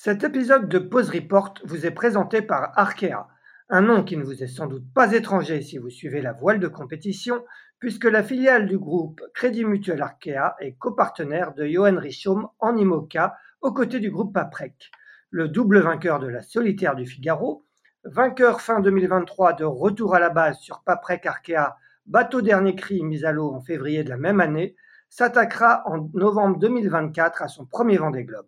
Cet 0.00 0.22
épisode 0.22 0.68
de 0.68 0.78
Pause 0.78 1.10
Report 1.10 1.54
vous 1.64 1.84
est 1.84 1.90
présenté 1.90 2.40
par 2.40 2.70
Arkea, 2.78 3.26
un 3.68 3.80
nom 3.80 4.04
qui 4.04 4.16
ne 4.16 4.22
vous 4.22 4.44
est 4.44 4.46
sans 4.46 4.68
doute 4.68 4.84
pas 4.94 5.12
étranger 5.12 5.60
si 5.60 5.76
vous 5.76 5.90
suivez 5.90 6.22
la 6.22 6.32
voile 6.32 6.60
de 6.60 6.68
compétition, 6.68 7.44
puisque 7.80 8.04
la 8.04 8.22
filiale 8.22 8.66
du 8.66 8.78
groupe 8.78 9.20
Crédit 9.34 9.64
Mutuel 9.64 10.00
Arkea 10.00 10.54
est 10.60 10.78
copartenaire 10.78 11.52
de 11.52 11.66
Johan 11.66 11.98
Richaume 11.98 12.46
en 12.60 12.76
IMOCA 12.76 13.34
aux 13.60 13.72
côtés 13.72 13.98
du 13.98 14.12
groupe 14.12 14.32
Paprec. 14.32 14.92
Le 15.30 15.48
double 15.48 15.80
vainqueur 15.80 16.20
de 16.20 16.28
la 16.28 16.42
solitaire 16.42 16.94
du 16.94 17.04
Figaro, 17.04 17.66
vainqueur 18.04 18.60
fin 18.60 18.78
2023 18.78 19.54
de 19.54 19.64
retour 19.64 20.14
à 20.14 20.20
la 20.20 20.30
base 20.30 20.58
sur 20.58 20.84
Paprec 20.84 21.26
Arkea, 21.26 21.76
bateau 22.06 22.40
dernier 22.40 22.76
cri 22.76 23.02
mis 23.02 23.24
à 23.24 23.32
l'eau 23.32 23.52
en 23.52 23.60
février 23.60 24.04
de 24.04 24.10
la 24.10 24.16
même 24.16 24.40
année, 24.40 24.76
s'attaquera 25.08 25.82
en 25.86 26.08
novembre 26.14 26.60
2024 26.60 27.42
à 27.42 27.48
son 27.48 27.66
premier 27.66 27.96
Vendée 27.96 28.22
Globe. 28.22 28.46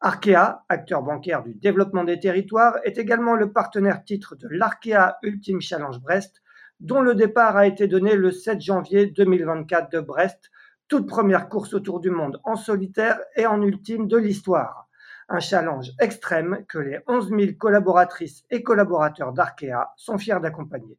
Arkea, 0.00 0.64
acteur 0.68 1.02
bancaire 1.02 1.42
du 1.42 1.54
développement 1.54 2.04
des 2.04 2.20
territoires, 2.20 2.76
est 2.84 2.98
également 2.98 3.34
le 3.34 3.50
partenaire 3.50 4.04
titre 4.04 4.36
de 4.36 4.46
l'Arkea 4.50 5.16
Ultime 5.22 5.62
Challenge 5.62 5.98
Brest, 6.00 6.42
dont 6.80 7.00
le 7.00 7.14
départ 7.14 7.56
a 7.56 7.66
été 7.66 7.88
donné 7.88 8.14
le 8.14 8.30
7 8.30 8.60
janvier 8.60 9.06
2024 9.06 9.90
de 9.90 10.00
Brest, 10.00 10.50
toute 10.88 11.08
première 11.08 11.48
course 11.48 11.72
autour 11.72 12.00
du 12.00 12.10
monde 12.10 12.40
en 12.44 12.56
solitaire 12.56 13.18
et 13.36 13.46
en 13.46 13.62
ultime 13.62 14.06
de 14.06 14.18
l'histoire. 14.18 14.86
Un 15.30 15.40
challenge 15.40 15.90
extrême 15.98 16.64
que 16.68 16.78
les 16.78 17.00
11 17.08 17.30
000 17.30 17.40
collaboratrices 17.58 18.44
et 18.50 18.62
collaborateurs 18.62 19.32
d'Arkea 19.32 19.92
sont 19.96 20.18
fiers 20.18 20.40
d'accompagner. 20.40 20.98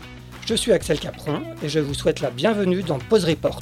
Je 0.51 0.57
suis 0.57 0.73
Axel 0.73 0.99
Capron 0.99 1.41
et 1.63 1.69
je 1.69 1.79
vous 1.79 1.93
souhaite 1.93 2.19
la 2.19 2.29
bienvenue 2.29 2.83
dans 2.83 2.99
Pause 2.99 3.23
Report. 3.23 3.61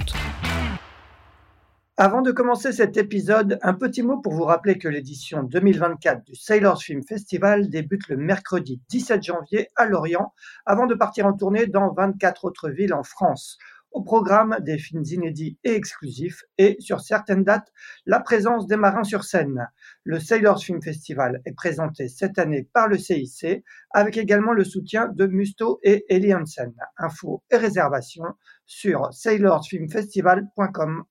Avant 1.98 2.24
de 2.24 2.32
commencer 2.32 2.72
cet 2.72 2.98
épisode, 2.98 3.60
un 3.62 3.76
petit 3.76 4.02
mot 4.02 4.18
pour 4.18 4.34
vous 4.34 4.46
rappeler 4.46 4.80
que 4.80 4.88
l'édition 4.88 5.44
2024 5.44 6.24
du 6.24 6.34
Sailors 6.34 6.82
Film 6.82 7.04
Festival 7.04 7.70
débute 7.70 8.10
le 8.10 8.18
mercredi 8.18 8.82
17 8.90 9.22
janvier 9.22 9.68
à 9.76 9.86
Lorient, 9.86 10.34
avant 10.66 10.88
de 10.88 10.96
partir 10.96 11.28
en 11.28 11.34
tournée 11.34 11.68
dans 11.68 11.94
24 11.94 12.46
autres 12.46 12.72
villes 12.72 12.96
en 12.96 13.04
France. 13.04 13.60
Au 13.92 14.04
programme 14.04 14.58
des 14.62 14.78
films 14.78 15.04
inédits 15.06 15.58
et 15.64 15.74
exclusifs 15.74 16.44
et 16.58 16.78
sur 16.80 17.02
certaines 17.02 17.44
dates, 17.44 17.72
la 18.06 18.20
présence 18.20 18.68
des 18.68 18.76
marins 18.76 19.04
sur 19.04 19.24
scène. 19.24 19.68
Le 20.04 20.20
Sailors 20.20 20.62
Film 20.62 20.82
Festival 20.82 21.42
est 21.46 21.54
présenté 21.54 22.08
cette 22.08 22.38
année 22.38 22.70
par 22.72 22.88
le 22.88 23.00
CIC 23.00 23.64
avec 23.92 24.18
également 24.18 24.54
le 24.54 24.64
soutien 24.64 25.08
de 25.08 25.26
Musto 25.26 25.80
et 25.84 26.06
Eli 26.10 26.36
Hansen. 26.36 26.72
Infos 26.98 27.44
et 27.50 27.58
réservations 27.58 28.36
sur 28.66 29.12
sailorsfilmfestival.com. 29.12 31.04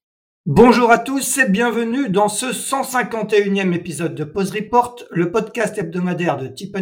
Bonjour 0.50 0.90
à 0.90 0.98
tous 0.98 1.36
et 1.36 1.46
bienvenue 1.46 2.08
dans 2.08 2.30
ce 2.30 2.46
151e 2.46 3.74
épisode 3.74 4.14
de 4.14 4.24
Pause 4.24 4.52
Report, 4.52 5.04
le 5.10 5.30
podcast 5.30 5.76
hebdomadaire 5.76 6.38
de 6.38 6.46
Tip 6.46 6.74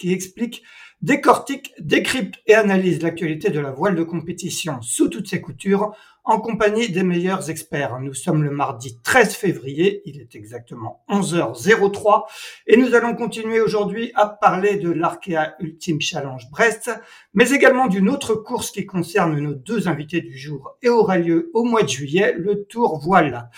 qui 0.00 0.12
explique, 0.12 0.64
décortique, 1.02 1.74
décrypte 1.80 2.40
et 2.46 2.54
analyse 2.54 3.02
l'actualité 3.02 3.50
de 3.50 3.60
la 3.60 3.72
voile 3.72 3.96
de 3.96 4.04
compétition 4.04 4.80
sous 4.82 5.08
toutes 5.08 5.28
ses 5.28 5.40
coutures 5.40 5.92
en 6.24 6.38
compagnie 6.38 6.88
des 6.88 7.02
meilleurs 7.02 7.50
experts. 7.50 7.98
Nous 8.00 8.14
sommes 8.14 8.44
le 8.44 8.52
mardi 8.52 9.00
13 9.02 9.34
février, 9.34 10.02
il 10.04 10.20
est 10.20 10.36
exactement 10.36 11.04
11h03 11.08 12.22
et 12.68 12.76
nous 12.76 12.94
allons 12.94 13.16
continuer 13.16 13.60
aujourd'hui 13.60 14.12
à 14.14 14.26
parler 14.28 14.76
de 14.76 14.90
l'Arkea 14.90 15.56
Ultime 15.58 16.00
Challenge 16.00 16.48
Brest, 16.50 16.92
mais 17.34 17.50
également 17.50 17.88
d'une 17.88 18.08
autre 18.08 18.34
course 18.34 18.70
qui 18.70 18.86
concerne 18.86 19.36
nos 19.40 19.54
deux 19.54 19.88
invités 19.88 20.20
du 20.20 20.38
jour 20.38 20.76
et 20.82 20.88
aura 20.88 21.18
lieu 21.18 21.50
au 21.54 21.64
mois 21.64 21.82
de 21.82 21.88
juillet, 21.88 22.34
le 22.38 22.64
Tour 22.64 23.00
Voile. 23.00 23.50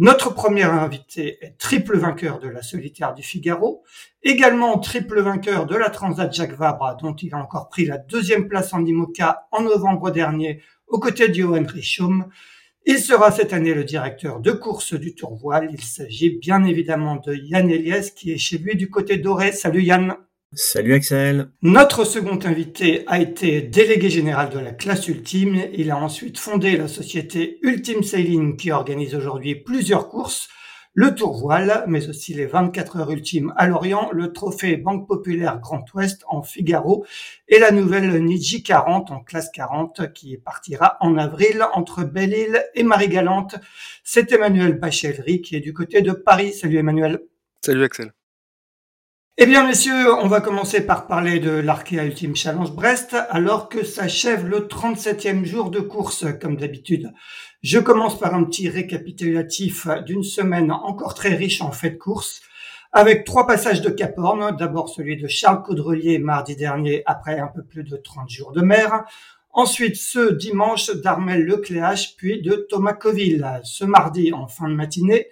Notre 0.00 0.32
premier 0.32 0.62
invité 0.62 1.38
est 1.44 1.58
triple 1.58 1.98
vainqueur 1.98 2.38
de 2.38 2.46
la 2.46 2.62
solitaire 2.62 3.14
du 3.14 3.24
Figaro, 3.24 3.82
également 4.22 4.78
triple 4.78 5.20
vainqueur 5.20 5.66
de 5.66 5.74
la 5.74 5.90
Transat 5.90 6.32
Jacques 6.32 6.56
Vabre, 6.56 6.96
dont 7.02 7.16
il 7.16 7.34
a 7.34 7.38
encore 7.38 7.68
pris 7.68 7.84
la 7.84 7.98
deuxième 7.98 8.46
place 8.46 8.72
en 8.72 8.84
IMOCA 8.84 9.48
en 9.50 9.62
novembre 9.62 10.12
dernier 10.12 10.62
aux 10.86 11.00
côtés 11.00 11.26
de 11.26 11.34
Johan 11.34 11.64
Richaume. 11.66 12.28
Il 12.86 13.00
sera 13.00 13.32
cette 13.32 13.52
année 13.52 13.74
le 13.74 13.82
directeur 13.82 14.38
de 14.38 14.52
course 14.52 14.94
du 14.94 15.16
Tour 15.16 15.34
Voile. 15.34 15.68
Il 15.72 15.82
s'agit 15.82 16.30
bien 16.30 16.62
évidemment 16.62 17.16
de 17.16 17.34
Yann 17.34 17.68
Eliès 17.68 18.12
qui 18.12 18.30
est 18.30 18.38
chez 18.38 18.58
lui 18.58 18.76
du 18.76 18.88
côté 18.88 19.16
doré. 19.16 19.50
Salut 19.50 19.82
Yann. 19.82 20.14
Salut 20.54 20.94
Axel. 20.94 21.50
Notre 21.60 22.04
second 22.04 22.38
invité 22.44 23.04
a 23.06 23.20
été 23.20 23.60
délégué 23.60 24.08
général 24.08 24.48
de 24.48 24.58
la 24.58 24.72
classe 24.72 25.06
ultime. 25.06 25.66
Il 25.74 25.90
a 25.90 25.98
ensuite 25.98 26.38
fondé 26.38 26.76
la 26.76 26.88
société 26.88 27.58
Ultime 27.62 28.02
Sailing 28.02 28.56
qui 28.56 28.72
organise 28.72 29.14
aujourd'hui 29.14 29.54
plusieurs 29.54 30.08
courses 30.08 30.48
le 30.94 31.14
Tour 31.14 31.38
Voile, 31.38 31.84
mais 31.86 32.08
aussi 32.08 32.34
les 32.34 32.46
24 32.46 32.96
heures 32.96 33.10
ultimes 33.12 33.52
à 33.56 33.68
Lorient, 33.68 34.10
le 34.12 34.32
trophée 34.32 34.76
Banque 34.76 35.06
Populaire 35.06 35.60
Grand 35.60 35.84
Ouest 35.94 36.24
en 36.26 36.42
Figaro 36.42 37.06
et 37.46 37.60
la 37.60 37.70
nouvelle 37.70 38.20
Niji 38.24 38.64
40 38.64 39.12
en 39.12 39.20
classe 39.20 39.50
40 39.50 40.12
qui 40.12 40.38
partira 40.38 40.96
en 41.00 41.16
avril 41.16 41.64
entre 41.72 42.02
Belle-Île 42.02 42.64
et 42.74 42.82
Marie-Galante. 42.82 43.54
C'est 44.02 44.32
Emmanuel 44.32 44.72
Bachelry 44.72 45.40
qui 45.40 45.54
est 45.54 45.60
du 45.60 45.72
côté 45.72 46.02
de 46.02 46.10
Paris. 46.10 46.52
Salut 46.52 46.78
Emmanuel. 46.78 47.20
Salut 47.64 47.84
Axel. 47.84 48.12
Eh 49.40 49.46
bien, 49.46 49.64
messieurs, 49.64 50.12
on 50.14 50.26
va 50.26 50.40
commencer 50.40 50.84
par 50.84 51.06
parler 51.06 51.38
de 51.38 51.52
l'Arkea 51.52 52.04
Ultime 52.04 52.34
Challenge 52.34 52.72
Brest, 52.72 53.14
alors 53.30 53.68
que 53.68 53.84
s'achève 53.84 54.44
le 54.44 54.66
37e 54.66 55.44
jour 55.44 55.70
de 55.70 55.78
course, 55.78 56.24
comme 56.40 56.56
d'habitude. 56.56 57.12
Je 57.62 57.78
commence 57.78 58.18
par 58.18 58.34
un 58.34 58.42
petit 58.42 58.68
récapitulatif 58.68 59.86
d'une 60.04 60.24
semaine 60.24 60.72
encore 60.72 61.14
très 61.14 61.36
riche 61.36 61.62
en 61.62 61.70
faits 61.70 61.92
de 61.92 61.98
course, 61.98 62.40
avec 62.90 63.24
trois 63.24 63.46
passages 63.46 63.80
de 63.80 63.90
Cap 63.90 64.18
Horn. 64.18 64.56
D'abord 64.56 64.88
celui 64.88 65.16
de 65.16 65.28
Charles 65.28 65.62
Caudrelier 65.62 66.18
mardi 66.18 66.56
dernier, 66.56 67.04
après 67.06 67.38
un 67.38 67.46
peu 67.46 67.62
plus 67.62 67.84
de 67.84 67.96
30 67.96 68.28
jours 68.28 68.50
de 68.50 68.62
mer. 68.62 69.04
Ensuite, 69.52 69.94
ce 69.94 70.32
dimanche 70.32 70.90
d'Armel 70.96 71.44
Lecléache, 71.44 72.16
puis 72.16 72.42
de 72.42 72.66
Thomas 72.68 72.94
Coville. 72.94 73.46
Ce 73.62 73.84
mardi, 73.84 74.32
en 74.32 74.48
fin 74.48 74.68
de 74.68 74.74
matinée, 74.74 75.28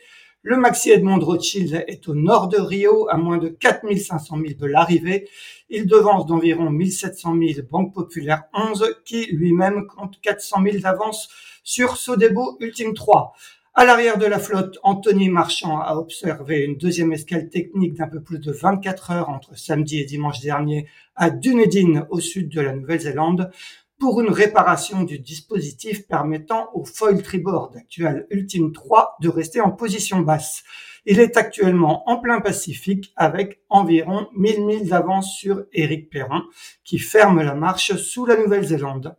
le 0.49 0.57
Maxi 0.57 0.93
Edmond 0.93 1.19
Rothschild 1.19 1.85
est 1.89 2.07
au 2.09 2.15
nord 2.15 2.47
de 2.47 2.59
Rio, 2.59 3.09
à 3.11 3.17
moins 3.17 3.39
de 3.39 3.49
4500 3.49 4.37
000 4.37 4.61
de 4.61 4.67
l'arrivée. 4.67 5.29
Il 5.71 5.89
devance 5.89 6.25
d'environ 6.25 6.71
1700 6.71 7.35
000 7.55 7.67
Banque 7.69 7.93
Populaire 7.93 8.45
11, 8.55 8.95
qui 9.05 9.27
lui-même 9.33 9.89
compte 9.89 10.21
400 10.21 10.63
000 10.63 10.79
d'avance 10.79 11.29
sur 11.65 11.97
Sodebo 11.97 12.59
Ultime 12.61 12.95
3. 12.95 13.33
À 13.75 13.85
l'arrière 13.85 14.19
de 14.19 14.27
la 14.27 14.39
flotte, 14.39 14.79
Anthony 14.85 15.31
Marchand 15.31 15.81
a 15.81 15.97
observé 15.97 16.61
une 16.61 16.77
deuxième 16.77 17.13
escale 17.13 17.49
technique 17.49 17.95
d'un 17.95 18.07
peu 18.07 18.23
plus 18.23 18.39
de 18.39 18.53
24 18.53 19.11
heures 19.11 19.29
entre 19.31 19.59
samedi 19.59 19.99
et 19.99 20.05
dimanche 20.05 20.39
dernier 20.39 20.87
à 21.17 21.31
Dunedin, 21.31 22.07
au 22.11 22.21
sud 22.21 22.51
de 22.51 22.61
la 22.61 22.73
Nouvelle-Zélande 22.73 23.51
pour 23.99 24.21
une 24.21 24.31
réparation 24.31 25.03
du 25.03 25.19
dispositif 25.19 26.07
permettant 26.07 26.69
au 26.75 26.85
foil 26.85 27.23
tribord 27.23 27.73
actuel 27.77 28.27
Ultime 28.31 28.73
3 28.73 29.17
de 29.21 29.29
rester 29.29 29.61
en 29.61 29.71
position 29.71 30.21
basse. 30.21 30.65
Il 31.07 31.21
est 31.21 31.37
actuellement 31.37 32.09
en 32.11 32.19
plein 32.19 32.41
Pacifique 32.41 33.13
avec 33.17 33.61
environ 33.69 34.29
1000 34.35 34.65
milles 34.65 34.89
d'avance 34.89 35.35
sur 35.35 35.65
Eric 35.73 36.11
Perrin 36.11 36.45
qui 36.85 36.99
ferme 36.99 37.43
la 37.43 37.55
marche 37.55 37.97
sous 37.97 38.27
la 38.27 38.37
Nouvelle-Zélande. 38.37 39.17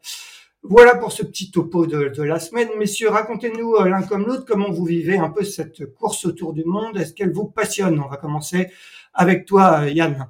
Voilà 0.64 0.96
pour 0.96 1.14
ce 1.14 1.24
petit 1.24 1.50
topo 1.50 1.88
de, 1.88 2.22
la 2.22 2.40
semaine. 2.40 2.68
Messieurs, 2.78 3.10
racontez-nous 3.10 3.76
euh, 3.76 3.88
l'un 3.88 4.02
comme 4.02 4.26
l'autre 4.26 4.44
comment 4.46 4.70
vous 4.70 4.84
vivez 4.84 5.18
un 5.18 5.30
peu 5.30 5.46
cette 5.46 5.94
course 5.94 6.26
autour 6.26 6.54
du 6.54 6.66
monde. 6.66 6.98
Est-ce 6.98 7.14
qu'elle 7.14 7.32
vous 7.32 7.46
passionne? 7.46 8.02
On 8.02 8.10
va 8.10 8.18
commencer 8.18 8.70
avec 9.14 9.46
toi, 9.46 9.84
euh, 9.84 9.90
Yann. 9.90 10.28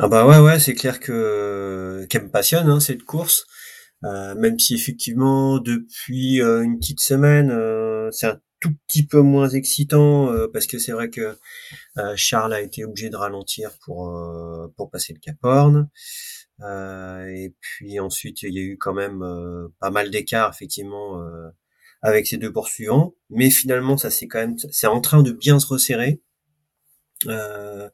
Ah 0.00 0.08
bah 0.08 0.26
ouais, 0.26 0.38
ouais, 0.38 0.58
c'est 0.58 0.74
clair 0.74 0.98
que 0.98 2.06
qu'elle 2.08 2.24
me 2.24 2.30
passionne 2.30 2.68
hein, 2.68 2.80
cette 2.80 3.04
course. 3.04 3.46
Euh, 4.04 4.34
même 4.36 4.58
si 4.58 4.74
effectivement 4.74 5.58
depuis 5.58 6.40
euh, 6.40 6.62
une 6.62 6.78
petite 6.78 7.00
semaine 7.00 7.50
euh, 7.50 8.10
c'est 8.12 8.28
un 8.28 8.40
tout 8.60 8.72
petit 8.86 9.04
peu 9.04 9.22
moins 9.22 9.48
excitant 9.48 10.32
parce 10.52 10.66
que 10.66 10.78
c'est 10.78 10.90
vrai 10.90 11.10
que 11.10 11.36
Charles 12.16 12.52
a 12.52 12.60
été 12.60 12.84
obligé 12.84 13.08
de 13.08 13.16
ralentir 13.16 13.70
pour 13.84 14.20
pour 14.76 14.90
passer 14.90 15.12
le 15.12 15.20
Cap 15.20 15.36
Horn. 15.44 15.88
et 17.28 17.54
puis 17.60 18.00
ensuite 18.00 18.42
il 18.42 18.54
y 18.54 18.58
a 18.58 18.62
eu 18.62 18.76
quand 18.76 18.94
même 18.94 19.24
pas 19.78 19.90
mal 19.90 20.10
d'écart 20.10 20.50
effectivement 20.52 21.22
avec 22.02 22.26
ses 22.26 22.36
deux 22.36 22.52
poursuivants, 22.52 23.14
mais 23.30 23.48
finalement 23.48 23.96
ça 23.96 24.10
c'est 24.10 24.26
quand 24.26 24.40
même 24.40 24.56
c'est 24.72 24.88
en 24.88 25.00
train 25.00 25.22
de 25.22 25.30
bien 25.30 25.60
se 25.60 25.66
resserrer. 25.68 26.20
Euh, 27.26 27.88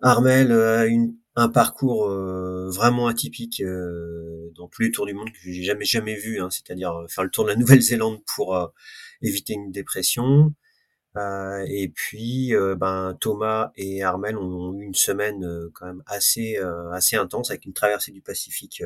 Armel 0.00 0.52
a 0.52 0.86
une, 0.86 1.16
un 1.38 1.48
parcours 1.48 2.08
euh, 2.08 2.68
vraiment 2.68 3.06
atypique 3.06 3.60
euh, 3.60 4.50
dans 4.56 4.66
tous 4.66 4.82
les 4.82 4.90
tours 4.90 5.06
du 5.06 5.14
monde 5.14 5.30
que 5.30 5.38
j'ai 5.40 5.62
jamais 5.62 5.84
jamais 5.84 6.16
vu, 6.16 6.40
hein, 6.40 6.50
c'est-à-dire 6.50 6.92
faire 7.08 7.22
le 7.22 7.30
tour 7.30 7.44
de 7.44 7.50
la 7.50 7.56
Nouvelle-Zélande 7.60 8.20
pour 8.34 8.72
éviter 9.22 9.54
une 9.54 9.70
dépression. 9.70 10.52
et 11.16 11.92
puis, 11.94 12.52
ben 12.76 13.16
Thomas 13.20 13.70
et 13.76 14.02
Armel 14.02 14.36
ont, 14.36 14.74
eu 14.74 14.84
une 14.84 14.94
semaine 14.94 15.46
quand 15.74 15.86
même 15.86 16.02
assez 16.06 16.58
assez 16.92 17.16
intense 17.16 17.50
avec 17.50 17.64
une 17.66 17.72
traversée 17.72 18.12
du 18.12 18.20
Pacifique 18.22 18.82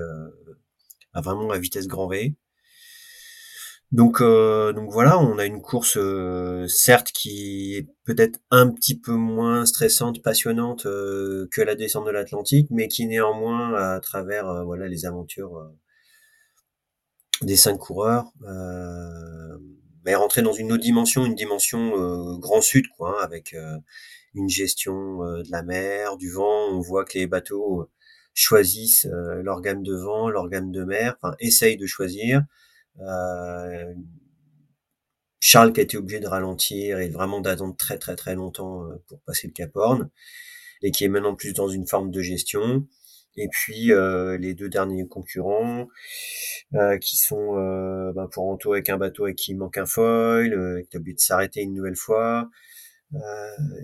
à 1.14 1.20
vraiment 1.20 1.50
à 1.50 1.58
vitesse 1.58 1.86
grand 1.86 2.08
V. 2.08 2.34
Donc, 3.92 4.22
euh, 4.22 4.72
donc 4.72 4.90
voilà, 4.90 5.18
on 5.18 5.36
a 5.36 5.44
une 5.44 5.60
course 5.60 5.98
euh, 5.98 6.66
certes 6.66 7.12
qui 7.12 7.76
est 7.76 7.86
peut-être 8.04 8.40
un 8.50 8.70
petit 8.70 8.98
peu 8.98 9.12
moins 9.12 9.66
stressante, 9.66 10.22
passionnante 10.22 10.86
euh, 10.86 11.46
que 11.52 11.60
la 11.60 11.74
descente 11.74 12.06
de 12.06 12.10
l'Atlantique, 12.10 12.68
mais 12.70 12.88
qui 12.88 13.06
néanmoins, 13.06 13.74
à 13.74 14.00
travers 14.00 14.64
voilà 14.64 14.88
les 14.88 15.04
aventures 15.04 15.70
des 17.42 17.56
cinq 17.56 17.76
coureurs, 17.76 18.32
est 20.06 20.14
rentré 20.14 20.40
dans 20.40 20.54
une 20.54 20.72
autre 20.72 20.82
dimension, 20.82 21.26
une 21.26 21.34
dimension 21.34 22.38
grand 22.38 22.62
sud, 22.62 22.86
quoi, 22.96 23.20
hein, 23.20 23.24
avec 23.24 23.54
une 24.34 24.48
gestion 24.48 25.18
de 25.18 25.50
la 25.50 25.62
mer, 25.62 26.16
du 26.16 26.30
vent. 26.30 26.68
On 26.70 26.80
voit 26.80 27.04
que 27.04 27.18
les 27.18 27.26
bateaux 27.26 27.90
choisissent 28.32 29.06
leur 29.42 29.60
gamme 29.60 29.82
de 29.82 29.94
vent, 29.94 30.30
leur 30.30 30.48
gamme 30.48 30.72
de 30.72 30.84
mer, 30.84 31.16
enfin 31.20 31.36
essayent 31.40 31.76
de 31.76 31.86
choisir. 31.86 32.42
Euh, 33.00 33.94
Charles 35.40 35.72
qui 35.72 35.80
a 35.80 35.82
été 35.82 35.96
obligé 35.96 36.20
de 36.20 36.28
ralentir 36.28 37.00
et 37.00 37.08
vraiment 37.08 37.40
d'attendre 37.40 37.76
très 37.76 37.98
très 37.98 38.16
très 38.16 38.34
longtemps 38.34 38.84
euh, 38.84 39.02
pour 39.08 39.20
passer 39.22 39.48
le 39.48 39.52
Cap 39.52 39.70
Horn 39.74 40.08
et 40.82 40.90
qui 40.90 41.04
est 41.04 41.08
maintenant 41.08 41.34
plus 41.34 41.52
dans 41.52 41.68
une 41.68 41.86
forme 41.86 42.10
de 42.10 42.22
gestion. 42.22 42.86
Et 43.36 43.48
puis 43.50 43.92
euh, 43.92 44.36
les 44.36 44.54
deux 44.54 44.68
derniers 44.68 45.06
concurrents 45.08 45.88
euh, 46.74 46.98
qui 46.98 47.16
sont 47.16 47.56
euh, 47.56 48.12
ben 48.12 48.28
pour 48.28 48.44
Anto 48.48 48.72
avec 48.72 48.90
un 48.90 48.98
bateau 48.98 49.26
et 49.26 49.34
qui 49.34 49.54
manque 49.54 49.78
un 49.78 49.86
foil, 49.86 50.52
euh, 50.52 50.82
qui 50.90 50.96
a 50.96 51.00
oublié 51.00 51.14
de 51.14 51.20
s'arrêter 51.20 51.62
une 51.62 51.74
nouvelle 51.74 51.96
fois. 51.96 52.50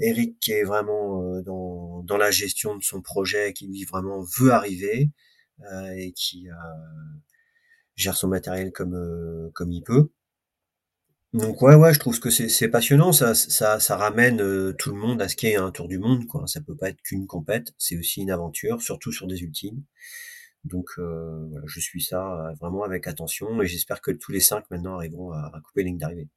Eric 0.00 0.38
qui 0.40 0.52
est 0.52 0.64
vraiment 0.64 1.43
dans, 1.43 2.02
dans 2.02 2.16
la 2.16 2.31
gestion 2.31 2.76
de 2.76 2.82
son 2.82 3.02
projet, 3.02 3.52
qui 3.52 3.66
lui 3.66 3.84
vraiment 3.84 4.22
veut 4.38 4.52
arriver 4.52 5.11
et 5.99 6.12
qui 6.12 6.49
gère 7.98 8.16
son 8.16 8.28
matériel 8.28 8.72
comme 8.72 8.94
euh, 8.94 9.50
comme 9.54 9.72
il 9.72 9.82
peut. 9.82 10.10
Donc 11.34 11.60
ouais 11.62 11.74
ouais, 11.74 11.92
je 11.94 11.98
trouve 12.00 12.18
que 12.20 12.30
c'est 12.30 12.68
passionnant, 12.68 13.12
ça 13.12 13.34
ça 13.34 13.80
ça 13.80 13.96
ramène 13.96 14.40
euh, 14.40 14.72
tout 14.78 14.90
le 14.90 14.96
monde 14.96 15.20
à 15.22 15.28
ce 15.28 15.36
ait 15.46 15.56
un 15.56 15.70
tour 15.70 15.86
du 15.88 15.98
monde 15.98 16.26
quoi. 16.26 16.46
Ça 16.46 16.60
peut 16.60 16.74
pas 16.76 16.88
être 16.90 17.02
qu'une 17.02 17.26
compète, 17.26 17.74
c'est 17.78 17.98
aussi 17.98 18.22
une 18.22 18.30
aventure, 18.30 18.80
surtout 18.82 19.12
sur 19.12 19.26
des 19.26 19.42
ultimes. 19.42 19.82
Donc 20.64 20.88
euh, 20.98 21.46
voilà, 21.50 21.66
je 21.68 21.80
suis 21.80 22.02
ça 22.02 22.52
vraiment 22.60 22.84
avec 22.84 23.06
attention 23.08 23.62
et 23.62 23.66
j'espère 23.68 24.00
que 24.02 24.12
tous 24.12 24.32
les 24.32 24.40
cinq 24.40 24.64
maintenant 24.70 24.96
arriveront 24.96 25.32
à, 25.32 25.52
à 25.54 25.60
couper 25.62 25.84
ligne 25.84 25.98
d'arrivée. 25.98 26.28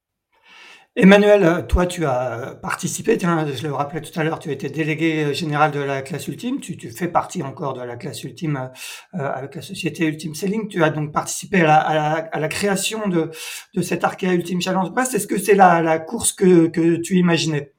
Emmanuel, 0.98 1.44
euh, 1.46 1.62
toi, 1.62 1.86
tu 1.86 2.06
as 2.06 2.60
participé, 2.62 3.18
tiens, 3.18 3.48
je 3.48 3.64
le 3.66 3.74
rappelais 3.74 4.02
tout 4.02 4.20
à 4.20 4.26
l'heure, 4.26 4.40
tu 4.40 4.52
été 4.52 4.70
délégué 4.70 5.24
euh, 5.24 5.34
général 5.34 5.72
de 5.72 5.80
la 5.80 6.02
classe 6.02 6.28
ultime, 6.28 6.60
tu, 6.60 6.78
fais 6.92 7.08
partie 7.08 7.42
encore 7.44 7.74
de 7.74 7.82
la 7.82 7.96
classe 7.96 8.26
ultime 8.26 8.70
euh, 9.14 9.32
avec 9.34 9.56
la 9.56 9.62
société 9.62 10.06
Ultime 10.06 10.36
Selling, 10.36 10.68
tu 10.68 10.84
as 10.84 10.90
donc 10.90 11.14
participé 11.14 11.62
à 11.62 12.30
la, 12.34 12.48
création 12.50 13.08
de, 13.08 13.32
de 13.74 13.82
cet 13.82 14.04
Ultime 14.22 14.62
Challenge 14.62 14.92
Brest. 14.92 15.14
Est-ce 15.14 15.28
que 15.28 15.40
c'est 15.40 15.56
la, 15.56 15.98
course 16.00 16.34
que 16.34 16.68
tu 16.98 17.16
imaginais? 17.16 17.72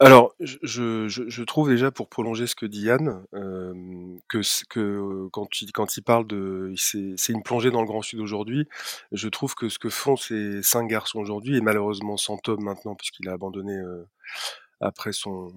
Alors, 0.00 0.34
je, 0.40 1.06
je, 1.08 1.42
trouve 1.44 1.68
déjà, 1.68 1.92
pour 1.92 2.08
prolonger 2.08 2.48
ce 2.48 2.56
que 2.56 2.66
dit 2.66 2.82
Yann, 2.82 3.24
euh, 3.32 3.72
que, 4.28 4.40
que 4.68 5.28
quand, 5.30 5.96
il, 5.96 6.02
parle 6.02 6.26
de. 6.26 6.72
C'est 6.76 7.32
une 7.32 7.44
plongée 7.44 7.70
dans 7.70 7.80
le 7.80 7.86
Grand 7.86 8.02
Sud 8.02 8.18
aujourd'hui, 8.18 8.68
je 9.12 9.28
trouve 9.28 9.54
que 9.54 9.68
ce 9.68 9.78
que 9.78 9.88
font 9.88 10.16
ces 10.16 10.62
cinq 10.62 10.88
garçons 10.88 11.20
aujourd'hui, 11.20 11.56
et 11.56 11.60
malheureusement 11.60 12.16
sans 12.16 12.38
Tom 12.38 12.62
maintenant, 12.64 12.96
puisqu'il 12.96 13.28
a 13.28 13.34
abandonné 13.34 13.72
euh, 13.76 14.04
après 14.80 15.12
son 15.12 15.52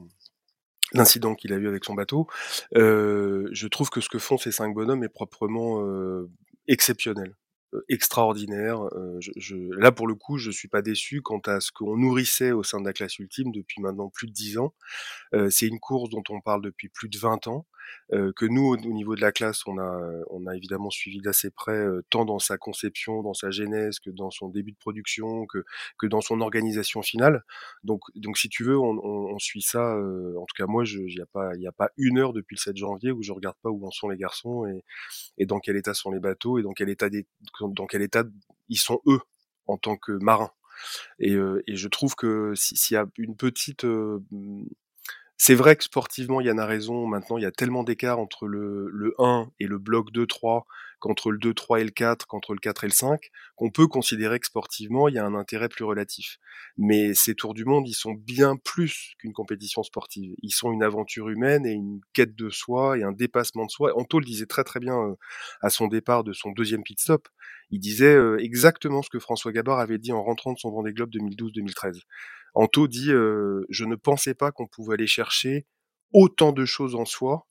l'incident 0.93 1.35
qu'il 1.35 1.51
a 1.51 1.57
eu 1.57 1.67
avec 1.67 1.83
son 1.83 1.95
bateau, 1.95 2.27
euh, 2.75 3.49
je 3.51 3.67
trouve 3.67 3.89
que 3.89 4.01
ce 4.01 4.09
que 4.09 4.19
font 4.19 4.37
ces 4.37 4.51
cinq 4.51 4.73
bonhommes 4.73 5.03
est 5.03 5.09
proprement 5.09 5.81
euh, 5.81 6.29
exceptionnel. 6.67 7.35
Euh, 7.73 7.81
extraordinaire. 7.89 8.81
Euh, 8.95 9.19
là, 9.77 9.91
pour 9.91 10.07
le 10.07 10.15
coup, 10.15 10.37
je 10.37 10.51
suis 10.51 10.69
pas 10.69 10.81
déçu 10.81 11.21
quant 11.21 11.41
à 11.47 11.59
ce 11.59 11.71
qu'on 11.73 11.97
nourrissait 11.97 12.53
au 12.53 12.63
sein 12.63 12.79
de 12.79 12.85
la 12.85 12.93
classe 12.93 13.19
ultime 13.19 13.51
depuis 13.51 13.81
maintenant 13.81 14.09
plus 14.09 14.27
de 14.27 14.31
dix 14.31 14.57
ans. 14.57 14.73
Euh, 15.33 15.49
c'est 15.49 15.67
une 15.67 15.79
course 15.79 16.09
dont 16.09 16.23
on 16.29 16.39
parle 16.39 16.61
depuis 16.61 16.87
plus 16.87 17.09
de 17.09 17.17
20 17.17 17.47
ans. 17.47 17.65
Euh, 18.13 18.31
que 18.35 18.45
nous, 18.45 18.65
au, 18.65 18.77
niveau 18.77 19.15
de 19.15 19.21
la 19.21 19.31
classe, 19.31 19.67
on 19.67 19.77
a, 19.77 20.01
on 20.29 20.47
a 20.47 20.55
évidemment 20.55 20.89
suivi 20.89 21.19
d'assez 21.19 21.49
près, 21.51 21.73
euh, 21.77 22.01
tant 22.09 22.23
dans 22.23 22.39
sa 22.39 22.57
conception, 22.57 23.21
dans 23.21 23.33
sa 23.33 23.51
genèse, 23.51 23.99
que 23.99 24.09
dans 24.09 24.31
son 24.31 24.47
début 24.47 24.71
de 24.71 24.77
production, 24.77 25.45
que, 25.45 25.65
que 25.97 26.07
dans 26.07 26.21
son 26.21 26.39
organisation 26.39 27.01
finale. 27.01 27.43
Donc, 27.83 28.01
donc 28.15 28.37
si 28.37 28.47
tu 28.47 28.63
veux, 28.63 28.77
on, 28.77 28.97
on, 29.03 29.35
on 29.35 29.39
suit 29.39 29.61
ça. 29.61 29.95
Euh, 29.95 30.35
en 30.37 30.45
tout 30.45 30.55
cas, 30.55 30.67
moi, 30.67 30.83
il 30.85 31.05
n'y 31.05 31.21
a 31.21 31.25
pas, 31.25 31.55
il 31.55 31.67
a 31.67 31.71
pas 31.73 31.89
une 31.97 32.17
heure 32.17 32.33
depuis 32.33 32.55
le 32.55 32.61
7 32.61 32.77
janvier 32.77 33.11
où 33.11 33.21
je 33.23 33.33
regarde 33.33 33.57
pas 33.61 33.69
où 33.69 33.85
en 33.85 33.91
sont 33.91 34.09
les 34.09 34.17
garçons 34.17 34.65
et, 34.65 34.83
et 35.37 35.45
dans 35.45 35.59
quel 35.59 35.75
état 35.75 35.93
sont 35.93 36.11
les 36.11 36.19
bateaux 36.19 36.59
et 36.59 36.63
dans 36.63 36.73
quel 36.73 36.89
état, 36.89 37.09
des, 37.09 37.25
dans 37.61 37.87
quel 37.87 38.01
état 38.01 38.23
ils 38.69 38.79
sont 38.79 39.01
eux 39.07 39.19
en 39.65 39.77
tant 39.77 39.97
que 39.97 40.13
marins. 40.13 40.51
Et, 41.19 41.33
et 41.33 41.75
je 41.75 41.87
trouve 41.87 42.15
que 42.15 42.53
s'il 42.55 42.95
y 42.95 42.97
a 42.97 43.05
une 43.17 43.35
petite 43.35 43.83
c'est 45.37 45.53
vrai 45.53 45.75
que 45.75 45.83
sportivement, 45.83 46.41
Yann 46.41 46.59
a 46.59 46.65
raison. 46.65 47.05
Maintenant, 47.05 47.37
il 47.37 47.43
y 47.43 47.45
a 47.45 47.51
tellement 47.51 47.83
d'écart 47.83 48.19
entre 48.19 48.47
le, 48.47 48.89
le 48.91 49.13
1 49.19 49.51
et 49.59 49.67
le 49.67 49.77
bloc 49.77 50.11
2-3, 50.11 50.63
qu'entre 50.99 51.29
le 51.31 51.37
2-3 51.37 51.81
et 51.81 51.83
le 51.83 51.91
4, 51.91 52.25
qu'entre 52.25 52.53
le 52.53 52.59
4 52.59 52.83
et 52.85 52.87
le 52.87 52.93
5, 52.93 53.19
qu'on 53.55 53.69
peut 53.69 53.87
considérer 53.87 54.39
que 54.39 54.47
sportivement, 54.47 55.07
il 55.07 55.13
y 55.15 55.19
a 55.19 55.25
un 55.25 55.35
intérêt 55.35 55.69
plus 55.69 55.83
relatif. 55.83 56.39
Mais 56.77 57.13
ces 57.13 57.35
tours 57.35 57.53
du 57.53 57.65
monde, 57.65 57.87
ils 57.87 57.93
sont 57.93 58.13
bien 58.13 58.55
plus 58.57 59.13
qu'une 59.19 59.31
compétition 59.31 59.83
sportive. 59.83 60.33
Ils 60.41 60.51
sont 60.51 60.71
une 60.71 60.81
aventure 60.81 61.29
humaine 61.29 61.67
et 61.67 61.71
une 61.71 62.01
quête 62.13 62.35
de 62.35 62.49
soi 62.49 62.97
et 62.97 63.03
un 63.03 63.11
dépassement 63.11 63.65
de 63.65 63.71
soi. 63.71 63.91
Anto 63.95 64.19
le 64.19 64.25
disait 64.25 64.47
très 64.47 64.63
très 64.63 64.79
bien 64.79 64.97
euh, 64.97 65.15
à 65.61 65.69
son 65.69 65.87
départ 65.87 66.23
de 66.23 66.33
son 66.33 66.51
deuxième 66.51 66.81
pit 66.81 66.99
stop. 66.99 67.27
Il 67.69 67.79
disait 67.79 68.15
euh, 68.15 68.37
exactement 68.39 69.01
ce 69.03 69.09
que 69.09 69.19
François 69.19 69.51
Gabard 69.51 69.79
avait 69.79 69.97
dit 69.99 70.13
en 70.13 70.23
rentrant 70.23 70.53
de 70.53 70.57
son 70.57 70.71
Vendée 70.71 70.93
Globe 70.93 71.11
2012-2013. 71.11 72.01
Anto 72.57 72.87
dit 72.87 73.11
euh, 73.11 73.65
Je 73.69 73.85
ne 73.85 73.95
pensais 73.95 74.33
pas 74.33 74.51
qu'on 74.51 74.65
pouvait 74.65 74.95
aller 74.95 75.05
chercher 75.05 75.67
autant 76.11 76.51
de 76.51 76.65
choses 76.65 76.95
en 76.95 77.05
soi 77.05 77.47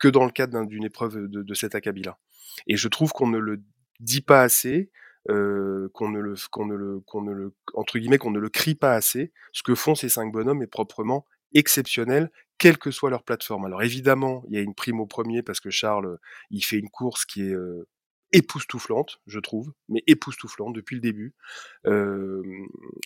que 0.00 0.08
dans 0.08 0.24
le 0.24 0.32
cadre 0.32 0.66
d'une 0.66 0.84
épreuve 0.84 1.28
de, 1.28 1.54
cet 1.54 1.76
acabit-là. 1.76 2.18
Et 2.66 2.76
je 2.76 2.88
trouve 2.88 3.12
qu'on 3.12 3.28
ne 3.28 3.38
le 3.38 3.62
dit 4.00 4.22
pas 4.22 4.42
assez, 4.42 4.90
euh, 5.30 5.88
qu'on 5.94 6.08
ne 6.08 6.18
le, 6.18 6.34
qu'on 6.50 6.66
ne 6.66 6.74
le, 6.74 7.00
qu'on 7.06 7.52
entre 7.74 7.98
guillemets, 8.00 8.18
qu'on 8.18 8.32
ne 8.32 8.40
le 8.40 8.48
crie 8.48 8.74
pas 8.74 8.94
assez. 8.94 9.32
Ce 9.52 9.62
que 9.62 9.76
font 9.76 9.94
ces 9.94 10.08
cinq 10.08 10.32
bonhommes 10.32 10.62
est 10.64 10.66
proprement 10.66 11.26
exceptionnel, 11.54 12.32
quelle 12.58 12.78
que 12.78 12.90
soit 12.90 13.10
leur 13.10 13.22
plateforme. 13.22 13.66
Alors 13.66 13.84
évidemment, 13.84 14.42
il 14.48 14.56
y 14.56 14.58
a 14.58 14.62
une 14.62 14.74
prime 14.74 14.98
au 14.98 15.06
premier 15.06 15.44
parce 15.44 15.60
que 15.60 15.70
Charles, 15.70 16.18
il 16.50 16.64
fait 16.64 16.78
une 16.78 16.90
course 16.90 17.24
qui 17.24 17.42
est 17.42 17.54
euh, 17.54 17.86
époustouflante, 18.34 19.20
je 19.26 19.38
trouve, 19.38 19.72
mais 19.88 20.02
époustouflante 20.06 20.74
depuis 20.74 20.96
le 20.96 21.00
début. 21.00 21.34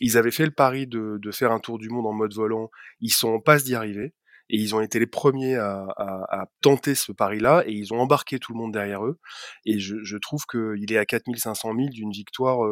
Ils 0.01 0.17
avaient 0.17 0.31
fait 0.31 0.47
le 0.47 0.51
pari 0.51 0.87
de, 0.87 1.31
faire 1.31 1.53
un 1.53 1.61
tour 1.61 1.79
du 1.79 1.91
monde 1.91 2.07
en 2.07 2.13
mode 2.13 2.35
volant, 2.35 2.71
ils 3.01 3.13
sont 3.13 3.29
en 3.29 3.41
passe 3.41 3.63
d'y 3.63 3.75
arriver, 3.75 4.15
et 4.51 4.57
ils 4.57 4.75
ont 4.75 4.81
été 4.81 4.99
les 4.99 5.07
premiers 5.07 5.57
à, 5.57 6.49
tenter 6.63 6.95
ce 6.95 7.13
pari-là, 7.13 7.63
et 7.67 7.73
ils 7.73 7.93
ont 7.93 8.01
embarqué 8.01 8.39
tout 8.39 8.53
le 8.53 8.59
monde 8.59 8.73
derrière 8.73 9.05
eux, 9.05 9.19
et 9.67 9.79
je, 9.79 10.03
je 10.03 10.17
trouve 10.17 10.47
qu'il 10.47 10.93
est 10.93 10.99
à 10.99 11.05
4500 11.05 11.75
000 11.77 11.89
d'une 11.91 12.11
victoire 12.11 12.67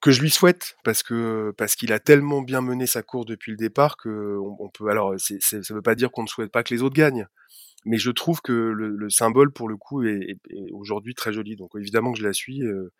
que 0.00 0.10
je 0.12 0.20
lui 0.20 0.30
souhaite 0.30 0.76
parce 0.84 1.02
que 1.02 1.52
parce 1.56 1.74
qu'il 1.74 1.92
a 1.92 1.98
tellement 1.98 2.40
bien 2.40 2.60
mené 2.60 2.86
sa 2.86 3.02
course 3.02 3.26
depuis 3.26 3.50
le 3.50 3.56
départ 3.56 3.96
que 3.96 4.38
on, 4.38 4.56
on 4.60 4.68
peut 4.68 4.88
alors 4.90 5.12
veut 5.12 5.82
pas 5.82 5.96
dire 5.96 6.12
qu'on 6.12 6.22
ne 6.22 6.28
souhaite 6.28 6.52
pas 6.52 6.62
que 6.62 6.72
les 6.72 6.82
autres 6.82 6.94
gagnent 6.94 7.26
mais 7.84 7.98
je 7.98 8.10
trouve 8.10 8.40
que 8.40 8.52
le, 8.52 8.96
le 8.96 9.10
symbole 9.10 9.52
pour 9.52 9.68
le 9.68 9.76
coup 9.76 10.02
est, 10.04 10.38
aujourd'hui 10.72 11.14
très 11.14 11.32
joli. 11.32 11.56
Donc 11.56 11.70
évidemment 11.76 12.12
que 12.12 12.18
je 12.18 12.26
la 12.26 12.32
suis 12.32 12.62
euh, 12.62 12.92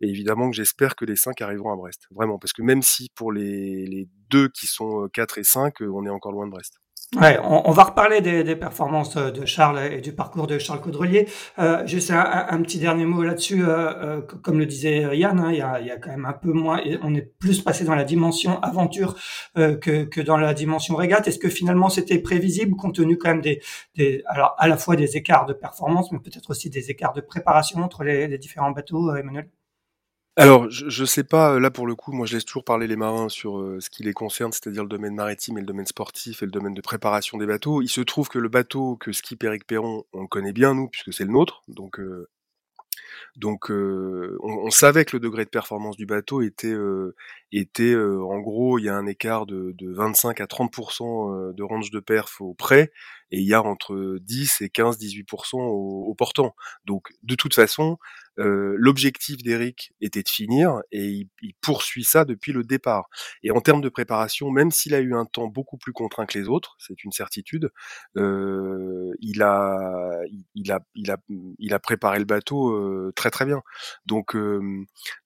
et 0.00 0.08
évidemment 0.08 0.50
que 0.50 0.56
j'espère 0.56 0.96
que 0.96 1.04
les 1.04 1.16
cinq 1.16 1.40
arriveront 1.40 1.72
à 1.72 1.76
Brest. 1.76 2.06
Vraiment, 2.10 2.38
parce 2.38 2.52
que 2.52 2.62
même 2.62 2.82
si 2.82 3.08
pour 3.14 3.32
les, 3.32 3.86
les 3.86 4.08
deux 4.30 4.48
qui 4.48 4.66
sont 4.66 5.08
4 5.12 5.38
et 5.38 5.44
5, 5.44 5.80
on 5.80 6.06
est 6.06 6.10
encore 6.10 6.32
loin 6.32 6.46
de 6.46 6.52
Brest. 6.52 6.80
Ouais, 7.14 7.38
on, 7.40 7.68
on, 7.68 7.70
va 7.70 7.84
reparler 7.84 8.20
des, 8.20 8.42
des, 8.42 8.56
performances 8.56 9.16
de 9.16 9.46
Charles 9.46 9.92
et 9.92 10.00
du 10.00 10.12
parcours 10.12 10.48
de 10.48 10.58
Charles 10.58 10.80
Caudrelier. 10.80 11.28
Euh, 11.60 11.86
juste 11.86 12.10
un, 12.10 12.46
un, 12.50 12.60
petit 12.62 12.80
dernier 12.80 13.04
mot 13.04 13.22
là-dessus. 13.22 13.62
Euh, 13.64 14.18
euh, 14.18 14.20
comme 14.20 14.58
le 14.58 14.66
disait 14.66 15.16
Yann, 15.16 15.38
hein, 15.38 15.52
il, 15.52 15.58
y 15.58 15.62
a, 15.62 15.80
il, 15.80 15.86
y 15.86 15.90
a, 15.92 15.98
quand 15.98 16.10
même 16.10 16.24
un 16.24 16.32
peu 16.32 16.52
moins. 16.52 16.80
On 17.02 17.14
est 17.14 17.22
plus 17.22 17.62
passé 17.62 17.84
dans 17.84 17.94
la 17.94 18.02
dimension 18.02 18.60
aventure 18.60 19.14
euh, 19.56 19.76
que, 19.76 20.02
que, 20.04 20.20
dans 20.20 20.36
la 20.36 20.52
dimension 20.52 20.96
régate. 20.96 21.28
Est-ce 21.28 21.38
que 21.38 21.48
finalement 21.48 21.88
c'était 21.90 22.18
prévisible 22.18 22.74
compte 22.74 22.96
tenu 22.96 23.16
quand 23.16 23.28
même 23.28 23.40
des, 23.40 23.62
des, 23.94 24.24
alors 24.26 24.56
à 24.58 24.66
la 24.66 24.76
fois 24.76 24.96
des 24.96 25.16
écarts 25.16 25.46
de 25.46 25.52
performance, 25.52 26.10
mais 26.10 26.18
peut-être 26.18 26.50
aussi 26.50 26.70
des 26.70 26.90
écarts 26.90 27.12
de 27.12 27.20
préparation 27.20 27.84
entre 27.84 28.02
les, 28.02 28.26
les 28.26 28.38
différents 28.38 28.72
bateaux, 28.72 29.10
euh, 29.10 29.16
Emmanuel? 29.16 29.48
Alors, 30.38 30.68
je, 30.70 30.90
je 30.90 31.04
sais 31.06 31.24
pas, 31.24 31.58
là 31.58 31.70
pour 31.70 31.86
le 31.86 31.94
coup, 31.94 32.12
moi 32.12 32.26
je 32.26 32.34
laisse 32.34 32.44
toujours 32.44 32.64
parler 32.64 32.86
les 32.86 32.96
marins 32.96 33.30
sur 33.30 33.58
euh, 33.58 33.80
ce 33.80 33.88
qui 33.88 34.02
les 34.02 34.12
concerne, 34.12 34.52
c'est-à-dire 34.52 34.82
le 34.82 34.88
domaine 34.88 35.14
maritime 35.14 35.56
et 35.56 35.60
le 35.62 35.66
domaine 35.66 35.86
sportif 35.86 36.42
et 36.42 36.46
le 36.46 36.50
domaine 36.52 36.74
de 36.74 36.82
préparation 36.82 37.38
des 37.38 37.46
bateaux. 37.46 37.80
Il 37.80 37.88
se 37.88 38.02
trouve 38.02 38.28
que 38.28 38.38
le 38.38 38.50
bateau 38.50 38.96
que 38.96 39.12
skip 39.12 39.42
Eric 39.44 39.66
Perron, 39.66 40.04
on 40.12 40.26
connaît 40.26 40.52
bien 40.52 40.74
nous, 40.74 40.88
puisque 40.88 41.14
c'est 41.14 41.24
le 41.24 41.30
nôtre, 41.32 41.62
donc 41.68 41.98
euh, 42.00 42.28
donc 43.36 43.70
on, 43.70 44.36
on, 44.40 44.70
savait 44.70 45.04
que 45.04 45.16
le 45.16 45.20
degré 45.20 45.44
de 45.44 45.50
performance 45.50 45.96
du 45.96 46.06
bateau 46.06 46.40
était 46.42 46.74
était 47.52 47.94
en 47.94 48.38
gros 48.40 48.78
il 48.78 48.84
y 48.84 48.88
a 48.88 48.96
un 48.96 49.06
écart 49.06 49.46
de, 49.46 49.72
de 49.76 49.92
25 49.92 50.40
à 50.40 50.46
30% 50.46 51.54
de 51.54 51.62
range 51.62 51.90
de 51.90 52.00
perf 52.00 52.40
au 52.40 52.54
près 52.54 52.92
et 53.30 53.38
il 53.38 53.46
y 53.46 53.54
a 53.54 53.62
entre 53.62 54.18
10 54.20 54.62
et 54.62 54.68
15-18% 54.68 55.56
au, 55.56 56.04
au, 56.06 56.14
portant. 56.14 56.54
Donc 56.86 57.08
de 57.22 57.34
toute 57.34 57.54
façon, 57.54 57.98
euh, 58.38 58.74
l'objectif 58.78 59.38
d'Eric 59.42 59.92
était 60.00 60.22
de 60.22 60.28
finir 60.28 60.80
et 60.92 61.04
il, 61.06 61.28
il, 61.42 61.54
poursuit 61.60 62.04
ça 62.04 62.24
depuis 62.24 62.52
le 62.52 62.64
départ. 62.64 63.08
Et 63.42 63.50
en 63.50 63.60
termes 63.60 63.80
de 63.80 63.88
préparation, 63.88 64.50
même 64.50 64.70
s'il 64.70 64.94
a 64.94 65.00
eu 65.00 65.14
un 65.14 65.24
temps 65.24 65.46
beaucoup 65.46 65.78
plus 65.78 65.92
contraint 65.92 66.26
que 66.26 66.38
les 66.38 66.48
autres, 66.48 66.76
c'est 66.78 67.04
une 67.04 67.12
certitude, 67.12 67.70
euh, 68.16 69.12
il, 69.20 69.42
a, 69.42 70.20
il, 70.54 70.72
a, 70.72 70.80
il, 70.94 71.10
a, 71.10 71.16
il 71.58 71.74
a 71.74 71.78
préparé 71.78 72.18
le 72.18 72.24
bateau 72.24 72.70
euh, 72.70 73.12
très 73.16 73.30
très 73.30 73.46
bien. 73.46 73.62
Donc, 74.06 74.36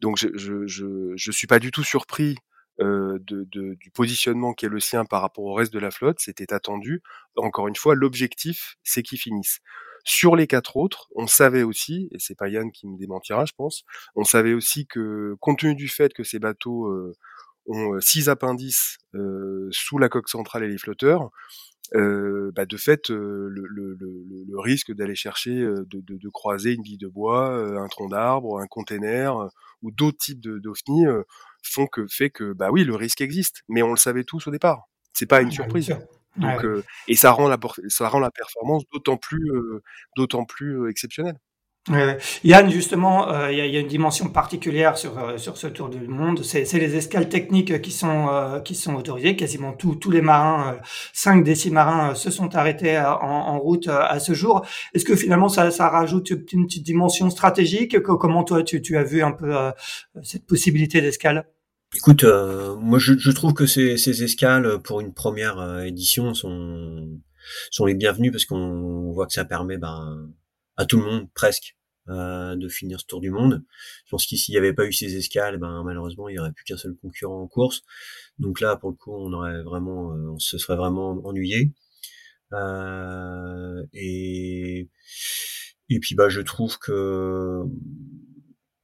donc 0.00 0.18
je, 0.18 0.28
je, 0.34 0.66
je, 0.66 1.12
je 1.16 1.30
suis 1.32 1.46
pas 1.46 1.58
du 1.58 1.70
tout 1.70 1.84
surpris 1.84 2.36
euh, 2.80 3.18
de, 3.26 3.46
de, 3.52 3.74
du 3.74 3.90
positionnement 3.90 4.54
qui 4.54 4.64
est 4.64 4.70
le 4.70 4.80
sien 4.80 5.04
par 5.04 5.20
rapport 5.20 5.44
au 5.44 5.52
reste 5.52 5.72
de 5.72 5.78
la 5.78 5.90
flotte, 5.90 6.18
c'était 6.18 6.54
attendu. 6.54 7.02
Encore 7.36 7.68
une 7.68 7.76
fois, 7.76 7.94
l'objectif, 7.94 8.76
c'est 8.84 9.02
qu'ils 9.02 9.18
finissent. 9.18 9.60
Sur 10.04 10.36
les 10.36 10.46
quatre 10.46 10.76
autres, 10.76 11.08
on 11.14 11.26
savait 11.26 11.62
aussi, 11.62 12.08
et 12.12 12.18
c'est 12.18 12.36
pas 12.36 12.48
Yann 12.48 12.70
qui 12.72 12.86
me 12.86 12.98
démentira, 12.98 13.44
je 13.44 13.52
pense, 13.56 13.84
on 14.16 14.24
savait 14.24 14.54
aussi 14.54 14.86
que, 14.86 15.36
compte 15.40 15.60
tenu 15.60 15.74
du 15.74 15.88
fait 15.88 16.12
que 16.12 16.24
ces 16.24 16.38
bateaux 16.38 16.86
euh, 16.86 17.12
ont 17.66 17.94
euh, 17.94 18.00
six 18.00 18.28
appendices 18.28 18.98
euh, 19.14 19.68
sous 19.70 19.98
la 19.98 20.08
coque 20.08 20.28
centrale 20.28 20.64
et 20.64 20.68
les 20.68 20.78
flotteurs, 20.78 21.30
euh, 21.94 22.52
bah 22.54 22.66
de 22.66 22.76
fait, 22.76 23.10
euh, 23.10 23.48
le, 23.50 23.62
le, 23.66 23.96
le, 23.98 24.24
le, 24.48 24.60
risque 24.60 24.92
d'aller 24.92 25.16
chercher, 25.16 25.54
de, 25.54 25.86
de, 25.90 26.16
de, 26.16 26.28
croiser 26.28 26.74
une 26.74 26.82
bille 26.82 26.98
de 26.98 27.08
bois, 27.08 27.52
un 27.80 27.88
tronc 27.88 28.08
d'arbre, 28.08 28.60
un 28.60 28.66
container 28.66 29.48
ou 29.82 29.90
d'autres 29.90 30.18
types 30.18 30.40
d'OVNI 30.40 31.06
font 31.62 31.86
que 31.86 32.06
fait 32.08 32.30
que 32.30 32.52
bah 32.52 32.70
oui, 32.70 32.84
le 32.84 32.94
risque 32.94 33.20
existe, 33.20 33.62
mais 33.68 33.82
on 33.82 33.90
le 33.90 33.96
savait 33.96 34.24
tous 34.24 34.46
au 34.46 34.50
départ. 34.50 34.84
C'est 35.12 35.26
pas 35.26 35.42
une 35.42 35.50
surprise. 35.50 35.92
Donc, 36.36 36.64
euh, 36.64 36.84
et 37.08 37.16
ça 37.16 37.32
rend 37.32 37.48
la 37.48 37.58
ça 37.88 38.08
rend 38.08 38.20
la 38.20 38.30
performance 38.30 38.84
d'autant 38.92 39.16
plus 39.16 39.50
euh, 39.52 39.82
d'autant 40.16 40.44
plus 40.44 40.88
exceptionnelle. 40.88 41.36
Euh, 41.90 42.14
Yann, 42.44 42.70
justement, 42.70 43.26
il 43.48 43.56
y, 43.56 43.60
a, 43.60 43.66
y, 43.66 43.76
a 43.76 43.80
une 43.80 43.88
dimension 43.88 44.28
particulière 44.28 44.98
sur, 44.98 45.40
sur 45.40 45.56
ce 45.56 45.66
tour 45.66 45.88
du 45.88 46.06
monde. 46.06 46.42
C'est 46.44 46.70
les 46.74 46.94
escales 46.94 47.30
techniques 47.30 47.80
qui 47.80 47.90
sont, 47.90 48.60
qui 48.66 48.74
sont 48.74 48.94
autorisées. 48.94 49.34
Quasiment 49.34 49.72
tous 49.72 49.94
tous 49.96 50.10
les 50.10 50.20
marins, 50.20 50.76
5 51.14 51.42
des 51.42 51.54
6 51.54 51.70
marins, 51.70 52.14
se 52.14 52.30
sont 52.30 52.54
arrêtés 52.54 52.98
en, 52.98 53.22
en 53.22 53.58
route 53.58 53.88
à 53.88 54.20
ce 54.20 54.34
jour. 54.34 54.64
Est-ce 54.94 55.06
que 55.06 55.16
finalement 55.16 55.48
ça, 55.48 55.70
ça 55.70 55.88
rajoute 55.88 56.30
une 56.30 56.66
petite 56.66 56.84
dimension 56.84 57.30
stratégique? 57.30 57.98
Comment 58.00 58.44
toi, 58.44 58.62
tu, 58.62 58.82
tu 58.82 58.98
as 58.98 59.02
vu 59.02 59.22
un 59.22 59.32
peu 59.32 59.56
cette 60.22 60.46
possibilité 60.46 61.00
d'escale? 61.00 61.46
Écoute, 61.96 62.22
euh, 62.22 62.76
moi 62.76 62.98
je, 63.00 63.14
je, 63.18 63.30
trouve 63.32 63.52
que 63.52 63.66
ces, 63.66 63.96
ces, 63.98 64.22
escales 64.22 64.80
pour 64.82 65.00
une 65.00 65.12
première 65.12 65.58
euh, 65.58 65.82
édition 65.82 66.34
sont, 66.34 67.20
sont 67.72 67.84
les 67.84 67.94
bienvenues 67.94 68.30
parce 68.30 68.44
qu'on 68.44 69.10
voit 69.12 69.26
que 69.26 69.32
ça 69.32 69.44
permet 69.44 69.76
ben, 69.76 70.30
à 70.76 70.86
tout 70.86 70.98
le 70.98 71.04
monde 71.04 71.28
presque 71.34 71.76
euh, 72.08 72.54
de 72.54 72.68
finir 72.68 73.00
ce 73.00 73.06
tour 73.06 73.20
du 73.20 73.30
monde. 73.30 73.64
Je 74.06 74.10
pense 74.10 74.24
qu'ici 74.26 74.52
il 74.52 74.54
n'y 74.54 74.58
avait 74.58 74.72
pas 74.72 74.86
eu 74.86 74.92
ces 74.92 75.16
escales, 75.16 75.58
ben 75.58 75.82
malheureusement 75.84 76.28
il 76.28 76.34
n'y 76.34 76.38
aurait 76.38 76.52
plus 76.52 76.64
qu'un 76.64 76.76
seul 76.76 76.94
concurrent 77.02 77.42
en 77.42 77.48
course. 77.48 77.82
Donc 78.38 78.60
là 78.60 78.76
pour 78.76 78.90
le 78.90 78.96
coup 78.96 79.12
on 79.12 79.32
aurait 79.32 79.62
vraiment, 79.62 80.10
on 80.10 80.38
se 80.38 80.58
serait 80.58 80.76
vraiment 80.76 81.20
ennuyé. 81.24 81.72
et 83.92 84.88
et 85.92 85.98
puis 85.98 86.14
bah 86.14 86.28
je 86.28 86.40
trouve 86.40 86.78
que 86.78 87.64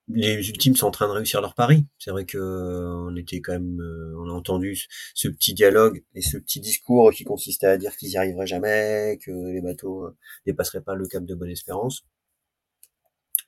les 0.08 0.48
ultimes 0.48 0.76
sont 0.76 0.86
en 0.86 0.90
train 0.90 1.08
de 1.08 1.12
réussir 1.12 1.40
leur 1.40 1.54
pari. 1.54 1.84
C'est 1.98 2.10
vrai 2.10 2.24
que 2.24 2.38
euh, 2.38 3.08
on 3.08 3.16
était 3.16 3.40
quand 3.40 3.52
même, 3.52 3.80
euh, 3.80 4.14
on 4.18 4.28
a 4.28 4.32
entendu 4.32 4.78
ce 5.14 5.28
petit 5.28 5.52
dialogue 5.54 6.04
et 6.14 6.22
ce 6.22 6.38
petit 6.38 6.60
discours 6.60 7.12
qui 7.12 7.24
consistait 7.24 7.66
à 7.66 7.76
dire 7.76 7.96
qu'ils 7.96 8.10
y 8.10 8.16
arriveraient 8.16 8.46
jamais, 8.46 9.18
que 9.22 9.30
les 9.30 9.60
bateaux 9.60 10.04
euh, 10.04 10.16
dépasseraient 10.46 10.82
pas 10.82 10.94
le 10.94 11.06
cap 11.08 11.24
de 11.24 11.34
Bonne-Espérance. 11.34 12.04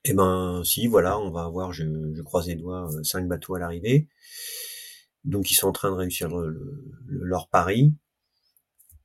Eh 0.04 0.14
ben 0.14 0.62
si, 0.64 0.86
voilà, 0.86 1.18
on 1.18 1.30
va 1.30 1.44
avoir, 1.44 1.72
je, 1.72 1.84
je 2.14 2.22
croise 2.22 2.48
les 2.48 2.56
doigts, 2.56 2.88
cinq 3.02 3.28
bateaux 3.28 3.54
à 3.54 3.60
l'arrivée. 3.60 4.08
Donc 5.24 5.50
ils 5.50 5.54
sont 5.54 5.68
en 5.68 5.72
train 5.72 5.90
de 5.90 5.96
réussir 5.96 6.28
leur 7.08 7.48
pari. 7.48 7.92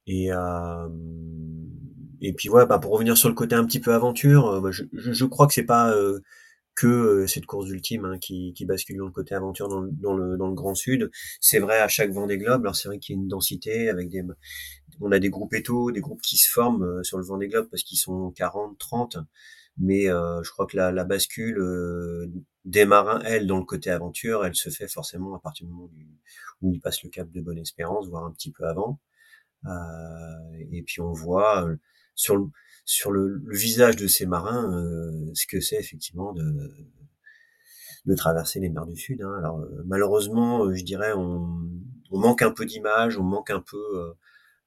Et 0.08 0.30
puis 2.38 2.50
ouais, 2.50 2.66
bah, 2.66 2.80
pour 2.80 2.92
revenir 2.92 3.18
sur 3.18 3.30
le 3.30 3.36
côté 3.36 3.56
un 3.56 3.66
petit 3.66 3.80
peu 3.80 3.94
aventure, 3.94 4.62
bah, 4.62 4.70
je, 4.72 5.26
crois 5.26 5.48
que 5.48 5.54
c'est 5.54 5.64
pas 5.64 5.94
que 6.76 6.88
euh, 6.88 7.28
cette 7.28 7.46
course 7.46 7.70
ultime 7.70 8.06
hein, 8.06 8.18
qui, 8.18 8.54
qui, 8.54 8.66
bascule 8.66 8.98
dans 8.98 9.06
le 9.06 9.12
côté 9.12 9.36
aventure 9.36 9.68
dans, 9.68 9.84
dans, 9.84 10.16
le, 10.16 10.38
dans 10.38 10.48
le 10.48 10.56
Grand 10.56 10.76
Sud. 10.76 11.12
C'est 11.40 11.60
vrai 11.60 11.80
à 11.80 11.88
chaque 11.88 12.12
vent 12.12 12.28
des 12.28 12.38
globes. 12.38 12.62
Alors 12.62 12.76
c'est 12.76 12.88
vrai 12.88 13.00
qu'il 13.00 13.16
y 13.16 13.20
a 13.20 13.22
une 13.22 13.28
densité 13.28 13.90
avec 13.90 14.10
des, 14.10 14.24
on 15.02 15.12
a 15.12 15.20
des 15.20 15.30
groupes 15.30 15.54
étaux, 15.54 15.92
des 15.92 16.02
groupes 16.02 16.22
qui 16.22 16.38
se 16.38 16.50
forment 16.50 16.84
euh, 16.84 17.04
sur 17.04 17.18
le 17.18 17.24
vent 17.24 17.38
des 17.38 17.48
globes 17.48 17.70
parce 17.70 17.84
qu'ils 17.84 17.98
sont 17.98 18.32
40, 18.32 18.78
30. 18.78 19.18
Mais 19.78 20.08
euh, 20.10 20.42
je 20.44 20.52
crois 20.52 20.68
que 20.68 20.78
la, 20.78 20.92
la 20.92 21.04
bascule 21.04 21.58
euh, 21.58 22.32
des 22.66 22.86
marins, 22.86 23.22
elle, 23.26 23.48
dans 23.48 23.58
le 23.58 23.66
côté 23.66 23.90
aventure, 23.90 24.46
elle 24.46 24.56
se 24.56 24.70
fait 24.70 24.88
forcément 24.88 25.36
à 25.36 25.40
partir 25.40 25.66
du 25.68 25.74
moment 25.74 25.90
où 26.62 26.74
ils 26.74 26.80
passent 26.80 27.04
le 27.04 27.10
cap 27.10 27.30
de 27.32 27.42
Bonne 27.42 27.58
Espérance, 27.58 28.08
voire 28.08 28.26
un 28.26 28.32
petit 28.32 28.52
peu 28.52 28.66
avant. 28.66 29.00
et 30.70 30.84
puis 30.84 31.02
on 31.02 31.12
voit 31.12 31.68
sur 32.16 32.36
le, 32.38 32.46
sur 32.86 33.12
le, 33.12 33.42
le, 33.44 33.56
visage 33.56 33.96
de 33.96 34.08
ces 34.08 34.26
marins 34.26 34.72
euh, 34.74 35.32
ce 35.34 35.46
que 35.48 35.60
c'est 35.60 35.78
effectivement 35.78 36.34
de, 36.34 36.44
de 38.06 38.16
traverser 38.16 38.60
les 38.60 38.70
mers 38.70 38.86
du 38.86 38.96
Sud. 38.98 39.22
Hein. 39.22 39.34
Alors 39.38 39.60
euh, 39.60 39.84
malheureusement, 39.86 40.66
euh, 40.66 40.74
je 40.74 40.84
dirais, 40.84 41.14
on, 41.14 41.70
on 42.12 42.20
manque 42.20 42.42
un 42.42 42.52
peu 42.52 42.66
d'image, 42.66 43.18
on 43.18 43.24
manque 43.24 43.50
un 43.50 43.62
peu. 43.62 44.14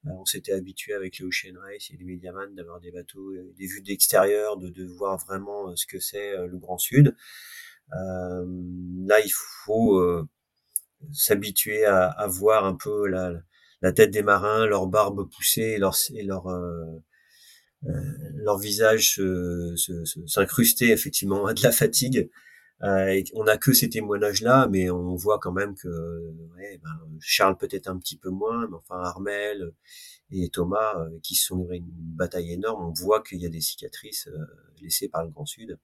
on 0.05 0.25
s'était 0.25 0.53
habitué 0.53 0.93
avec 0.93 1.19
les 1.19 1.25
Ocean 1.25 1.59
Race 1.59 1.91
et 1.91 1.97
les 1.97 2.05
Mediaman 2.05 2.53
d'avoir 2.55 2.79
des 2.79 2.91
bateaux, 2.91 3.33
des 3.57 3.67
vues 3.67 3.81
d'extérieur, 3.81 4.57
de, 4.57 4.69
de 4.69 4.85
voir 4.85 5.17
vraiment 5.17 5.75
ce 5.75 5.85
que 5.85 5.99
c'est 5.99 6.35
le 6.35 6.57
Grand 6.57 6.77
Sud. 6.77 7.15
là, 7.89 9.19
il 9.23 9.31
faut 9.65 10.01
s'habituer 11.13 11.85
à, 11.85 12.07
à, 12.09 12.27
voir 12.27 12.65
un 12.65 12.75
peu 12.75 13.07
la, 13.07 13.31
la 13.81 13.91
tête 13.91 14.11
des 14.11 14.23
marins, 14.23 14.65
leur 14.65 14.87
barbe 14.87 15.29
poussée 15.29 15.61
et 15.61 15.77
leur, 15.77 15.95
et 16.13 16.23
leur 16.23 16.47
euh, 16.47 17.03
leur 18.35 18.57
visage 18.57 19.21
s'incruster 20.25 20.91
effectivement 20.91 21.45
à 21.45 21.53
de 21.53 21.63
la 21.63 21.71
fatigue. 21.71 22.29
Euh, 22.83 23.21
on 23.33 23.45
n'a 23.45 23.57
que 23.57 23.73
ces 23.73 23.89
témoignages-là, 23.89 24.67
mais 24.69 24.89
on 24.91 25.15
voit 25.15 25.39
quand 25.39 25.51
même 25.51 25.75
que 25.75 25.87
ouais, 26.55 26.79
ben, 26.83 26.91
Charles 27.19 27.57
peut-être 27.57 27.87
un 27.87 27.97
petit 27.97 28.17
peu 28.17 28.29
moins, 28.29 28.67
mais 28.67 28.75
enfin 28.75 29.01
Armel 29.01 29.71
et 30.31 30.49
Thomas 30.49 30.93
euh, 30.99 31.09
qui 31.23 31.35
sont 31.35 31.57
livrés 31.57 31.77
une 31.77 31.89
bataille 31.89 32.51
énorme, 32.53 32.85
on 32.85 32.93
voit 32.93 33.23
qu'il 33.23 33.39
y 33.39 33.45
a 33.45 33.49
des 33.49 33.61
cicatrices 33.61 34.27
euh, 34.27 34.45
laissées 34.81 35.09
par 35.09 35.23
le 35.23 35.31
Grand 35.31 35.45
Sud. 35.45 35.79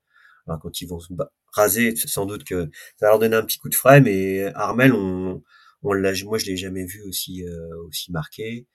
Alors 0.46 0.60
quand 0.60 0.82
ils 0.82 0.88
vont 0.88 1.00
se 1.00 1.14
raser, 1.54 1.96
sans 1.96 2.26
doute 2.26 2.44
que 2.44 2.70
ça 2.98 3.08
va 3.08 3.10
leur 3.10 3.20
donner 3.20 3.38
un 3.38 3.44
petit 3.44 3.58
coup 3.58 3.70
de 3.70 3.76
frais, 3.76 4.02
mais 4.02 4.44
Armel, 4.54 4.94
on, 4.94 5.42
on 5.82 5.96
moi 6.26 6.38
je 6.38 6.46
l'ai 6.46 6.58
jamais 6.58 6.86
vu 6.86 7.02
aussi 7.04 7.46
aussi 7.88 8.12
marqué. 8.12 8.68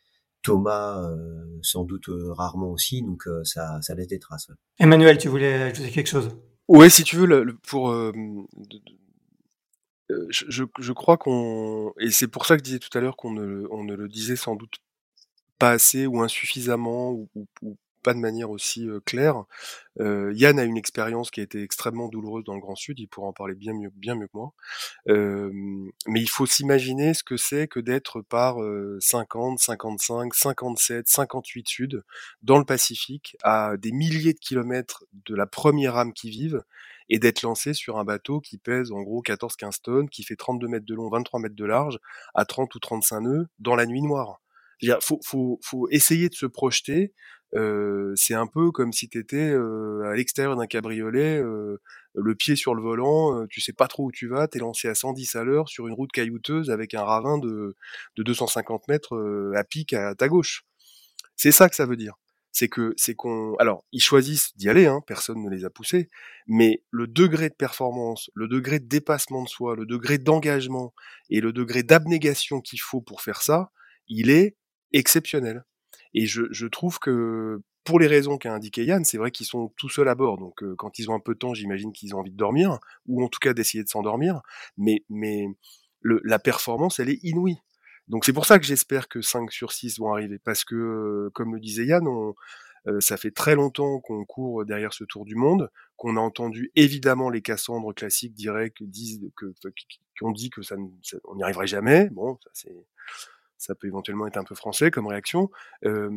Thomas 0.43 1.03
euh, 1.03 1.59
sans 1.63 1.85
doute 1.85 2.09
euh, 2.09 2.33
rarement 2.33 2.71
aussi, 2.71 3.03
donc 3.03 3.27
euh, 3.27 3.43
ça, 3.45 3.81
ça 3.83 3.95
laisse 3.95 4.07
des 4.09 4.19
traces. 4.19 4.51
Emmanuel, 4.79 5.19
tu 5.19 5.29
voulais 5.29 5.55
ajouter 5.55 5.91
quelque 5.91 6.09
chose? 6.09 6.31
Ouais, 6.69 6.91
si 6.91 7.03
tu 7.03 7.17
veux, 7.17 7.27
le, 7.27 7.57
pour 7.67 7.93
je, 10.31 10.65
je, 10.79 10.93
crois 10.93 11.17
qu'on 11.17 11.93
et 12.01 12.11
c'est 12.11 12.29
pour 12.29 12.47
ça 12.47 12.57
que 12.57 12.61
je 12.61 12.65
disais 12.65 12.79
tout 12.79 12.97
à 12.97 13.01
l'heure 13.01 13.17
qu'on 13.17 13.31
ne, 13.33 13.67
on 13.71 13.85
ne 13.85 13.95
le 13.95 14.09
disait 14.09 14.37
sans 14.37 14.57
doute 14.57 14.77
pas 15.59 15.71
assez 15.71 16.07
ou 16.07 16.23
insuffisamment 16.23 17.11
ou, 17.11 17.29
ou, 17.63 17.77
pas 18.03 18.15
de 18.15 18.19
manière 18.19 18.51
aussi 18.51 18.89
claire. 19.05 19.45
Yann 19.99 20.59
a 20.59 20.65
une 20.65 20.77
expérience 20.77 21.31
qui 21.31 21.41
a 21.41 21.43
été 21.43 21.63
extrêmement 21.63 22.09
douloureuse 22.09 22.45
dans 22.45 22.55
le 22.55 22.61
Grand 22.61 22.77
Sud, 22.77 22.99
il 23.01 23.09
pourra 23.09 23.29
en 23.29 23.33
parler 23.33 23.55
bien 23.55 23.73
mieux, 23.73 23.91
bien 23.95 24.15
mieux 24.15 24.27
que 24.27 24.37
moi. 24.37 24.53
Euh, 25.09 25.51
mais 26.07 26.21
il 26.21 26.29
faut 26.29 26.47
s'imaginer 26.47 27.15
ce 27.15 27.25
que 27.25 27.37
c'est 27.37 27.67
que 27.67 27.81
d'être 27.81 28.21
par 28.23 28.57
50, 29.01 29.59
55, 29.59 30.35
57, 30.35 31.09
58 31.09 31.69
Sud 31.69 32.03
dans 32.43 32.59
le 32.59 32.65
Pacifique, 32.65 33.37
à 33.43 33.77
des 33.77 33.93
milliers 33.93 34.35
de 34.35 34.39
kilomètres 34.39 35.05
de 35.27 35.35
la 35.35 35.47
première 35.47 35.97
âme 35.97 36.13
qui 36.13 36.31
vive, 36.31 36.63
et 37.09 37.19
d'être 37.19 37.43
lancé 37.43 37.75
sur 37.75 37.99
un 37.99 38.05
bateau 38.05 38.41
qui 38.41 38.59
pèse 38.59 38.93
en 38.93 39.03
gros 39.03 39.23
14-15 39.23 39.81
tonnes, 39.83 40.09
qui 40.11 40.23
fait 40.23 40.37
32 40.37 40.69
mètres 40.69 40.87
de 40.87 40.95
long, 40.95 41.09
23 41.09 41.41
mètres 41.41 41.55
de 41.55 41.65
large, 41.65 41.99
à 42.35 42.45
30 42.45 42.75
ou 42.75 42.79
35 42.79 43.21
nœuds, 43.21 43.49
dans 43.59 43.75
la 43.75 43.87
nuit 43.87 44.03
noire. 44.03 44.41
Il 44.81 44.97
faut, 45.01 45.19
faut, 45.25 45.59
faut 45.63 45.89
essayer 45.91 46.29
de 46.29 46.35
se 46.35 46.47
projeter 46.47 47.13
c'est 47.53 48.35
un 48.35 48.47
peu 48.47 48.71
comme 48.71 48.93
si 48.93 49.09
tu 49.09 49.19
étais 49.19 49.53
à 49.53 50.15
l'extérieur 50.15 50.57
d'un 50.57 50.67
cabriolet 50.67 51.41
le 51.41 52.35
pied 52.35 52.57
sur 52.57 52.75
le 52.75 52.83
volant, 52.83 53.47
tu 53.49 53.61
sais 53.61 53.73
pas 53.73 53.89
trop 53.89 54.07
où 54.07 54.13
tu 54.13 54.29
vas, 54.29 54.49
t'es 54.49 54.59
lancé 54.59 54.89
à 54.89 54.95
110 54.95 55.37
à 55.37 55.45
l'heure 55.45 55.69
sur 55.69 55.87
une 55.87 55.95
route 55.95 56.13
caillouteuse 56.13 56.71
avec 56.71 56.95
un 56.95 57.05
ravin 57.05 57.39
de, 57.39 57.77
de 58.17 58.23
250 58.23 58.89
mètres 58.89 59.53
à 59.57 59.65
pic 59.65 59.93
à 59.93 60.15
ta 60.15 60.29
gauche. 60.29 60.65
C'est 61.37 61.53
ça 61.53 61.69
que 61.69 61.77
ça 61.77 61.87
veut 61.87 61.97
dire 61.97 62.15
c'est 62.53 62.69
que 62.69 62.95
c'est 62.97 63.15
qu'on 63.15 63.55
alors 63.57 63.85
ils 63.93 64.01
choisissent 64.01 64.57
d'y 64.57 64.69
aller 64.69 64.87
hein, 64.87 65.01
personne 65.07 65.43
ne 65.43 65.51
les 65.51 65.65
a 65.65 65.71
poussés 65.71 66.09
mais 66.47 66.83
le 66.91 67.07
degré 67.07 67.49
de 67.51 67.55
performance 67.55 68.31
le 68.35 68.49
degré 68.49 68.81
de 68.81 68.87
dépassement 68.87 69.43
de 69.43 69.49
soi 69.49 69.77
le 69.77 69.87
degré 69.87 70.19
d'engagement 70.19 70.95
et 71.31 71.41
le 71.41 71.53
degré 71.53 71.83
d'abnégation 71.83 72.61
qu'il 72.61 72.81
faut 72.81 73.01
pour 73.01 73.21
faire 73.21 73.43
ça 73.43 73.71
il 74.09 74.31
est 74.31 74.57
exceptionnel 74.93 75.65
et 76.15 76.27
je, 76.27 76.67
trouve 76.67 76.99
que 76.99 77.61
pour 77.85 77.99
les 77.99 78.07
raisons 78.07 78.39
qu'a 78.39 78.53
indiqué 78.53 78.85
Yann, 78.85 79.05
c'est 79.05 79.19
vrai 79.19 79.31
qu'ils 79.31 79.47
sont 79.47 79.73
tout 79.77 79.89
seuls 79.89 80.09
à 80.09 80.15
bord, 80.15 80.39
donc 80.39 80.63
euh, 80.63 80.75
quand 80.77 80.99
ils 80.99 81.11
ont 81.11 81.15
un 81.15 81.21
peu 81.21 81.35
de 81.35 81.39
temps, 81.39 81.55
j'imagine 81.55 81.93
qu'ils 81.93 82.15
ont 82.15 82.19
envie 82.19 82.31
de 82.31 82.37
dormir, 82.37 82.79
ou 83.07 83.25
en 83.25 83.29
tout 83.29 83.39
cas 83.41 83.55
d'essayer 83.55 83.83
de 83.83 83.89
s'endormir, 83.89 84.41
mais, 84.77 85.05
mais 85.09 85.47
la 86.03 86.39
performance, 86.39 87.01
elle 87.01 87.11
est 87.11 87.19
inouïe. 87.23 87.59
Donc 88.09 88.25
c'est 88.25 88.33
pour 88.33 88.47
ça 88.47 88.59
que 88.59 88.65
j'espère 88.65 89.09
que 89.09 89.21
5 89.21 89.53
sur 89.53 89.73
6 89.73 89.99
vont 89.99 90.13
arriver, 90.13 90.39
parce 90.39 90.65
que, 90.65 90.75
euh, 90.75 91.31
comme 91.35 91.55
le 91.55 91.61
disait 91.61 91.87
Yann, 91.87 92.07
euh, 92.87 93.01
ça 93.01 93.17
fait 93.17 93.31
très 93.31 93.55
longtemps 93.55 94.01
qu'on 94.01 94.25
court 94.25 94.65
derrière 94.65 94.95
ce 94.95 95.05
tour 95.05 95.25
du 95.25 95.35
monde, 95.35 95.71
qu'on 95.97 96.17
a 96.17 96.21
entendu 96.21 96.71
évidemment 96.75 97.29
les 97.29 97.43
Cassandres 97.43 97.95
classiques 97.95 98.35
directs 98.35 98.83
disent 98.83 99.21
que, 99.37 99.53
qui 99.61 100.25
ont 100.25 100.31
dit 100.31 100.49
que 100.51 100.63
ça, 100.63 100.77
on 101.25 101.37
n'y 101.37 101.43
arriverait 101.43 101.67
jamais. 101.67 102.09
Bon, 102.11 102.39
ça, 102.43 102.51
c'est, 102.55 102.87
ça 103.59 103.75
peut 103.75 103.87
éventuellement 103.87 104.27
être 104.27 104.37
un 104.37 104.45
peu 104.45 104.55
français 104.55 104.91
comme 104.91 105.07
réaction. 105.07 105.51
Euh, 105.85 106.11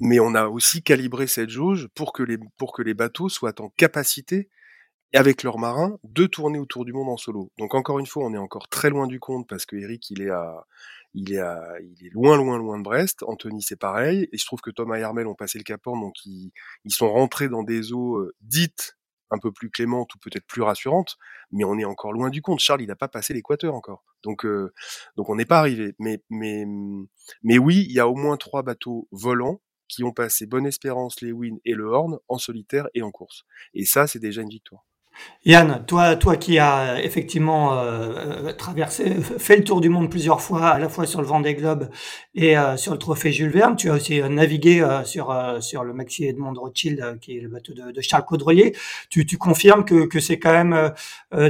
mais 0.00 0.20
on 0.20 0.34
a 0.34 0.46
aussi 0.46 0.82
calibré 0.82 1.26
cette 1.26 1.50
jauge 1.50 1.88
pour 1.94 2.12
que 2.12 2.22
les, 2.22 2.38
pour 2.58 2.72
que 2.72 2.82
les 2.82 2.94
bateaux 2.94 3.28
soient 3.28 3.60
en 3.60 3.70
capacité 3.70 4.48
avec 5.14 5.42
leurs 5.42 5.58
marins, 5.58 5.98
de 6.04 6.26
tourner 6.26 6.58
autour 6.58 6.84
du 6.84 6.92
monde 6.92 7.08
en 7.08 7.16
solo. 7.16 7.50
Donc 7.58 7.74
encore 7.74 7.98
une 7.98 8.06
fois, 8.06 8.24
on 8.24 8.34
est 8.34 8.38
encore 8.38 8.68
très 8.68 8.90
loin 8.90 9.06
du 9.06 9.20
compte 9.20 9.48
parce 9.48 9.64
que 9.64 9.76
Eric, 9.76 10.10
il 10.10 10.20
est 10.20 10.30
à, 10.30 10.66
il 11.14 11.32
est 11.32 11.38
à, 11.38 11.62
il 11.80 12.06
est 12.06 12.10
loin, 12.10 12.36
loin, 12.36 12.58
loin 12.58 12.76
de 12.76 12.82
Brest. 12.82 13.22
Anthony, 13.22 13.62
c'est 13.62 13.78
pareil. 13.78 14.28
Et 14.32 14.38
je 14.38 14.44
trouve 14.44 14.60
que 14.60 14.70
Thomas 14.70 14.98
et 14.98 15.02
Armel 15.02 15.26
ont 15.26 15.34
passé 15.34 15.58
le 15.58 15.64
Cap 15.64 15.86
Horn, 15.86 16.00
donc 16.00 16.14
ils, 16.26 16.52
ils 16.84 16.92
sont 16.92 17.10
rentrés 17.10 17.48
dans 17.48 17.62
des 17.62 17.92
eaux 17.92 18.30
dites 18.40 18.95
un 19.30 19.38
peu 19.38 19.52
plus 19.52 19.70
clémentes 19.70 20.14
ou 20.14 20.18
peut-être 20.18 20.46
plus 20.46 20.62
rassurantes, 20.62 21.16
mais 21.52 21.64
on 21.64 21.78
est 21.78 21.84
encore 21.84 22.12
loin 22.12 22.30
du 22.30 22.42
compte. 22.42 22.60
Charles, 22.60 22.82
il 22.82 22.88
n'a 22.88 22.96
pas 22.96 23.08
passé 23.08 23.34
l'équateur 23.34 23.74
encore, 23.74 24.04
donc 24.22 24.44
euh, 24.46 24.72
donc 25.16 25.28
on 25.28 25.36
n'est 25.36 25.44
pas 25.46 25.58
arrivé. 25.58 25.94
Mais 25.98 26.22
mais 26.30 26.64
mais 27.42 27.58
oui, 27.58 27.84
il 27.88 27.92
y 27.92 28.00
a 28.00 28.08
au 28.08 28.14
moins 28.14 28.36
trois 28.36 28.62
bateaux 28.62 29.08
volants 29.12 29.60
qui 29.88 30.04
ont 30.04 30.12
passé 30.12 30.46
Bonne 30.46 30.66
Espérance, 30.66 31.20
Lewin 31.20 31.56
et 31.64 31.74
le 31.74 31.86
Horn 31.86 32.18
en 32.28 32.38
solitaire 32.38 32.88
et 32.94 33.02
en 33.02 33.10
course. 33.10 33.44
Et 33.74 33.84
ça, 33.84 34.06
c'est 34.06 34.18
déjà 34.18 34.42
une 34.42 34.48
victoire. 34.50 34.85
Yann, 35.46 35.84
toi, 35.86 36.16
toi 36.16 36.36
qui 36.36 36.58
as 36.58 37.00
effectivement 37.04 37.78
euh, 37.78 38.52
traversé, 38.52 39.14
fait 39.38 39.56
le 39.56 39.62
tour 39.62 39.80
du 39.80 39.88
monde 39.88 40.10
plusieurs 40.10 40.40
fois, 40.40 40.66
à 40.70 40.78
la 40.80 40.88
fois 40.88 41.06
sur 41.06 41.20
le 41.20 41.26
Vendée 41.28 41.54
Globe 41.54 41.88
et 42.34 42.58
euh, 42.58 42.76
sur 42.76 42.90
le 42.90 42.98
Trophée 42.98 43.30
Jules 43.30 43.50
Verne, 43.50 43.76
tu 43.76 43.88
as 43.88 43.94
aussi 43.94 44.20
euh, 44.20 44.28
navigué 44.28 44.84
sur 45.04 45.32
sur 45.60 45.84
le 45.84 45.92
Maxi 45.92 46.24
Edmond 46.24 46.54
Rothschild, 46.54 47.18
qui 47.20 47.38
est 47.38 47.40
le 47.40 47.48
bateau 47.48 47.74
de, 47.74 48.00
Charles 48.00 48.24
Caudrelier. 48.24 48.74
Tu, 49.08 49.24
tu 49.24 49.38
confirmes 49.38 49.84
que, 49.84 50.06
que 50.06 50.18
c'est 50.18 50.38
quand 50.38 50.52
même 50.52 50.92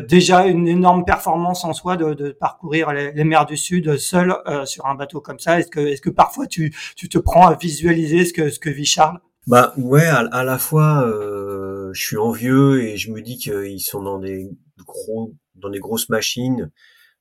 déjà 0.08 0.46
une 0.46 0.68
énorme 0.68 1.04
performance 1.04 1.64
en 1.64 1.72
soi 1.72 1.96
de, 1.96 2.12
de 2.12 2.30
parcourir 2.32 2.92
les, 2.92 3.12
les, 3.12 3.24
mers 3.24 3.46
du 3.46 3.56
Sud 3.56 3.96
seul 3.96 4.36
sur 4.64 4.86
un 4.86 4.94
bateau 4.94 5.20
comme 5.20 5.38
ça. 5.38 5.58
Est-ce 5.58 5.68
que 5.68 5.80
est-ce 5.80 6.02
que 6.02 6.10
parfois 6.10 6.46
tu 6.46 6.74
tu 6.96 7.08
te 7.08 7.18
prends 7.18 7.46
à 7.46 7.54
visualiser 7.54 8.24
ce 8.26 8.32
que 8.32 8.50
ce 8.50 8.58
que 8.58 8.70
vit 8.70 8.84
Charles? 8.84 9.20
Bah 9.46 9.72
ouais, 9.76 10.04
à, 10.04 10.42
la 10.42 10.58
fois, 10.58 11.04
euh, 11.06 11.65
je 11.92 12.02
suis 12.02 12.16
envieux 12.16 12.82
et 12.82 12.96
je 12.96 13.12
me 13.12 13.22
dis 13.22 13.38
qu'ils 13.38 13.80
sont 13.80 14.02
dans 14.02 14.18
des 14.18 14.50
gros, 14.78 15.34
dans 15.54 15.70
des 15.70 15.80
grosses 15.80 16.08
machines 16.08 16.70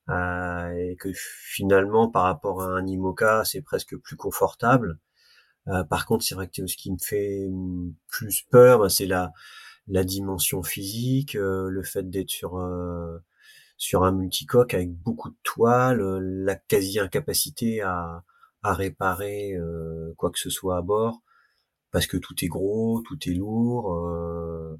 euh, 0.09 0.69
et 0.73 0.95
que 0.97 1.09
finalement, 1.13 2.09
par 2.09 2.23
rapport 2.23 2.61
à 2.63 2.67
un 2.67 2.85
IMOCA, 2.87 3.43
c'est 3.45 3.61
presque 3.61 3.97
plus 3.97 4.15
confortable. 4.17 4.99
Euh, 5.69 5.83
par 5.83 6.05
contre, 6.05 6.25
c'est 6.25 6.35
vrai 6.35 6.49
que 6.49 6.67
ce 6.67 6.77
qui 6.77 6.91
me 6.91 6.97
fait 6.99 7.47
plus 8.07 8.43
peur, 8.51 8.79
bah, 8.79 8.89
c'est 8.89 9.07
la 9.07 9.31
la 9.87 10.03
dimension 10.03 10.63
physique, 10.63 11.35
le 11.35 11.83
fait 11.83 12.09
d'être 12.09 12.31
sur 12.31 12.59
sur 13.77 14.03
un 14.03 14.11
multicoque 14.11 14.73
avec 14.73 14.91
beaucoup 14.91 15.29
de 15.29 15.37
toiles, 15.43 16.01
la 16.45 16.55
quasi 16.55 16.99
incapacité 16.99 17.81
à 17.81 18.23
à 18.63 18.73
réparer 18.73 19.55
quoi 20.17 20.31
que 20.31 20.39
ce 20.39 20.49
soit 20.49 20.77
à 20.77 20.81
bord 20.81 21.21
parce 21.95 22.07
que 22.07 22.17
tout 22.17 22.35
est 22.43 22.47
gros, 22.47 23.01
tout 23.07 23.17
est 23.25 23.33
lourd. 23.33 23.93
Euh, 23.93 24.77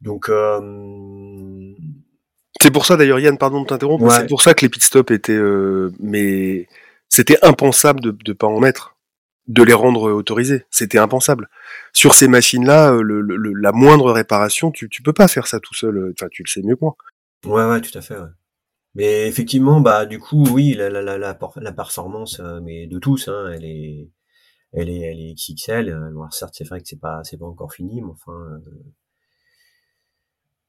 donc 0.00 0.30
euh, 0.30 1.74
c'est 2.58 2.70
pour 2.70 2.86
ça 2.86 2.96
d'ailleurs 2.96 3.20
Yann, 3.20 3.36
pardon 3.36 3.60
de 3.60 3.66
t'interrompre, 3.66 4.10
c'est 4.10 4.26
pour 4.26 4.40
ça 4.40 4.54
que 4.54 4.64
les 4.64 4.70
pit 4.70 4.82
stops 4.82 5.12
étaient, 5.12 5.34
euh, 5.34 5.92
mais 6.00 6.68
c'était 7.10 7.36
impensable 7.44 8.00
de 8.00 8.16
ne 8.26 8.32
pas 8.32 8.46
en 8.46 8.60
mettre, 8.60 8.96
de 9.46 9.62
les 9.62 9.74
rendre 9.74 10.10
autorisés. 10.10 10.64
C'était 10.70 10.96
impensable. 10.96 11.50
Sur 11.92 12.14
ces 12.14 12.28
machines-là, 12.28 12.92
le, 13.02 13.20
la 13.20 13.72
moindre 13.72 14.10
réparation, 14.10 14.70
tu, 14.70 14.88
tu 14.88 15.02
peux 15.02 15.12
pas 15.12 15.28
faire 15.28 15.46
ça 15.46 15.60
tout 15.60 15.74
seul. 15.74 16.14
Enfin, 16.16 16.28
tu 16.30 16.42
le 16.42 16.48
sais 16.48 16.62
mieux 16.62 16.76
que 16.76 16.84
moi. 16.84 16.96
Ouais, 17.44 17.66
ouais, 17.68 17.82
tout 17.82 17.96
à 17.98 18.00
fait. 18.00 18.16
Mais 18.94 19.28
effectivement, 19.28 19.82
bah 19.82 20.06
du 20.06 20.18
coup, 20.18 20.46
oui, 20.50 20.72
la, 20.72 20.88
la, 20.88 21.02
la, 21.02 21.18
la 21.18 21.72
performance, 21.72 22.40
mais 22.62 22.86
de 22.86 22.98
tous, 22.98 23.28
hein, 23.28 23.52
elle 23.54 23.66
est, 23.66 24.08
elle 24.72 24.88
est, 24.88 25.00
elle 25.00 25.20
est 25.20 25.34
XXL. 25.34 25.90
Alors 25.90 26.32
certes, 26.32 26.54
c'est 26.56 26.68
vrai 26.68 26.80
que 26.80 26.88
c'est 26.88 27.00
pas, 27.00 27.22
c'est 27.24 27.38
pas 27.38 27.46
encore 27.46 27.72
fini, 27.72 28.00
mais 28.02 28.10
enfin. 28.10 28.32
Euh, 28.32 28.58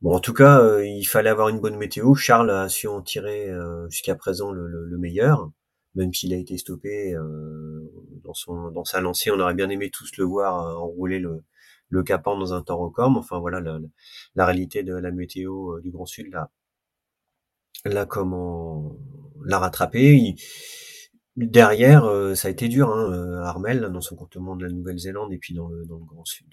bon, 0.02 0.16
en 0.16 0.20
tout 0.20 0.34
cas, 0.34 0.60
euh, 0.60 0.86
il 0.86 1.06
fallait 1.06 1.30
avoir 1.30 1.50
une 1.50 1.60
bonne 1.60 1.78
météo. 1.78 2.16
Charles 2.16 2.50
a 2.50 2.70
su 2.70 2.88
en 2.88 3.02
tirer 3.02 3.50
euh, 3.50 3.88
jusqu'à 3.90 4.16
présent 4.16 4.52
le, 4.52 4.68
le, 4.68 4.98
meilleur, 4.98 5.52
même 5.96 6.14
s'il 6.14 6.34
a 6.34 6.38
été 6.38 6.58
stoppé 6.58 7.16
dans 8.24 8.34
son, 8.34 8.72
dans 8.72 8.86
sa 8.86 9.02
lancée. 9.02 9.32
On 9.32 9.40
aurait 9.40 9.54
bien 9.54 9.70
aimé 9.70 9.90
tous 9.92 10.18
le 10.18 10.26
voir 10.26 10.78
enrouler 10.82 11.20
le, 11.20 11.44
le 11.90 12.04
capant 12.04 12.38
dans 12.38 12.54
un 12.54 12.62
torocom. 12.64 13.18
Enfin 13.18 13.40
voilà, 13.40 13.60
la, 13.62 13.80
la, 14.36 14.46
réalité 14.46 14.84
de 14.84 14.96
la 14.96 15.12
météo 15.12 15.80
du 15.82 15.92
Grand 15.92 16.06
Sud 16.06 16.32
là, 16.32 16.50
là 17.86 18.06
comment 18.06 18.98
l'a 19.46 19.60
rattrapé. 19.60 20.16
Il, 20.16 20.36
Derrière, 21.38 22.06
euh, 22.06 22.36
ça 22.36 22.50
a 22.50 22.52
été 22.52 22.68
dur. 22.68 22.90
Hein, 22.90 23.12
euh, 23.14 23.42
Armel, 23.44 23.80
dans 23.82 24.02
son 24.02 24.16
comportement 24.16 24.56
de 24.56 24.66
la 24.66 24.72
Nouvelle-Zélande 24.72 25.32
et 25.32 25.38
puis 25.38 25.54
dans 25.54 25.70
le, 25.70 25.86
dans 25.86 25.98
le 25.98 26.04
Grand 26.06 26.26
Sud, 26.26 26.48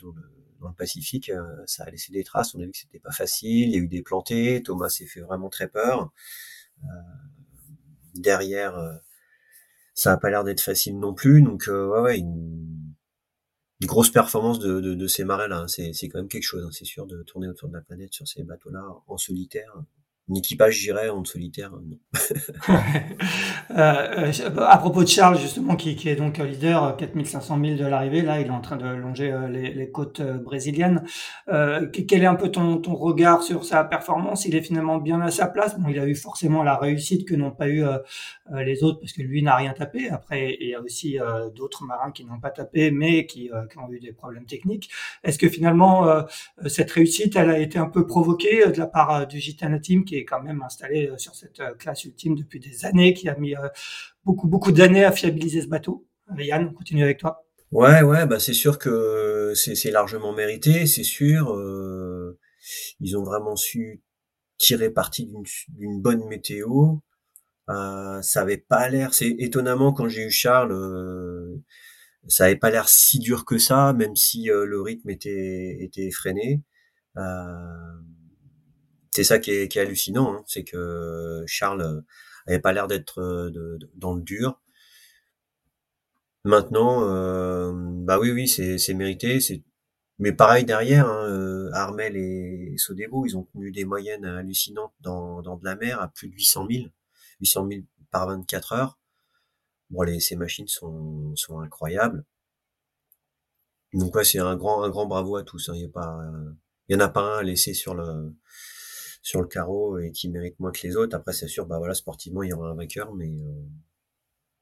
dans 0.60 0.72
Pacifique, 0.72 1.30
euh, 1.30 1.42
ça 1.66 1.84
a 1.84 1.90
laissé 1.90 2.12
des 2.12 2.22
traces. 2.22 2.54
On 2.54 2.60
a 2.60 2.64
vu 2.64 2.70
que 2.70 2.78
c'était 2.78 3.00
pas 3.00 3.10
facile. 3.10 3.68
Il 3.68 3.72
y 3.72 3.76
a 3.76 3.78
eu 3.78 3.88
des 3.88 4.02
plantés. 4.02 4.62
Thomas 4.62 4.88
s'est 4.88 5.06
fait 5.06 5.20
vraiment 5.20 5.48
très 5.48 5.68
peur. 5.68 6.12
derrière, 8.14 9.00
ça 9.94 10.12
a 10.12 10.16
pas 10.16 10.30
l'air 10.30 10.44
d'être 10.44 10.60
facile 10.60 10.98
non 10.98 11.14
plus. 11.14 11.42
Donc, 11.42 11.64
ouais, 11.68 12.00
ouais, 12.00 12.18
une, 12.18 12.94
grosse 13.82 14.10
performance 14.10 14.58
de, 14.60 15.06
ces 15.08 15.24
marins-là. 15.24 15.60
Hein. 15.60 15.68
C'est, 15.68 15.92
c'est 15.92 16.08
quand 16.08 16.18
même 16.18 16.28
quelque 16.28 16.44
chose. 16.44 16.64
Hein, 16.64 16.70
c'est 16.72 16.84
sûr 16.84 17.06
de 17.06 17.22
tourner 17.24 17.48
autour 17.48 17.68
de 17.68 17.74
la 17.74 17.82
planète 17.82 18.12
sur 18.12 18.28
ces 18.28 18.44
bateaux-là 18.44 18.84
en 19.08 19.18
solitaire 19.18 19.74
un 20.30 20.34
équipage, 20.34 20.74
j'irais, 20.74 21.08
en 21.08 21.24
solitaire, 21.24 21.72
non. 21.72 21.98
Euh, 23.70 24.32
euh, 24.40 24.60
à 24.66 24.78
propos 24.78 25.02
de 25.02 25.08
Charles, 25.08 25.38
justement, 25.38 25.76
qui, 25.76 25.94
qui 25.94 26.08
est 26.08 26.16
donc 26.16 26.38
leader, 26.38 26.96
4500 26.96 27.60
000 27.62 27.76
de 27.76 27.84
l'arrivée, 27.84 28.22
là, 28.22 28.40
il 28.40 28.46
est 28.46 28.50
en 28.50 28.62
train 28.62 28.76
de 28.76 28.86
longer 28.86 29.30
euh, 29.30 29.46
les, 29.46 29.74
les 29.74 29.90
côtes 29.90 30.22
brésiliennes. 30.22 31.04
Euh, 31.48 31.86
quel 31.86 32.22
est 32.22 32.26
un 32.26 32.34
peu 32.34 32.50
ton, 32.50 32.78
ton 32.78 32.94
regard 32.94 33.42
sur 33.42 33.64
sa 33.64 33.84
performance? 33.84 34.46
Il 34.46 34.56
est 34.56 34.62
finalement 34.62 34.98
bien 34.98 35.20
à 35.20 35.30
sa 35.30 35.46
place. 35.46 35.78
Bon, 35.78 35.88
il 35.90 35.98
a 35.98 36.06
eu 36.06 36.14
forcément 36.14 36.62
la 36.62 36.76
réussite 36.76 37.28
que 37.28 37.34
n'ont 37.34 37.50
pas 37.50 37.68
eu 37.68 37.84
les 38.50 38.82
autres, 38.82 39.00
parce 39.00 39.12
que 39.12 39.22
lui 39.22 39.42
n'a 39.42 39.54
rien 39.54 39.74
tapé. 39.74 40.08
Après, 40.08 40.56
il 40.60 40.68
y 40.70 40.74
a 40.74 40.80
aussi 40.80 41.18
d'autres 41.54 41.84
marins 41.84 42.10
qui 42.10 42.24
n'ont 42.24 42.40
pas 42.40 42.50
tapé, 42.50 42.90
mais 42.90 43.26
qui, 43.26 43.50
qui, 43.70 43.78
ont 43.78 43.92
eu 43.92 44.00
des 44.00 44.12
problèmes 44.12 44.46
techniques. 44.46 44.90
Est-ce 45.24 45.38
que 45.38 45.48
finalement, 45.48 46.24
cette 46.66 46.90
réussite, 46.90 47.36
elle 47.36 47.50
a 47.50 47.58
été 47.58 47.78
un 47.78 47.88
peu 47.88 48.06
provoquée 48.06 48.66
de 48.66 48.78
la 48.78 48.86
part 48.86 49.26
du 49.26 49.38
Gitana 49.38 49.78
Team, 49.78 50.04
qui 50.04 50.17
quand 50.24 50.42
même 50.42 50.62
installé 50.62 51.08
euh, 51.08 51.18
sur 51.18 51.34
cette 51.34 51.60
euh, 51.60 51.74
classe 51.74 52.04
ultime 52.04 52.34
depuis 52.34 52.60
des 52.60 52.84
années, 52.84 53.14
qui 53.14 53.28
a 53.28 53.36
mis 53.36 53.54
euh, 53.54 53.68
beaucoup, 54.24 54.48
beaucoup 54.48 54.72
d'années 54.72 55.04
à 55.04 55.12
fiabiliser 55.12 55.62
ce 55.62 55.68
bateau. 55.68 56.06
Yann, 56.36 56.68
on 56.70 56.74
continue 56.74 57.02
avec 57.02 57.18
toi. 57.18 57.44
Ouais, 57.70 58.02
ouais, 58.02 58.26
bah 58.26 58.40
c'est 58.40 58.54
sûr 58.54 58.78
que 58.78 59.52
c'est 59.54 59.90
largement 59.90 60.32
mérité, 60.32 60.86
c'est 60.86 61.02
sûr. 61.02 61.54
ils 63.00 63.16
ont 63.16 63.22
vraiment 63.22 63.56
su 63.56 64.02
tirer 64.56 64.90
parti 64.90 65.30
d'une 65.68 66.00
bonne 66.00 66.26
météo. 66.26 66.96
Ça 67.66 68.40
avait 68.40 68.56
pas 68.58 68.88
l'air, 68.88 69.12
c'est 69.12 69.34
étonnamment 69.38 69.92
quand 69.92 70.08
j'ai 70.08 70.22
eu 70.22 70.30
Charles, 70.30 70.74
ça 72.26 72.44
avait 72.44 72.56
pas 72.56 72.70
l'air 72.70 72.88
si 72.88 73.18
dur 73.18 73.44
que 73.44 73.58
ça, 73.58 73.92
même 73.92 74.16
si 74.16 74.44
le 74.44 74.80
rythme 74.80 75.10
était 75.10 75.78
était 75.80 76.06
effréné. 76.06 76.62
C'est 79.12 79.24
ça 79.24 79.38
qui 79.38 79.50
est, 79.50 79.76
hallucinant, 79.76 80.34
hein. 80.34 80.44
c'est 80.46 80.64
que 80.64 81.42
Charles 81.46 81.82
euh, 81.82 82.00
avait 82.46 82.60
pas 82.60 82.72
l'air 82.72 82.88
d'être 82.88 83.20
euh, 83.20 83.78
dans 83.94 84.14
le 84.14 84.22
dur. 84.22 84.60
Maintenant, 86.44 87.02
euh, 87.04 87.72
bah 87.74 88.18
oui, 88.18 88.30
oui, 88.30 88.48
c'est 88.48 88.94
mérité. 88.94 89.40
C'est 89.40 89.62
Mais 90.18 90.32
pareil 90.32 90.64
derrière, 90.64 91.06
hein, 91.08 91.70
Armel 91.72 92.16
et 92.16 92.74
Sodebo, 92.78 93.26
ils 93.26 93.36
ont 93.36 93.44
tenu 93.52 93.70
des 93.72 93.84
moyennes 93.84 94.24
hallucinantes 94.24 94.94
dans, 95.00 95.42
de 95.42 95.64
la 95.64 95.76
mer 95.76 96.00
à 96.00 96.08
plus 96.08 96.28
de 96.28 96.34
800 96.34 96.66
000, 96.70 96.84
800 97.40 97.68
000 97.70 97.82
par 98.10 98.28
24 98.28 98.72
heures. 98.72 98.98
Bon, 99.90 100.02
les, 100.02 100.20
ces 100.20 100.36
machines 100.36 100.68
sont, 100.68 101.34
incroyables. 101.60 102.24
Donc 103.94 104.14
ouais, 104.14 104.24
c'est 104.24 104.38
un 104.38 104.56
grand, 104.56 104.82
un 104.82 104.90
grand 104.90 105.06
bravo 105.06 105.36
à 105.36 105.42
tous. 105.44 105.68
Hein. 105.68 105.72
Il 105.74 105.82
y 105.82 105.84
a 105.84 105.88
pas, 105.88 106.18
il 106.88 106.94
y 106.94 106.96
en 106.96 107.00
a 107.00 107.08
pas 107.08 107.22
un 107.22 107.38
à 107.38 107.42
laisser 107.42 107.74
sur 107.74 107.94
le, 107.94 108.32
sur 109.28 109.42
le 109.42 109.46
carreau 109.46 109.98
et 109.98 110.10
qui 110.10 110.30
mérite 110.30 110.58
moins 110.58 110.72
que 110.72 110.80
les 110.86 110.96
autres. 110.96 111.14
Après, 111.14 111.34
c'est 111.34 111.48
sûr, 111.48 111.66
bah 111.66 111.76
voilà, 111.78 111.92
sportivement, 111.92 112.42
il 112.42 112.48
y 112.48 112.52
aura 112.54 112.70
un 112.70 112.74
vainqueur, 112.74 113.14
mais 113.14 113.28
euh, 113.28 113.62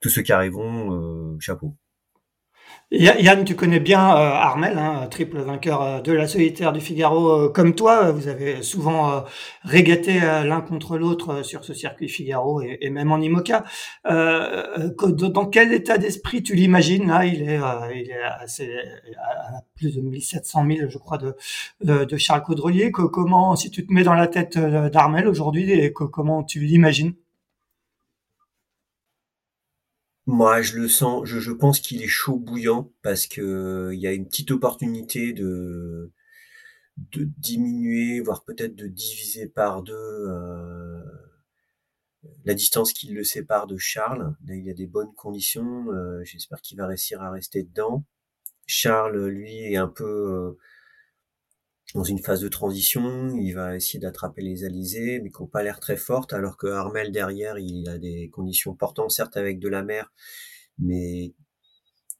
tous 0.00 0.08
ceux 0.08 0.22
qui 0.22 0.32
arriveront, 0.32 1.34
euh, 1.34 1.38
chapeau. 1.38 1.76
Yann, 2.92 3.44
tu 3.44 3.56
connais 3.56 3.80
bien 3.80 4.00
euh, 4.00 4.30
Armel, 4.30 4.78
hein, 4.78 5.08
triple 5.10 5.40
vainqueur 5.40 5.82
euh, 5.82 6.00
de 6.00 6.12
la 6.12 6.28
solitaire 6.28 6.72
du 6.72 6.80
Figaro 6.80 7.32
euh, 7.32 7.48
comme 7.48 7.74
toi. 7.74 8.12
Vous 8.12 8.28
avez 8.28 8.62
souvent 8.62 9.24
régaté 9.64 10.20
l'un 10.20 10.60
contre 10.60 10.96
l'autre 10.96 11.42
sur 11.42 11.64
ce 11.64 11.74
circuit 11.74 12.08
Figaro 12.08 12.60
et, 12.62 12.88
même 12.90 13.10
en 13.10 13.18
IMOCA. 13.18 13.64
dans 14.04 15.46
quel 15.46 15.72
état 15.72 15.98
d'esprit 15.98 16.44
tu 16.44 16.54
l'imagines 16.54 17.08
Là, 17.08 17.26
il 17.26 17.42
est, 17.42 17.60
il 17.94 18.10
est 18.10 18.22
assez, 18.22 18.70
à 19.18 19.62
plus 19.74 19.96
de 19.96 20.00
1700 20.00 20.66
000, 20.66 20.88
je 20.88 20.98
crois, 20.98 21.18
de, 21.18 21.34
de, 21.82 22.16
Charles 22.16 22.42
Caudrelier. 22.42 22.92
comment, 22.92 23.56
si 23.56 23.70
tu 23.70 23.84
te 23.84 23.92
mets 23.92 24.04
dans 24.04 24.14
la 24.14 24.28
tête 24.28 24.58
d'Armel 24.58 25.26
aujourd'hui, 25.26 25.92
comment 25.92 26.44
tu 26.44 26.60
l'imagines? 26.60 27.14
Moi, 30.26 30.62
je 30.62 30.76
le 30.76 30.88
sens, 30.88 31.24
je, 31.26 31.52
pense 31.52 31.80
qu'il 31.80 32.02
est 32.02 32.08
chaud 32.08 32.36
bouillant 32.36 32.92
parce 33.02 33.26
que 33.26 33.90
il 33.92 34.00
y 34.00 34.06
a 34.06 34.12
une 34.12 34.26
petite 34.26 34.50
opportunité 34.50 35.32
de 35.32 36.12
diminuer, 36.96 38.20
voire 38.20 38.44
peut-être 38.44 38.74
de 38.74 38.86
diviser 38.88 39.46
par 39.48 39.82
deux 39.82 39.94
euh, 39.94 41.00
la 42.44 42.54
distance 42.54 42.92
qui 42.92 43.08
le 43.12 43.24
sépare 43.24 43.66
de 43.66 43.76
Charles. 43.76 44.34
Là, 44.46 44.54
il 44.54 44.64
y 44.64 44.70
a 44.70 44.74
des 44.74 44.86
bonnes 44.86 45.14
conditions. 45.14 45.90
Euh, 45.92 46.22
j'espère 46.24 46.60
qu'il 46.60 46.78
va 46.78 46.86
réussir 46.86 47.22
à 47.22 47.30
rester 47.30 47.62
dedans. 47.62 48.04
Charles, 48.66 49.26
lui, 49.26 49.72
est 49.72 49.76
un 49.76 49.88
peu 49.88 50.04
euh, 50.04 50.58
dans 51.94 52.04
une 52.04 52.18
phase 52.18 52.40
de 52.40 52.48
transition, 52.48 53.36
il 53.36 53.52
va 53.52 53.76
essayer 53.76 53.98
d'attraper 53.98 54.42
les 54.42 54.64
alizés, 54.64 55.20
mais 55.20 55.30
qui 55.30 55.40
n'ont 55.40 55.48
pas 55.48 55.62
l'air 55.62 55.80
très 55.80 55.96
fortes, 55.96 56.32
alors 56.32 56.56
que 56.56 56.66
Armel 56.66 57.12
derrière, 57.12 57.58
il 57.58 57.88
a 57.88 57.98
des 57.98 58.28
conditions 58.30 58.74
portantes, 58.74 59.12
certes 59.12 59.36
avec 59.36 59.60
de 59.60 59.68
la 59.68 59.82
mer, 59.82 60.12
mais 60.78 61.32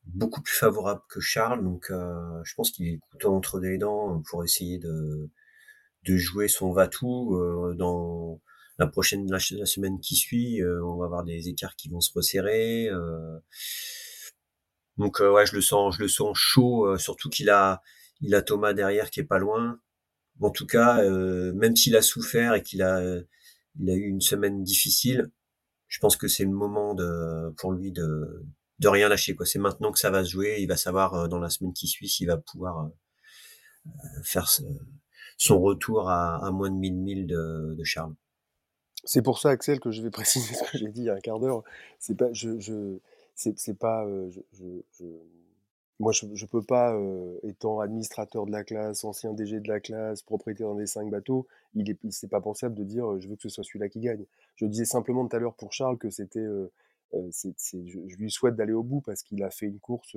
beaucoup 0.05 0.41
plus 0.41 0.55
favorables 0.55 1.03
que 1.09 1.21
Charles, 1.21 1.65
donc 1.65 1.91
euh, 1.91 2.41
je 2.45 2.55
pense 2.55 2.71
qu'il 2.71 2.87
est 2.87 3.01
couteau 3.11 3.35
entre 3.35 3.59
les 3.59 3.77
dents 3.77 4.23
pour 4.31 4.45
essayer 4.45 4.79
de, 4.79 5.29
de 6.05 6.17
jouer 6.17 6.47
son 6.47 6.73
va-tout 6.73 7.35
euh, 7.35 7.75
dans 7.75 8.41
la 8.79 8.87
prochaine 8.87 9.29
la, 9.31 9.41
semaine 9.41 9.99
qui 10.01 10.15
suit, 10.15 10.63
euh, 10.63 10.85
on 10.85 10.97
va 10.97 11.07
avoir 11.07 11.25
des 11.25 11.49
écarts 11.49 11.75
qui 11.75 11.89
vont 11.89 12.01
se 12.01 12.13
resserrer. 12.15 12.89
donc 14.97 15.19
ouais, 15.19 15.45
je 15.45 15.57
le 15.57 15.61
sens, 15.61 15.97
je 15.97 16.03
le 16.03 16.09
sens 16.09 16.37
chaud, 16.39 16.97
surtout 16.99 17.29
qu'il 17.31 17.51
a 17.51 17.83
il 18.21 18.35
a 18.35 18.43
Thomas 18.43 18.73
derrière 18.73 19.11
qui 19.11 19.21
est 19.21 19.25
pas 19.25 19.39
loin. 19.39 19.81
En 20.41 20.51
tout 20.51 20.67
cas, 20.67 21.03
euh, 21.03 21.53
même 21.55 21.77
s'il 21.77 21.97
a 21.97 22.03
souffert 22.03 22.55
et 22.55 22.63
qu'il 22.63 22.83
a, 22.83 23.03
il 23.79 23.91
a 23.91 23.95
eu 23.95 24.07
une 24.07 24.21
semaine 24.21 24.63
difficile, 24.63 25.31
je 25.89 25.99
pense 25.99 26.17
que 26.17 26.29
c'est 26.29 26.45
le 26.45 26.51
moment 26.51 26.95
de, 26.95 27.51
pour 27.57 27.73
lui 27.73 27.93
de, 27.93 28.45
de 28.79 28.89
rien 28.89 29.09
lâcher. 29.09 29.35
Quoi. 29.35 29.47
C'est 29.47 29.59
maintenant 29.59 29.93
que 29.93 29.99
ça 29.99 30.11
va 30.11 30.25
se 30.25 30.31
jouer. 30.31 30.57
Il 30.59 30.67
va 30.67 30.77
savoir 30.77 31.15
euh, 31.15 31.29
dans 31.29 31.39
la 31.39 31.51
semaine 31.51 31.73
qui 31.73 31.87
suit 31.87 32.09
s'il 32.09 32.27
va 32.27 32.37
pouvoir 32.37 32.87
euh, 33.87 33.91
faire 34.23 34.49
son 35.39 35.61
retour 35.61 36.09
à, 36.11 36.51
moins 36.53 36.71
de 36.71 36.77
1000 36.77 36.95
milles 36.95 37.27
de, 37.27 37.75
de 37.75 37.85
Charles. 37.85 38.15
C'est 39.05 39.23
pour 39.23 39.39
ça, 39.39 39.51
Axel, 39.51 39.79
que 39.81 39.91
je 39.91 40.03
vais 40.03 40.11
préciser 40.21 40.55
ce 40.55 40.71
que 40.71 40.79
j'ai 40.79 40.89
dit 40.89 41.03
il 41.03 41.07
y 41.07 41.11
a 41.11 41.15
un 41.15 41.21
quart 41.21 41.39
d'heure. 41.39 41.63
C'est 41.99 42.17
pas, 42.17 42.33
je, 42.33 42.59
je 42.59 42.99
c'est, 43.35 43.79
pas, 43.79 44.07
je, 44.31 44.41
je 44.99 45.05
moi, 45.99 46.13
je 46.13 46.27
ne 46.27 46.47
peux 46.47 46.63
pas, 46.63 46.95
euh, 46.95 47.39
étant 47.43 47.81
administrateur 47.81 48.45
de 48.45 48.53
la 48.53 48.65
classe, 48.65 49.03
ancien 49.05 49.33
DG 49.33 49.61
de 49.61 49.69
la 49.69 49.81
classe, 49.81 50.23
propriétaire 50.23 50.69
d'un 50.69 50.75
des 50.77 50.87
cinq 50.87 51.11
bateaux, 51.11 51.47
il 51.75 51.91
est, 51.91 51.99
c'est 52.11 52.29
pas 52.29 52.41
pensable 52.41 52.75
de 52.75 52.85
dire 52.85 53.11
euh, 53.11 53.21
je 53.21 53.29
veux 53.29 53.37
que 53.37 53.43
ce 53.43 53.49
soit 53.49 53.65
celui-là 53.65 53.89
qui 53.89 54.01
gagne. 54.01 54.25
Je 54.57 54.67
disais 54.67 54.85
simplement 54.85 55.27
tout 55.27 55.35
à 55.35 55.39
l'heure 55.39 55.55
pour 55.55 55.73
Charles 55.73 55.97
que 55.97 56.11
c'était, 56.11 56.39
euh, 56.41 56.71
c'est, 57.31 57.55
je, 57.87 57.99
lui 58.17 58.31
souhaite 58.31 58.57
d'aller 58.57 58.75
au 58.75 58.83
bout 58.83 59.01
parce 59.01 59.23
qu'il 59.23 59.43
a 59.43 59.51
fait 59.51 59.67
une 59.67 59.79
course 59.79 60.17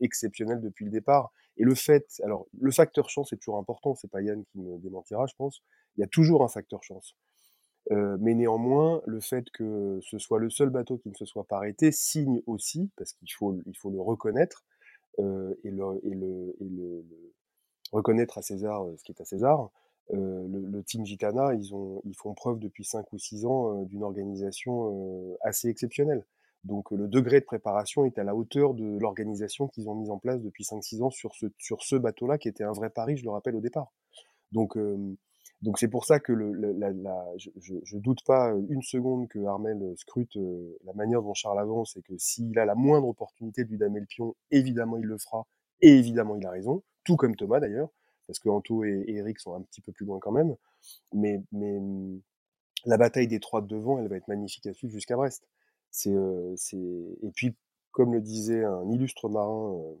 exceptionnelle 0.00 0.60
depuis 0.60 0.84
le 0.84 0.90
départ. 0.90 1.32
Et 1.56 1.62
le 1.62 1.74
fait, 1.76 2.20
alors 2.24 2.46
le 2.60 2.72
facteur 2.72 3.08
chance 3.10 3.32
est 3.32 3.36
toujours 3.36 3.58
important. 3.58 3.94
C'est 3.94 4.10
pas 4.10 4.22
Yann 4.22 4.44
qui 4.46 4.58
me 4.58 4.78
démentira, 4.78 5.26
je 5.26 5.34
pense. 5.36 5.62
Il 5.96 6.00
y 6.00 6.04
a 6.04 6.08
toujours 6.08 6.42
un 6.42 6.48
facteur 6.48 6.82
chance. 6.82 7.14
mais 7.90 8.34
néanmoins, 8.34 9.02
le 9.06 9.20
fait 9.20 9.50
que 9.50 10.00
ce 10.02 10.18
soit 10.18 10.40
le 10.40 10.50
seul 10.50 10.70
bateau 10.70 10.98
qui 10.98 11.10
ne 11.10 11.14
se 11.14 11.26
soit 11.26 11.44
pas 11.44 11.58
arrêté 11.58 11.92
signe 11.92 12.42
aussi, 12.46 12.90
parce 12.96 13.12
qu'il 13.12 13.32
faut, 13.32 13.56
il 13.66 13.76
faut 13.76 13.90
le 13.90 14.00
reconnaître, 14.00 14.64
euh, 15.18 15.54
et, 15.64 15.70
le, 15.70 15.84
et, 16.04 16.14
le, 16.14 16.56
et 16.60 16.68
le, 16.68 17.04
reconnaître 17.92 18.38
à 18.38 18.42
César 18.42 18.84
euh, 18.84 18.96
ce 18.96 19.04
qui 19.04 19.12
est 19.12 19.20
à 19.20 19.24
César. 19.24 19.70
Euh, 20.12 20.46
le, 20.48 20.82
Team 20.82 21.04
Gitana, 21.04 21.54
ils, 21.54 21.74
ont, 21.74 22.02
ils 22.04 22.16
font 22.16 22.34
preuve 22.34 22.58
depuis 22.58 22.84
5 22.84 23.12
ou 23.12 23.18
6 23.18 23.44
ans 23.46 23.82
d'une 23.84 24.02
organisation 24.02 25.36
assez 25.42 25.68
exceptionnelle. 25.68 26.24
Donc 26.64 26.90
le 26.90 27.08
degré 27.08 27.40
de 27.40 27.44
préparation 27.44 28.04
est 28.04 28.18
à 28.18 28.24
la 28.24 28.34
hauteur 28.34 28.74
de 28.74 28.98
l'organisation 28.98 29.68
qu'ils 29.68 29.88
ont 29.88 29.94
mise 29.94 30.10
en 30.10 30.18
place 30.18 30.42
depuis 30.42 30.64
5-6 30.64 31.02
ans 31.02 31.10
sur 31.10 31.34
ce, 31.34 31.46
sur 31.58 31.82
ce 31.82 31.96
bateau-là, 31.96 32.38
qui 32.38 32.48
était 32.48 32.64
un 32.64 32.72
vrai 32.72 32.90
pari, 32.90 33.16
je 33.16 33.24
le 33.24 33.30
rappelle, 33.30 33.54
au 33.54 33.60
départ. 33.60 33.92
Donc 34.52 34.76
donc 35.62 35.78
c'est 35.78 35.88
pour 35.88 36.06
ça 36.06 36.20
que 36.20 36.32
le, 36.32 36.52
la, 36.72 36.90
la, 36.90 37.24
je, 37.36 37.50
je, 37.82 37.98
doute 37.98 38.24
pas 38.24 38.54
une 38.70 38.82
seconde 38.82 39.28
que 39.28 39.44
Armel 39.44 39.94
scrute 39.96 40.36
euh, 40.36 40.78
la 40.84 40.94
manière 40.94 41.22
dont 41.22 41.34
Charles 41.34 41.58
avance 41.58 41.96
et 41.96 42.02
que 42.02 42.16
s'il 42.16 42.58
a 42.58 42.64
la 42.64 42.74
moindre 42.74 43.08
opportunité 43.08 43.64
de 43.64 43.70
lui 43.70 43.76
damer 43.76 44.00
le 44.00 44.06
pion, 44.06 44.34
évidemment 44.50 44.96
il 44.96 45.04
le 45.04 45.18
fera 45.18 45.46
et 45.82 45.90
évidemment 45.98 46.36
il 46.36 46.46
a 46.46 46.50
raison, 46.50 46.82
tout 47.04 47.16
comme 47.16 47.36
Thomas 47.36 47.60
d'ailleurs, 47.60 47.90
parce 48.26 48.38
que 48.38 48.48
Anto 48.48 48.84
et, 48.84 49.04
Eric 49.08 49.38
sont 49.38 49.54
un 49.54 49.62
petit 49.62 49.82
peu 49.82 49.92
plus 49.92 50.06
loin 50.06 50.18
quand 50.18 50.32
même. 50.32 50.56
Mais, 51.12 51.42
mais 51.52 51.78
la 52.86 52.96
bataille 52.96 53.28
des 53.28 53.40
trois 53.40 53.60
de 53.60 53.66
devant, 53.66 53.98
elle 53.98 54.08
va 54.08 54.16
être 54.16 54.28
magnifique 54.28 54.66
à 54.66 54.72
suivre 54.72 54.92
jusqu'à 54.92 55.16
Brest. 55.16 55.46
Euh, 56.06 56.54
et 57.22 57.30
puis 57.34 57.54
comme 57.92 58.14
le 58.14 58.20
disait 58.20 58.64
un 58.64 58.88
illustre 58.90 59.28
marin. 59.28 59.74
Euh, 59.74 59.94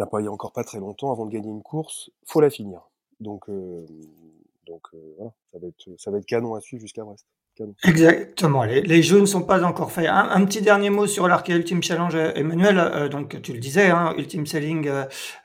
il 0.00 0.22
n'y 0.22 0.28
a 0.28 0.32
encore 0.32 0.52
pas 0.52 0.64
très 0.64 0.78
longtemps, 0.78 1.10
avant 1.10 1.26
de 1.26 1.30
gagner 1.30 1.50
une 1.50 1.62
course, 1.62 2.10
faut 2.24 2.40
la 2.40 2.50
finir. 2.50 2.88
Donc, 3.20 3.48
euh, 3.48 3.84
donc 4.66 4.82
euh, 4.94 4.98
voilà, 5.16 5.32
ça 5.50 5.58
va, 5.58 5.66
être, 5.66 6.00
ça 6.00 6.10
va 6.10 6.18
être 6.18 6.26
canon 6.26 6.54
à 6.54 6.60
suivre 6.60 6.80
jusqu'à 6.80 7.04
Brest. 7.04 7.26
Exactement, 7.82 8.62
les, 8.62 8.82
les, 8.82 9.02
jeux 9.02 9.18
ne 9.20 9.26
sont 9.26 9.42
pas 9.42 9.64
encore 9.64 9.90
faits. 9.90 10.06
Un, 10.08 10.44
petit 10.44 10.62
dernier 10.62 10.90
mot 10.90 11.08
sur 11.08 11.26
l'Arc 11.26 11.48
Ultimate 11.48 11.82
Challenge, 11.82 12.14
Emmanuel. 12.36 12.78
Euh, 12.78 13.08
donc 13.08 13.42
tu 13.42 13.52
le 13.52 13.58
disais, 13.58 13.90
hein, 13.90 14.14
Ultimate 14.16 14.46
Selling, 14.46 14.88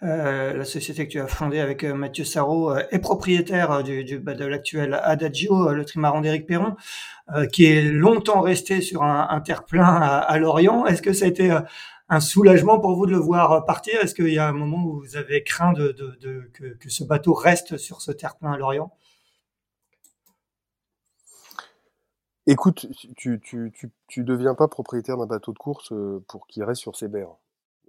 la 0.01 0.63
société 0.63 1.07
que 1.07 1.11
tu 1.11 1.19
as 1.19 1.25
fondée 1.25 1.59
avec 1.59 1.83
Mathieu 1.83 2.23
Sarro, 2.23 2.75
est 2.75 2.99
propriétaire 2.99 3.81
du, 3.81 4.03
du 4.03 4.19
bah, 4.19 4.35
de 4.35 4.45
l'actuel 4.45 4.99
Adagio, 5.01 5.73
le 5.73 5.83
trimaran 5.85 6.21
d'Éric 6.21 6.45
Perron, 6.45 6.75
qui 7.51 7.65
est 7.65 7.81
longtemps 7.81 8.41
resté 8.41 8.81
sur 8.81 9.01
un, 9.01 9.29
un 9.31 9.41
terre-plein 9.41 9.83
à, 9.83 10.19
à 10.19 10.37
Lorient. 10.37 10.85
Est-ce 10.85 11.01
que 11.01 11.13
ça 11.13 11.25
a 11.25 11.29
été 11.29 11.51
un 12.09 12.19
soulagement 12.19 12.79
pour 12.79 12.95
vous 12.95 13.05
de 13.05 13.11
le 13.11 13.17
voir 13.17 13.65
partir? 13.65 13.99
Est-ce 14.01 14.15
qu'il 14.15 14.33
y 14.33 14.39
a 14.39 14.47
un 14.47 14.53
moment 14.53 14.85
où 14.85 14.99
vous 14.99 15.15
avez 15.15 15.43
craint 15.43 15.73
que, 15.73 16.89
ce 16.89 17.03
bateau 17.03 17.33
reste 17.33 17.77
sur 17.77 18.01
ce 18.01 18.11
terre-plein 18.11 18.53
à 18.53 18.57
Lorient? 18.57 18.91
Écoute, 22.45 22.87
tu, 23.15 23.39
tu, 23.39 24.23
deviens 24.23 24.53
pas 24.53 24.67
propriétaire 24.67 25.17
d'un 25.17 25.25
bateau 25.25 25.53
de 25.53 25.57
course 25.57 25.93
euh, 25.93 26.21
pour 26.27 26.45
qu'il 26.47 26.63
reste 26.63 26.81
sur 26.81 26.97
ses 26.97 27.07
berres. 27.07 27.37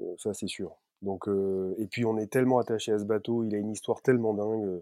Euh, 0.01 0.15
ça, 0.17 0.33
c'est 0.33 0.47
sûr. 0.47 0.77
Donc, 1.03 1.29
euh, 1.29 1.75
et 1.79 1.87
puis, 1.87 2.05
on 2.05 2.17
est 2.19 2.29
tellement 2.29 2.61
attaché 2.61 2.93
à 2.93 2.99
ce 3.01 3.05
bateau, 3.05 3.43
il 3.43 3.55
a 3.55 3.59
une 3.59 3.73
histoire 3.73 4.01
tellement 4.01 4.33
dingue. 4.33 4.81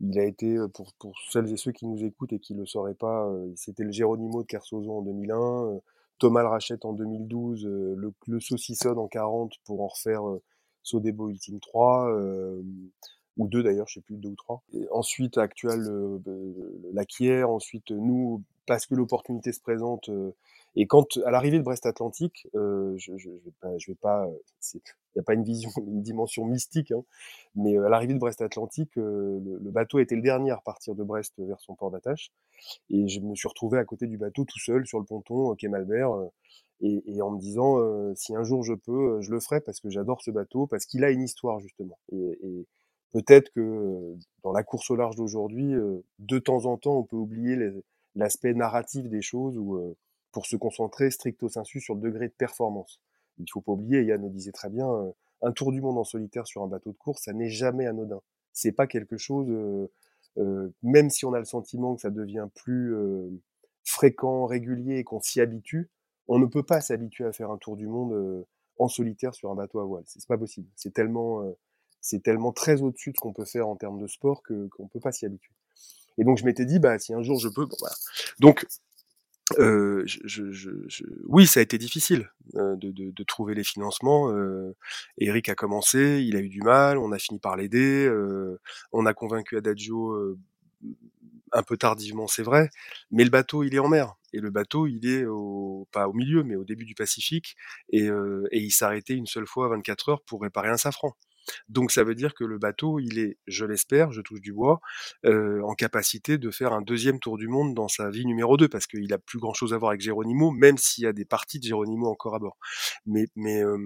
Il 0.00 0.18
a 0.18 0.24
été, 0.24 0.58
pour, 0.98 1.14
celles 1.30 1.50
et 1.52 1.56
ceux 1.56 1.72
qui 1.72 1.86
nous 1.86 2.04
écoutent 2.04 2.34
et 2.34 2.38
qui 2.38 2.54
ne 2.54 2.60
le 2.60 2.66
sauraient 2.66 2.94
pas, 2.94 3.32
c'était 3.56 3.84
le 3.84 3.92
Géronimo 3.92 4.42
de 4.42 4.46
Kersozo 4.46 4.92
en 4.92 5.02
2001. 5.02 5.80
Thomas 6.18 6.42
le 6.42 6.48
rachète 6.48 6.84
en 6.84 6.92
2012, 6.92 7.66
euh, 7.66 7.94
le, 7.96 8.12
le 8.26 8.40
saucissonne 8.40 8.98
en 8.98 9.08
40 9.08 9.52
pour 9.64 9.82
en 9.82 9.88
refaire 9.88 10.28
euh, 10.28 10.42
Sodebo 10.82 11.30
Ultime 11.30 11.60
3, 11.60 12.10
euh, 12.10 12.62
ou 13.36 13.48
deux 13.48 13.62
d'ailleurs, 13.62 13.88
je 13.88 13.94
sais 13.94 14.00
plus, 14.00 14.16
deux 14.16 14.30
ou 14.30 14.36
trois. 14.36 14.62
Et 14.72 14.86
ensuite, 14.90 15.38
actuel, 15.38 15.82
la 16.92 17.04
Kier, 17.04 17.44
ensuite 17.44 17.90
nous, 17.90 18.42
parce 18.66 18.86
que 18.86 18.94
l'opportunité 18.94 19.52
se 19.52 19.60
présente. 19.60 20.10
et 20.76 20.86
quand, 20.86 21.18
à 21.24 21.30
l'arrivée 21.30 21.58
de 21.58 21.64
Brest-Atlantique, 21.64 22.46
je, 22.54 22.94
je, 22.96 23.30
vais 23.30 23.52
pas, 23.60 23.76
je 23.78 23.90
vais 23.90 23.96
pas, 24.00 24.28
il 24.74 24.80
n'y 25.16 25.20
a 25.20 25.22
pas 25.22 25.34
une 25.34 25.44
vision, 25.44 25.70
une 25.86 26.02
dimension 26.02 26.44
mystique, 26.44 26.92
hein, 26.92 27.04
mais 27.54 27.76
à 27.76 27.88
l'arrivée 27.88 28.14
de 28.14 28.18
Brest-Atlantique, 28.18 28.94
le, 28.96 29.40
le, 29.40 29.70
bateau 29.70 29.98
était 29.98 30.16
le 30.16 30.22
dernier 30.22 30.50
à 30.50 30.56
repartir 30.56 30.94
de 30.94 31.02
Brest 31.02 31.34
vers 31.38 31.60
son 31.60 31.74
port 31.74 31.90
d'attache, 31.90 32.30
et 32.90 33.08
je 33.08 33.20
me 33.20 33.34
suis 33.34 33.48
retrouvé 33.48 33.78
à 33.78 33.84
côté 33.84 34.06
du 34.06 34.16
bateau 34.16 34.44
tout 34.44 34.58
seul 34.58 34.86
sur 34.86 34.98
le 34.98 35.04
ponton 35.04 35.54
quai 35.56 35.68
Malbert, 35.68 36.10
et, 36.80 37.02
et, 37.06 37.22
en 37.22 37.30
me 37.30 37.38
disant 37.38 37.78
si 38.14 38.34
un 38.34 38.42
jour 38.42 38.62
je 38.62 38.74
peux, 38.74 39.20
je 39.20 39.30
le 39.30 39.40
ferai 39.40 39.60
parce 39.60 39.80
que 39.80 39.90
j'adore 39.90 40.22
ce 40.22 40.30
bateau, 40.30 40.66
parce 40.66 40.86
qu'il 40.86 41.04
a 41.04 41.10
une 41.10 41.22
histoire 41.22 41.60
justement. 41.60 41.98
Et, 42.12 42.38
et 42.42 42.66
peut-être 43.14 43.50
que 43.54 44.14
dans 44.42 44.52
la 44.52 44.62
course 44.62 44.90
au 44.90 44.96
large 44.96 45.16
d'aujourd'hui, 45.16 45.72
de 46.18 46.38
temps 46.38 46.66
en 46.66 46.76
temps, 46.76 46.98
on 46.98 47.04
peut 47.04 47.16
oublier 47.16 47.56
l'aspect 48.14 48.52
narratif 48.52 49.08
des 49.08 49.22
choses 49.22 49.56
ou 49.56 49.96
pour 50.32 50.44
se 50.44 50.56
concentrer 50.56 51.10
stricto 51.10 51.48
sensu 51.48 51.80
sur 51.80 51.94
le 51.94 52.02
degré 52.02 52.28
de 52.28 52.34
performance. 52.34 53.00
Il 53.38 53.46
faut 53.50 53.62
pas 53.62 53.72
oublier, 53.72 54.04
Yann 54.04 54.22
le 54.22 54.28
disait 54.28 54.52
très 54.52 54.68
bien, 54.68 54.86
un 55.40 55.52
tour 55.52 55.72
du 55.72 55.80
monde 55.80 55.96
en 55.96 56.04
solitaire 56.04 56.46
sur 56.46 56.62
un 56.62 56.66
bateau 56.66 56.92
de 56.92 56.98
course, 56.98 57.22
ça 57.22 57.32
n'est 57.32 57.48
jamais 57.48 57.86
anodin. 57.86 58.20
C'est 58.52 58.72
pas 58.72 58.86
quelque 58.86 59.16
chose, 59.16 59.48
euh, 60.38 60.68
même 60.82 61.08
si 61.08 61.24
on 61.24 61.32
a 61.32 61.38
le 61.38 61.46
sentiment 61.46 61.94
que 61.94 62.02
ça 62.02 62.10
devient 62.10 62.48
plus 62.54 62.94
fréquent, 63.84 64.46
régulier 64.46 64.98
et 64.98 65.04
qu'on 65.04 65.20
s'y 65.20 65.40
habitue, 65.40 65.90
on 66.28 66.38
ne 66.38 66.46
peut 66.46 66.62
pas 66.62 66.80
s'habituer 66.80 67.24
à 67.24 67.32
faire 67.32 67.50
un 67.50 67.58
tour 67.58 67.76
du 67.76 67.86
monde 67.86 68.12
euh, 68.12 68.46
en 68.78 68.88
solitaire 68.88 69.34
sur 69.34 69.50
un 69.50 69.54
bateau 69.54 69.80
à 69.80 69.84
voile. 69.84 70.04
C'est 70.06 70.26
pas 70.26 70.38
possible. 70.38 70.68
C'est 70.74 70.92
tellement, 70.92 71.42
euh, 71.42 71.52
c'est 72.04 72.22
tellement 72.22 72.52
très 72.52 72.82
au-dessus 72.82 73.10
de 73.10 73.16
ce 73.16 73.20
qu'on 73.20 73.32
peut 73.32 73.44
faire 73.44 73.66
en 73.66 73.76
termes 73.76 74.00
de 74.00 74.06
sport 74.06 74.42
que 74.42 74.68
qu'on 74.68 74.88
peut 74.88 75.00
pas 75.00 75.12
s'y 75.12 75.26
habituer. 75.26 75.54
Et 76.18 76.24
donc 76.24 76.38
je 76.38 76.44
m'étais 76.44 76.64
dit, 76.64 76.78
bah 76.78 76.98
si 76.98 77.14
un 77.14 77.22
jour 77.22 77.38
je 77.38 77.48
peux. 77.48 77.66
Donc 78.40 78.66
euh, 79.58 80.06
oui, 81.26 81.46
ça 81.46 81.60
a 81.60 81.62
été 81.62 81.78
difficile 81.78 82.30
euh, 82.56 82.76
de, 82.76 83.24
trouver 83.24 83.54
les 83.54 83.64
financements. 83.64 84.30
Euh, 84.30 84.76
Eric 85.18 85.48
a 85.48 85.54
commencé, 85.54 86.22
il 86.26 86.36
a 86.36 86.40
eu 86.40 86.48
du 86.48 86.60
mal, 86.60 86.98
on 86.98 87.12
a 87.12 87.18
fini 87.18 87.38
par 87.38 87.56
l'aider, 87.56 88.10
on 88.92 89.06
a 89.06 89.14
convaincu 89.14 89.56
Adagio 89.56 90.36
un 91.54 91.62
peu 91.62 91.76
tardivement, 91.76 92.26
c'est 92.26 92.42
vrai, 92.42 92.68
mais 93.10 93.24
le 93.24 93.30
bateau, 93.30 93.62
il 93.62 93.74
est 93.74 93.78
en 93.78 93.88
mer. 93.88 94.14
Et 94.32 94.40
le 94.40 94.50
bateau, 94.50 94.86
il 94.88 95.06
est 95.06 95.24
au, 95.24 95.88
pas 95.92 96.08
au 96.08 96.12
milieu, 96.12 96.42
mais 96.42 96.56
au 96.56 96.64
début 96.64 96.84
du 96.84 96.94
Pacifique, 96.94 97.56
et, 97.90 98.08
euh, 98.08 98.46
et 98.50 98.58
il 98.58 98.72
s'arrêtait 98.72 99.14
une 99.14 99.26
seule 99.26 99.46
fois 99.46 99.66
à 99.66 99.68
24 99.70 100.08
heures 100.08 100.22
pour 100.22 100.42
réparer 100.42 100.68
un 100.68 100.76
safran. 100.76 101.16
Donc 101.68 101.90
ça 101.90 102.04
veut 102.04 102.14
dire 102.14 102.34
que 102.34 102.44
le 102.44 102.58
bateau, 102.58 102.98
il 102.98 103.18
est, 103.18 103.38
je 103.46 103.64
l'espère, 103.64 104.12
je 104.12 104.20
touche 104.20 104.40
du 104.40 104.52
bois, 104.52 104.80
euh, 105.24 105.60
en 105.62 105.74
capacité 105.74 106.38
de 106.38 106.50
faire 106.50 106.72
un 106.72 106.82
deuxième 106.82 107.18
tour 107.20 107.38
du 107.38 107.48
monde 107.48 107.74
dans 107.74 107.88
sa 107.88 108.10
vie 108.10 108.26
numéro 108.26 108.56
2, 108.56 108.68
parce 108.68 108.86
qu'il 108.86 109.12
a 109.12 109.18
plus 109.18 109.38
grand-chose 109.38 109.74
à 109.74 109.78
voir 109.78 109.90
avec 109.90 110.00
Geronimo, 110.00 110.50
même 110.50 110.78
s'il 110.78 111.04
y 111.04 111.06
a 111.06 111.12
des 111.12 111.24
parties 111.24 111.58
de 111.58 111.64
Geronimo 111.64 112.08
encore 112.08 112.34
à 112.34 112.38
bord. 112.38 112.56
Mais, 113.06 113.26
mais 113.36 113.62
euh, 113.62 113.78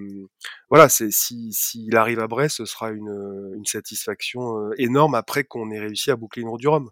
voilà, 0.70 0.88
c'est 0.88 1.10
si 1.10 1.52
s'il 1.52 1.96
arrive 1.96 2.20
à 2.20 2.26
Brest, 2.26 2.56
ce 2.56 2.64
sera 2.64 2.90
une, 2.90 3.52
une 3.56 3.64
satisfaction 3.64 4.72
énorme 4.78 5.14
après 5.14 5.44
qu'on 5.44 5.70
ait 5.70 5.80
réussi 5.80 6.10
à 6.10 6.16
boucler 6.16 6.42
une 6.42 6.48
route 6.48 6.60
du 6.60 6.68
Rhum. 6.68 6.90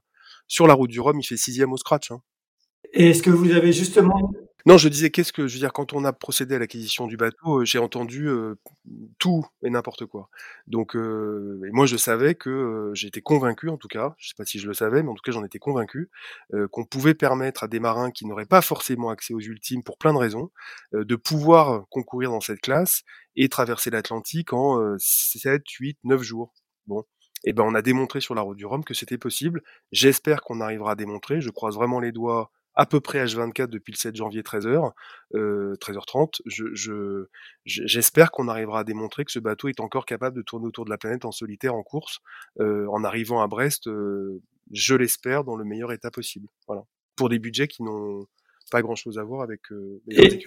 Sur 0.48 0.66
la 0.66 0.74
route 0.74 0.90
du 0.90 1.00
Rhum, 1.00 1.18
il 1.18 1.24
fait 1.24 1.36
sixième 1.36 1.72
au 1.72 1.76
scratch. 1.76 2.10
Hein. 2.10 2.22
Et 2.92 3.10
est-ce 3.10 3.22
que 3.22 3.30
vous 3.30 3.50
avez 3.52 3.72
justement 3.72 4.32
non, 4.66 4.76
je 4.78 4.88
disais 4.88 5.10
qu'est-ce 5.10 5.32
que 5.32 5.46
je 5.46 5.54
veux 5.54 5.60
dire 5.60 5.72
quand 5.72 5.92
on 5.92 6.04
a 6.04 6.12
procédé 6.12 6.56
à 6.56 6.58
l'acquisition 6.58 7.06
du 7.06 7.16
bateau, 7.16 7.64
j'ai 7.64 7.78
entendu 7.78 8.28
tout 9.18 9.46
et 9.62 9.70
n'importe 9.70 10.06
quoi. 10.06 10.28
Donc, 10.66 10.96
et 10.96 11.70
moi 11.72 11.86
je 11.86 11.96
savais 11.96 12.34
que 12.34 12.90
j'étais 12.92 13.20
convaincu 13.20 13.68
en 13.68 13.76
tout 13.76 13.88
cas, 13.88 14.14
je 14.18 14.28
sais 14.28 14.34
pas 14.36 14.44
si 14.44 14.58
je 14.58 14.66
le 14.66 14.74
savais, 14.74 15.02
mais 15.04 15.08
en 15.08 15.14
tout 15.14 15.22
cas 15.24 15.32
j'en 15.32 15.44
étais 15.44 15.60
convaincu 15.60 16.10
qu'on 16.72 16.84
pouvait 16.84 17.14
permettre 17.14 17.62
à 17.62 17.68
des 17.68 17.78
marins 17.78 18.10
qui 18.10 18.26
n'auraient 18.26 18.44
pas 18.44 18.60
forcément 18.60 19.10
accès 19.10 19.34
aux 19.34 19.40
ultimes 19.40 19.84
pour 19.84 19.98
plein 19.98 20.12
de 20.12 20.18
raisons, 20.18 20.50
de 20.92 21.16
pouvoir 21.16 21.86
concourir 21.88 22.30
dans 22.30 22.40
cette 22.40 22.60
classe 22.60 23.02
et 23.36 23.48
traverser 23.48 23.90
l'Atlantique 23.90 24.52
en 24.52 24.96
7, 24.98 25.62
8, 25.68 25.98
9 26.02 26.22
jours. 26.22 26.52
Bon, 26.88 27.04
et 27.44 27.52
ben 27.52 27.62
on 27.64 27.74
a 27.74 27.82
démontré 27.82 28.20
sur 28.20 28.34
la 28.34 28.42
route 28.42 28.56
du 28.56 28.66
Rhum 28.66 28.82
que 28.82 28.94
c'était 28.94 29.18
possible. 29.18 29.62
J'espère 29.92 30.42
qu'on 30.42 30.60
arrivera 30.60 30.92
à 30.92 30.94
démontrer. 30.96 31.40
Je 31.40 31.50
croise 31.50 31.76
vraiment 31.76 32.00
les 32.00 32.10
doigts 32.10 32.50
à 32.76 32.84
peu 32.84 33.00
près 33.00 33.24
H24 33.24 33.68
depuis 33.68 33.92
le 33.92 33.96
7 33.96 34.14
janvier 34.14 34.42
13h, 34.42 34.92
euh, 35.34 35.74
13h30. 35.80 36.42
Je, 36.44 37.26
j'espère 37.64 38.30
qu'on 38.30 38.48
arrivera 38.48 38.80
à 38.80 38.84
démontrer 38.84 39.24
que 39.24 39.32
ce 39.32 39.38
bateau 39.38 39.68
est 39.68 39.80
encore 39.80 40.04
capable 40.04 40.36
de 40.36 40.42
tourner 40.42 40.66
autour 40.66 40.84
de 40.84 40.90
la 40.90 40.98
planète 40.98 41.24
en 41.24 41.32
solitaire 41.32 41.74
en 41.74 41.82
course, 41.82 42.20
euh, 42.60 42.86
en 42.88 43.02
arrivant 43.02 43.40
à 43.40 43.46
Brest, 43.46 43.88
euh, 43.88 44.40
je 44.72 44.94
l'espère, 44.94 45.42
dans 45.42 45.56
le 45.56 45.64
meilleur 45.64 45.90
état 45.92 46.10
possible. 46.10 46.48
Voilà. 46.66 46.82
Pour 47.16 47.30
des 47.30 47.38
budgets 47.38 47.66
qui 47.66 47.82
n'ont 47.82 48.26
pas 48.70 48.82
grand 48.82 48.94
chose 48.94 49.18
à 49.18 49.22
voir 49.22 49.42
avec. 49.42 49.60
Euh, 49.70 50.02
et, 50.10 50.44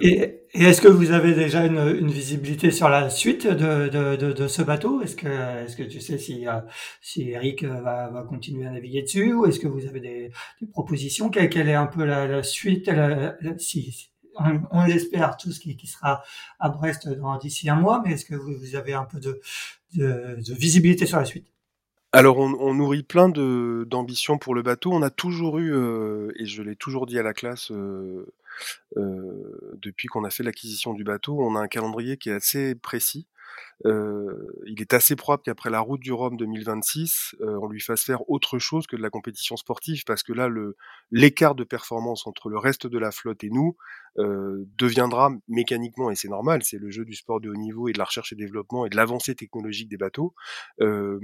et, 0.53 0.63
est-ce 0.63 0.81
que 0.81 0.87
vous 0.87 1.11
avez 1.11 1.33
déjà 1.33 1.65
une, 1.65 1.77
une, 1.77 2.11
visibilité 2.11 2.71
sur 2.71 2.89
la 2.89 3.09
suite 3.09 3.47
de, 3.47 3.87
de, 3.87 4.15
de, 4.15 4.33
de 4.33 4.47
ce 4.47 4.61
bateau? 4.61 5.01
Est-ce 5.01 5.15
que, 5.15 5.27
est-ce 5.63 5.75
que 5.77 5.83
tu 5.83 6.01
sais 6.01 6.17
si, 6.17 6.47
euh, 6.47 6.59
si 7.01 7.29
Eric 7.29 7.63
euh, 7.63 7.81
va, 7.81 8.09
va 8.09 8.23
continuer 8.23 8.65
à 8.65 8.71
naviguer 8.71 9.03
dessus 9.03 9.33
ou 9.33 9.45
est-ce 9.45 9.59
que 9.59 9.67
vous 9.67 9.85
avez 9.85 9.99
des, 9.99 10.31
des 10.61 10.67
propositions? 10.67 11.29
Quelle, 11.29 11.49
quelle, 11.49 11.69
est 11.69 11.75
un 11.75 11.87
peu 11.87 12.03
la, 12.03 12.27
la 12.27 12.43
suite? 12.43 12.87
La, 12.87 13.37
si, 13.57 14.11
on, 14.37 14.61
on 14.71 14.85
l'espère 14.85 15.37
tous 15.37 15.59
qui, 15.59 15.77
qui 15.77 15.87
sera 15.87 16.23
à 16.59 16.69
Brest 16.69 17.07
d'ici 17.41 17.69
un 17.69 17.75
mois, 17.75 18.01
mais 18.05 18.13
est-ce 18.13 18.25
que 18.25 18.35
vous, 18.35 18.53
vous, 18.57 18.75
avez 18.75 18.93
un 18.93 19.05
peu 19.05 19.19
de, 19.19 19.39
de, 19.95 20.37
de 20.45 20.53
visibilité 20.53 21.05
sur 21.05 21.19
la 21.19 21.25
suite? 21.25 21.47
Alors 22.11 22.39
on, 22.39 22.53
on, 22.59 22.73
nourrit 22.73 23.03
plein 23.03 23.29
de 23.29 23.85
d'ambitions 23.87 24.37
pour 24.37 24.55
le 24.55 24.63
bateau. 24.63 24.91
On 24.91 25.01
a 25.01 25.11
toujours 25.11 25.59
eu, 25.59 25.73
euh, 25.73 26.31
et 26.37 26.45
je 26.45 26.63
l'ai 26.63 26.75
toujours 26.75 27.05
dit 27.05 27.19
à 27.19 27.23
la 27.23 27.33
classe 27.33 27.71
euh, 27.71 28.25
euh, 28.97 29.75
depuis 29.81 30.07
qu'on 30.07 30.23
a 30.23 30.29
fait 30.31 30.43
l'acquisition 30.43 30.93
du 30.93 31.03
bateau, 31.03 31.39
on 31.39 31.55
a 31.55 31.59
un 31.59 31.67
calendrier 31.67 32.17
qui 32.17 32.29
est 32.29 32.33
assez 32.33 32.75
précis. 32.75 33.27
Euh, 33.85 34.51
il 34.65 34.81
est 34.81 34.93
assez 34.93 35.15
probable 35.15 35.43
qu'après 35.43 35.69
la 35.69 35.79
route 35.79 36.01
du 36.01 36.11
Rhum 36.11 36.35
2026, 36.35 37.35
euh, 37.41 37.57
on 37.61 37.67
lui 37.67 37.79
fasse 37.79 38.03
faire 38.03 38.29
autre 38.29 38.59
chose 38.59 38.87
que 38.87 38.95
de 38.95 39.01
la 39.01 39.09
compétition 39.09 39.55
sportive, 39.55 40.03
parce 40.05 40.23
que 40.23 40.33
là, 40.33 40.49
l'écart 41.11 41.55
de 41.55 41.63
performance 41.63 42.27
entre 42.27 42.49
le 42.49 42.57
reste 42.57 42.87
de 42.87 42.97
la 42.97 43.11
flotte 43.11 43.43
et 43.43 43.49
nous 43.49 43.77
euh, 44.17 44.65
deviendra 44.77 45.31
mécaniquement, 45.47 46.11
et 46.11 46.15
c'est 46.15 46.27
normal, 46.27 46.61
c'est 46.63 46.77
le 46.77 46.91
jeu 46.91 47.05
du 47.05 47.13
sport 47.13 47.39
de 47.39 47.49
haut 47.49 47.55
niveau 47.55 47.87
et 47.87 47.93
de 47.93 47.97
la 47.97 48.05
recherche 48.05 48.33
et 48.33 48.35
développement 48.35 48.85
et 48.85 48.89
de 48.89 48.97
l'avancée 48.97 49.35
technologique 49.35 49.87
des 49.87 49.97
bateaux, 49.97 50.33
le, 50.79 51.19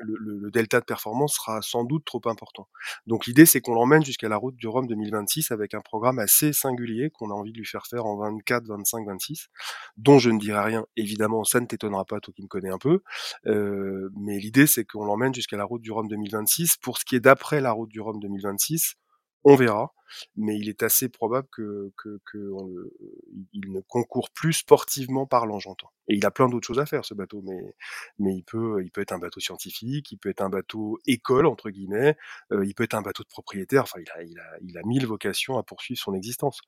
le, 0.00 0.38
le, 0.38 0.50
delta 0.50 0.80
de 0.80 0.84
performance 0.84 1.36
sera 1.36 1.60
sans 1.62 1.84
doute 1.84 2.04
trop 2.04 2.20
important. 2.26 2.68
Donc 3.06 3.26
l'idée, 3.26 3.46
c'est 3.46 3.60
qu'on 3.60 3.74
l'emmène 3.74 4.04
jusqu'à 4.04 4.28
la 4.28 4.36
route 4.36 4.56
du 4.56 4.68
Rhum 4.68 4.86
2026 4.86 5.50
avec 5.50 5.74
un 5.74 5.80
programme 5.80 6.18
assez 6.18 6.52
singulier 6.52 7.10
qu'on 7.10 7.30
a 7.30 7.34
envie 7.34 7.52
de 7.52 7.58
lui 7.58 7.66
faire 7.66 7.86
faire 7.86 8.06
en 8.06 8.16
24, 8.16 8.66
25, 8.66 9.06
26, 9.06 9.48
dont 9.96 10.18
je 10.18 10.30
ne 10.30 10.38
dirai 10.38 10.60
rien, 10.60 10.86
évidemment, 10.96 11.42
ça 11.44 11.60
t'étonnera 11.66 12.04
pas, 12.04 12.20
toi 12.20 12.32
qui 12.34 12.42
me 12.42 12.48
connais 12.48 12.70
un 12.70 12.78
peu. 12.78 13.00
Euh, 13.46 14.10
mais 14.16 14.38
l'idée, 14.38 14.66
c'est 14.66 14.84
qu'on 14.84 15.04
l'emmène 15.04 15.34
jusqu'à 15.34 15.56
la 15.56 15.64
route 15.64 15.82
du 15.82 15.92
Rhum 15.92 16.08
2026. 16.08 16.76
Pour 16.78 16.98
ce 16.98 17.04
qui 17.04 17.16
est 17.16 17.20
d'après 17.20 17.60
la 17.60 17.72
route 17.72 17.90
du 17.90 18.00
Rhum 18.00 18.20
2026, 18.20 18.94
on 19.44 19.56
verra, 19.56 19.92
mais 20.36 20.56
il 20.58 20.68
est 20.68 20.82
assez 20.82 21.08
probable 21.08 21.48
que, 21.52 21.92
que, 21.96 22.20
que 22.24 22.50
on 22.52 22.70
il 23.52 23.72
ne 23.72 23.80
concourt 23.80 24.30
plus 24.30 24.52
sportivement 24.52 25.26
parlant, 25.26 25.58
j'entends. 25.58 25.90
Et 26.08 26.16
il 26.16 26.26
a 26.26 26.30
plein 26.30 26.48
d'autres 26.48 26.66
choses 26.66 26.78
à 26.78 26.86
faire, 26.86 27.04
ce 27.04 27.14
bateau, 27.14 27.42
mais, 27.44 27.74
mais 28.18 28.34
il 28.34 28.42
peut, 28.42 28.82
il 28.82 28.90
peut 28.90 29.00
être 29.00 29.12
un 29.12 29.18
bateau 29.18 29.40
scientifique, 29.40 30.12
il 30.12 30.18
peut 30.18 30.28
être 30.28 30.42
un 30.42 30.50
bateau 30.50 30.98
école 31.06 31.46
entre 31.46 31.70
guillemets, 31.70 32.16
euh, 32.52 32.64
il 32.66 32.74
peut 32.74 32.84
être 32.84 32.94
un 32.94 33.02
bateau 33.02 33.22
de 33.22 33.28
propriétaire. 33.28 33.82
Enfin, 33.82 34.00
il 34.00 34.10
a, 34.10 34.22
il 34.22 34.38
a, 34.38 34.44
il 34.62 34.78
a 34.78 34.82
mille 34.84 35.06
vocations 35.06 35.58
à 35.58 35.62
poursuivre 35.62 36.00
son 36.00 36.14
existence. 36.14 36.60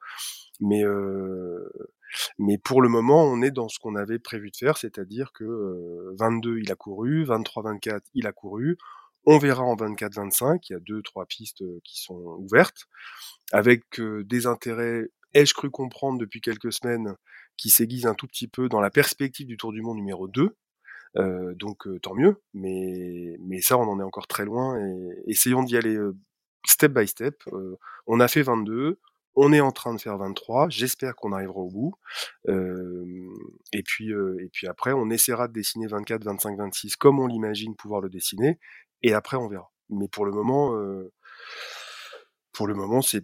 Mais, 0.60 0.84
euh, 0.84 1.68
mais 2.38 2.58
pour 2.58 2.82
le 2.82 2.88
moment, 2.88 3.24
on 3.24 3.42
est 3.42 3.50
dans 3.50 3.68
ce 3.68 3.78
qu'on 3.78 3.96
avait 3.96 4.18
prévu 4.18 4.50
de 4.50 4.56
faire, 4.56 4.78
c'est-à-dire 4.78 5.32
que 5.32 5.44
euh, 5.44 6.14
22, 6.18 6.58
il 6.58 6.72
a 6.72 6.76
couru, 6.76 7.24
23-24, 7.24 8.00
il 8.14 8.26
a 8.26 8.32
couru. 8.32 8.78
On 9.28 9.38
verra 9.38 9.64
en 9.64 9.74
24-25, 9.74 10.66
il 10.70 10.72
y 10.72 10.76
a 10.76 10.80
deux, 10.80 11.02
trois 11.02 11.26
pistes 11.26 11.62
euh, 11.62 11.80
qui 11.82 12.00
sont 12.00 12.36
ouvertes, 12.38 12.86
avec 13.50 13.98
euh, 13.98 14.22
des 14.22 14.46
intérêts, 14.46 15.08
ai-je 15.34 15.52
cru 15.52 15.68
comprendre 15.68 16.18
depuis 16.18 16.40
quelques 16.40 16.72
semaines, 16.72 17.16
qui 17.56 17.68
s'aiguisent 17.68 18.06
un 18.06 18.14
tout 18.14 18.28
petit 18.28 18.46
peu 18.46 18.68
dans 18.68 18.80
la 18.80 18.90
perspective 18.90 19.48
du 19.48 19.56
Tour 19.56 19.72
du 19.72 19.82
Monde 19.82 19.96
numéro 19.96 20.28
2. 20.28 20.56
Euh, 21.16 21.54
donc 21.54 21.88
tant 22.02 22.14
mieux, 22.14 22.40
mais, 22.54 23.36
ça 23.62 23.78
on 23.78 23.88
en 23.88 23.98
est 23.98 24.04
encore 24.04 24.26
très 24.26 24.44
loin 24.44 24.78
et 24.78 25.30
essayons 25.30 25.62
d'y 25.62 25.76
aller 25.76 25.96
step 26.66 26.92
by 26.92 27.08
step. 27.08 27.42
on 28.06 28.20
a 28.20 28.28
fait 28.28 28.42
22, 28.42 29.00
on 29.34 29.52
est 29.54 29.60
en 29.60 29.72
train 29.72 29.94
de 29.94 30.00
faire 30.00 30.18
23. 30.18 30.68
J'espère 30.68 31.16
qu'on 31.16 31.32
arrivera 31.32 31.58
au 31.58 31.70
bout. 31.70 31.94
Et 33.72 33.82
puis, 33.82 34.10
et 34.10 34.48
puis 34.52 34.66
après, 34.66 34.92
on 34.92 35.08
essaiera 35.08 35.48
de 35.48 35.54
dessiner 35.54 35.86
24, 35.86 36.24
25, 36.24 36.58
26 36.58 36.96
comme 36.96 37.18
on 37.18 37.26
l'imagine 37.26 37.74
pouvoir 37.76 38.02
le 38.02 38.10
dessiner. 38.10 38.58
Et 39.02 39.12
après, 39.12 39.36
on 39.36 39.48
verra. 39.48 39.70
Mais 39.90 40.08
pour 40.08 40.26
le 40.26 40.32
moment, 40.32 40.76
euh, 40.76 41.12
pour 42.52 42.66
le 42.66 42.74
moment, 42.74 43.02
c'est 43.02 43.22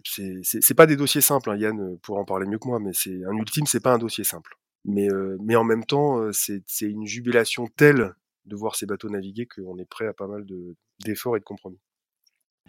pas 0.75 0.85
des 0.85 0.95
dossiers 0.95 1.21
simples. 1.21 1.49
Hein, 1.51 1.57
Yann 1.57 1.97
pour 1.99 2.17
en 2.17 2.25
parler 2.25 2.47
mieux 2.47 2.59
que 2.59 2.67
moi, 2.67 2.79
mais 2.79 2.93
c'est 2.93 3.23
un 3.25 3.35
ultime, 3.35 3.65
c'est 3.65 3.81
pas 3.81 3.93
un 3.93 3.97
dossier 3.97 4.23
simple. 4.23 4.55
Mais 4.85 5.07
mais 5.41 5.55
en 5.55 5.63
même 5.63 5.85
temps, 5.85 6.31
c'est 6.31 6.61
une 6.81 7.05
jubilation 7.07 7.67
telle 7.75 8.13
de 8.45 8.55
voir 8.55 8.75
ces 8.75 8.85
bateaux 8.85 9.09
naviguer 9.09 9.47
qu'on 9.47 9.77
est 9.77 9.89
prêt 9.89 10.07
à 10.07 10.13
pas 10.13 10.27
mal 10.27 10.45
d'efforts 10.99 11.37
et 11.37 11.39
de 11.39 11.45
compromis. 11.45 11.79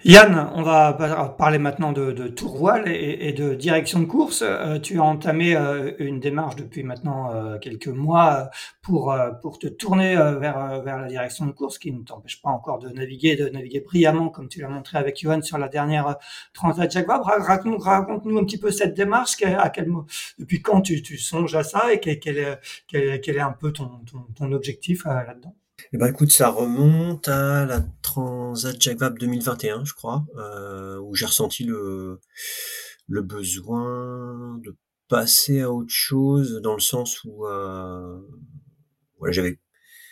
Yann, 0.02 0.50
on 0.54 0.62
va 0.62 0.92
parler 1.38 1.57
maintenant 1.59 1.92
de, 1.92 2.12
de 2.12 2.28
tourvoile 2.28 2.88
et, 2.88 3.33
de 3.33 3.54
direction 3.54 4.00
de 4.00 4.04
course. 4.04 4.42
Euh, 4.42 4.78
tu 4.78 4.98
as 4.98 5.02
entamé 5.02 5.57
euh, 5.57 5.92
une 5.98 6.20
démarche 6.20 6.57
depuis 6.57 6.83
maintenant 6.83 7.33
euh, 7.33 7.59
quelques 7.59 7.88
mois 7.88 8.50
pour, 8.83 9.16
pour 9.40 9.59
te 9.59 9.66
tourner 9.66 10.14
vers, 10.14 10.83
vers 10.83 10.98
la 10.98 11.09
direction 11.09 11.46
de 11.46 11.52
course, 11.52 11.78
qui 11.78 11.90
ne 11.90 12.02
t'empêche 12.02 12.42
pas 12.42 12.50
encore 12.50 12.80
de 12.80 12.90
naviguer, 12.90 13.35
de 13.37 13.48
naviguer 13.48 13.80
brillamment, 13.80 14.28
comme 14.28 14.48
tu 14.48 14.61
l'as 14.61 14.68
montré 14.68 14.98
avec 14.98 15.18
Johan 15.18 15.40
sur 15.40 15.57
la 15.57 15.68
dernière 15.68 16.16
Transat 16.52 16.90
Jacques. 16.90 17.07
Raconte-nous 17.09 17.78
raconte 17.78 18.26
un 18.26 18.44
petit 18.44 18.59
peu 18.59 18.70
cette 18.70 18.92
démarche, 18.92 19.42
à 19.42 19.70
quel, 19.70 19.90
depuis 20.38 20.61
quand 20.61 20.83
tu, 20.83 21.00
tu 21.00 21.16
songes 21.16 21.54
à 21.54 21.62
ça 21.64 21.94
et 21.94 22.00
quel, 22.00 22.20
quel, 22.20 22.37
est, 22.37 22.61
quel, 22.88 23.37
est 23.37 23.40
un 23.40 23.52
peu 23.52 23.72
ton, 23.72 23.88
ton, 24.11 24.26
ton 24.37 24.52
objectif 24.52 25.07
là-dedans? 25.07 25.54
Eh 25.92 25.96
ben 25.98 26.06
écoute, 26.06 26.32
ça 26.32 26.50
remonte 26.50 27.28
à 27.28 27.64
la 27.66 27.80
Transat 28.02 28.80
Jacques 28.80 28.98
Vabre 28.98 29.18
2021, 29.18 29.84
je 29.84 29.94
crois, 29.94 30.24
euh, 30.37 30.98
où 31.00 31.14
j'ai 31.14 31.26
ressenti 31.26 31.64
le, 31.64 32.20
le 33.08 33.22
besoin 33.22 34.58
de 34.62 34.76
passer 35.08 35.60
à 35.60 35.70
autre 35.72 35.90
chose, 35.90 36.60
dans 36.62 36.74
le 36.74 36.80
sens 36.80 37.22
où 37.24 37.46
euh, 37.46 38.20
voilà, 39.18 39.32
j'avais 39.32 39.58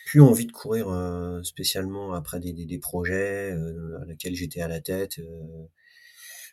plus 0.07 0.21
envie 0.21 0.47
de 0.47 0.53
courir 0.53 0.89
euh, 0.89 1.43
spécialement 1.43 2.13
après 2.13 2.41
des, 2.41 2.53
des, 2.53 2.67
des 2.67 2.79
projets 2.79 3.53
à 3.53 4.05
lesquels 4.07 4.35
j'étais 4.35 4.61
à 4.61 4.69
la 4.69 4.81
tête, 4.81 5.21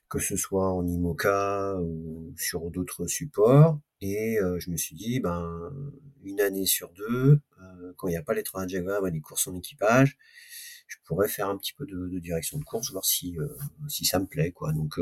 que 0.10 0.20
ce 0.20 0.36
soit 0.36 0.74
en 0.74 0.86
IMOCA 0.88 1.76
ou 1.80 2.34
sur 2.36 2.72
d'autres 2.72 3.06
supports. 3.06 3.80
Et 4.02 4.40
euh, 4.40 4.60
je 4.60 4.72
me 4.72 4.78
suis 4.78 4.96
dit, 4.96 5.20
ben, 5.20 5.72
une 6.24 6.42
année 6.42 6.66
sur 6.66 6.92
deux, 6.94 7.40
euh, 7.62 7.94
quand 7.98 8.08
il 8.08 8.12
n'y 8.12 8.18
a 8.18 8.24
pas 8.24 8.34
les 8.34 8.44
trains 8.44 8.68
Java, 8.68 9.02
ben, 9.02 9.14
les 9.14 9.22
courses 9.22 9.48
en 9.48 9.56
équipage, 9.56 10.18
je 10.88 10.98
pourrais 11.06 11.28
faire 11.28 11.50
un 11.50 11.58
petit 11.58 11.74
peu 11.74 11.86
de, 11.86 12.08
de 12.08 12.20
direction 12.20 12.58
de 12.58 12.64
course, 12.64 12.92
voir 12.92 13.06
si, 13.06 13.38
euh, 13.38 13.48
si 13.88 14.06
ça 14.06 14.20
me 14.20 14.26
plaît. 14.26 14.52
quoi. 14.52 14.74
Donc, 14.74 15.00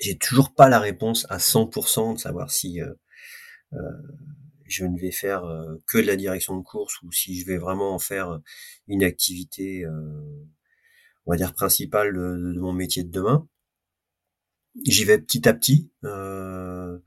j'ai 0.00 0.16
toujours 0.16 0.54
pas 0.54 0.68
la 0.68 0.78
réponse 0.78 1.26
à 1.28 1.38
100% 1.38 2.14
de 2.14 2.18
savoir 2.18 2.50
si 2.50 2.80
je 4.66 4.84
ne 4.84 4.98
vais 4.98 5.10
faire 5.10 5.42
que 5.86 5.98
de 5.98 6.06
la 6.06 6.16
direction 6.16 6.56
de 6.56 6.62
course 6.62 7.02
ou 7.02 7.10
si 7.12 7.40
je 7.40 7.46
vais 7.46 7.58
vraiment 7.58 7.94
en 7.94 7.98
faire 7.98 8.40
une 8.86 9.02
activité, 9.02 9.84
on 11.26 11.32
va 11.32 11.36
dire, 11.36 11.52
principale 11.52 12.14
de, 12.14 12.52
de 12.54 12.60
mon 12.60 12.72
métier 12.72 13.04
de 13.04 13.10
demain. 13.10 13.48
J'y 14.84 15.04
vais 15.04 15.18
petit 15.18 15.48
à 15.48 15.54
petit. 15.54 15.90
Euh, 16.04 16.98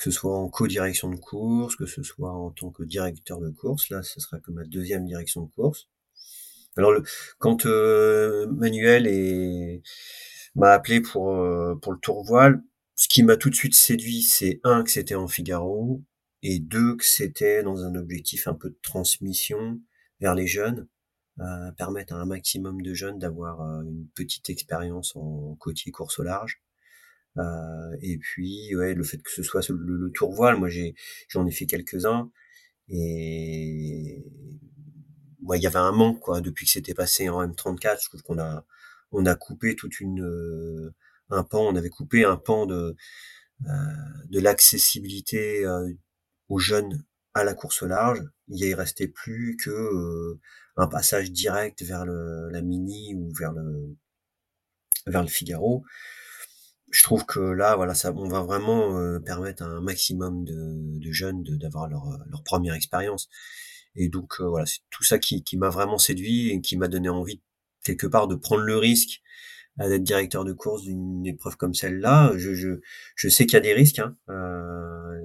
que 0.00 0.04
ce 0.04 0.10
soit 0.10 0.34
en 0.34 0.48
co-direction 0.48 1.10
de 1.10 1.16
course, 1.16 1.76
que 1.76 1.84
ce 1.84 2.02
soit 2.02 2.32
en 2.32 2.50
tant 2.50 2.70
que 2.70 2.82
directeur 2.84 3.38
de 3.38 3.50
course. 3.50 3.90
Là, 3.90 4.02
ce 4.02 4.18
sera 4.18 4.40
comme 4.40 4.54
ma 4.54 4.64
deuxième 4.64 5.04
direction 5.04 5.42
de 5.42 5.50
course. 5.50 5.88
Alors, 6.76 6.92
le, 6.92 7.02
quand 7.38 7.66
euh, 7.66 8.46
Manuel 8.46 9.82
m'a 10.54 10.70
appelé 10.70 11.02
pour 11.02 11.34
euh, 11.34 11.74
pour 11.82 11.92
le 11.92 11.98
tour 11.98 12.24
voile, 12.24 12.62
ce 12.94 13.08
qui 13.08 13.22
m'a 13.22 13.36
tout 13.36 13.50
de 13.50 13.54
suite 13.54 13.74
séduit, 13.74 14.22
c'est 14.22 14.60
un 14.64 14.84
que 14.84 14.90
c'était 14.90 15.16
en 15.16 15.28
Figaro 15.28 16.02
et 16.42 16.60
deux 16.60 16.96
que 16.96 17.04
c'était 17.04 17.62
dans 17.62 17.84
un 17.84 17.94
objectif 17.94 18.46
un 18.48 18.54
peu 18.54 18.70
de 18.70 18.78
transmission 18.82 19.80
vers 20.20 20.34
les 20.34 20.46
jeunes, 20.46 20.88
euh, 21.40 21.72
permettre 21.72 22.14
à 22.14 22.16
un 22.18 22.26
maximum 22.26 22.82
de 22.82 22.92
jeunes 22.92 23.18
d'avoir 23.18 23.62
euh, 23.62 23.82
une 23.82 24.06
petite 24.14 24.50
expérience 24.50 25.16
en 25.16 25.56
côtier 25.58 25.90
course 25.90 26.18
au 26.18 26.22
large. 26.22 26.60
Euh, 27.38 27.96
et 28.02 28.18
puis, 28.18 28.74
ouais, 28.76 28.94
le 28.94 29.04
fait 29.04 29.22
que 29.22 29.30
ce 29.30 29.42
soit 29.42 29.66
le, 29.70 30.10
tour 30.12 30.32
voile, 30.32 30.58
moi 30.58 30.68
j'ai, 30.68 30.94
j'en 31.28 31.46
ai 31.46 31.50
fait 31.50 31.66
quelques-uns, 31.66 32.30
et 32.88 34.24
moi 35.40 35.56
il 35.56 35.62
y 35.62 35.66
avait 35.66 35.78
un 35.78 35.92
manque 35.92 36.20
quoi 36.20 36.40
depuis 36.40 36.66
que 36.66 36.72
c'était 36.72 36.94
passé 36.94 37.28
en 37.28 37.46
M34. 37.46 38.02
Je 38.02 38.08
trouve 38.08 38.22
qu'on 38.22 38.38
a, 38.38 38.66
on 39.12 39.24
a 39.26 39.34
coupé 39.34 39.76
toute 39.76 40.00
une, 40.00 40.22
euh, 40.22 40.94
un 41.30 41.44
pan, 41.44 41.66
on 41.68 41.76
avait 41.76 41.88
coupé 41.88 42.24
un 42.24 42.36
pan 42.36 42.66
de, 42.66 42.96
euh, 43.66 43.72
de 44.28 44.40
l'accessibilité 44.40 45.64
aux 46.48 46.58
jeunes 46.58 47.04
à 47.34 47.44
la 47.44 47.54
course 47.54 47.82
au 47.82 47.86
large. 47.86 48.20
Il 48.48 48.64
y 48.64 48.74
restait 48.74 49.08
plus 49.08 49.56
que 49.56 50.38
un 50.76 50.86
passage 50.86 51.30
direct 51.30 51.82
vers 51.82 52.04
le, 52.04 52.48
la 52.50 52.62
Mini 52.62 53.14
ou 53.14 53.32
vers 53.38 53.52
le 53.52 53.96
vers 55.06 55.22
le 55.22 55.28
Figaro 55.28 55.84
je 56.90 57.02
trouve 57.02 57.24
que 57.24 57.40
là, 57.40 57.76
voilà, 57.76 57.94
ça, 57.94 58.12
on 58.14 58.28
va 58.28 58.42
vraiment 58.42 58.98
euh, 58.98 59.20
permettre 59.20 59.62
à 59.62 59.66
un 59.66 59.80
maximum 59.80 60.44
de, 60.44 60.98
de 60.98 61.12
jeunes 61.12 61.42
d'avoir 61.44 61.88
leur, 61.88 62.18
leur 62.26 62.42
première 62.42 62.74
expérience. 62.74 63.28
Et 63.96 64.08
donc 64.08 64.34
euh, 64.40 64.48
voilà, 64.48 64.66
c'est 64.66 64.80
tout 64.90 65.04
ça 65.04 65.18
qui, 65.18 65.42
qui 65.44 65.56
m'a 65.56 65.68
vraiment 65.70 65.98
séduit 65.98 66.50
et 66.50 66.60
qui 66.60 66.76
m'a 66.76 66.88
donné 66.88 67.08
envie 67.08 67.40
quelque 67.84 68.06
part 68.06 68.28
de 68.28 68.34
prendre 68.34 68.62
le 68.62 68.76
risque 68.76 69.20
euh, 69.80 69.88
d'être 69.88 70.02
directeur 70.02 70.44
de 70.44 70.52
course 70.52 70.82
d'une 70.82 71.26
épreuve 71.26 71.56
comme 71.56 71.74
celle-là. 71.74 72.32
Je, 72.36 72.54
je, 72.54 72.80
je 73.14 73.28
sais 73.28 73.46
qu'il 73.46 73.54
y 73.54 73.56
a 73.56 73.60
des 73.60 73.74
risques. 73.74 74.00
Hein. 74.00 74.16
Euh, 74.28 75.19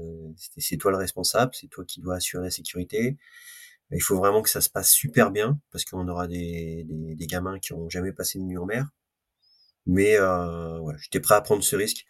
c'est 0.57 0.77
toi 0.77 0.91
le 0.91 0.97
responsable, 0.97 1.51
c'est 1.55 1.67
toi 1.67 1.85
qui 1.85 2.01
dois 2.01 2.15
assurer 2.15 2.43
la 2.43 2.51
sécurité. 2.51 3.17
Il 3.91 4.01
faut 4.01 4.17
vraiment 4.17 4.41
que 4.41 4.49
ça 4.49 4.61
se 4.61 4.69
passe 4.69 4.91
super 4.91 5.31
bien 5.31 5.59
parce 5.71 5.85
qu'on 5.85 6.07
aura 6.07 6.27
des, 6.27 6.85
des, 6.89 7.27
gamins 7.27 7.59
qui 7.59 7.73
ont 7.73 7.89
jamais 7.89 8.11
passé 8.11 8.39
de 8.39 8.43
nuit 8.43 8.57
en 8.57 8.65
mer 8.65 8.87
mais 9.85 10.17
euh, 10.17 10.91
j'étais 10.97 11.19
prêt 11.19 11.35
à 11.35 11.41
prendre 11.41 11.63
ce 11.63 11.75
risque, 11.75 12.05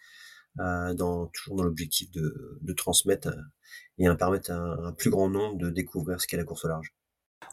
euh, 0.59 0.93
dans, 0.93 1.27
toujours 1.27 1.57
dans 1.57 1.63
l'objectif 1.63 2.09
de, 2.11 2.57
de 2.61 2.73
transmettre 2.73 3.29
euh, 3.29 3.41
et 3.97 4.07
à 4.07 4.15
permettre 4.15 4.51
à 4.51 4.55
un, 4.55 4.93
plus 4.93 5.09
grand 5.09 5.29
nombre 5.29 5.57
de 5.57 5.69
découvrir 5.69 6.21
ce 6.21 6.27
qu'est 6.27 6.37
la 6.37 6.45
course 6.45 6.65
au 6.65 6.69
large. 6.69 6.93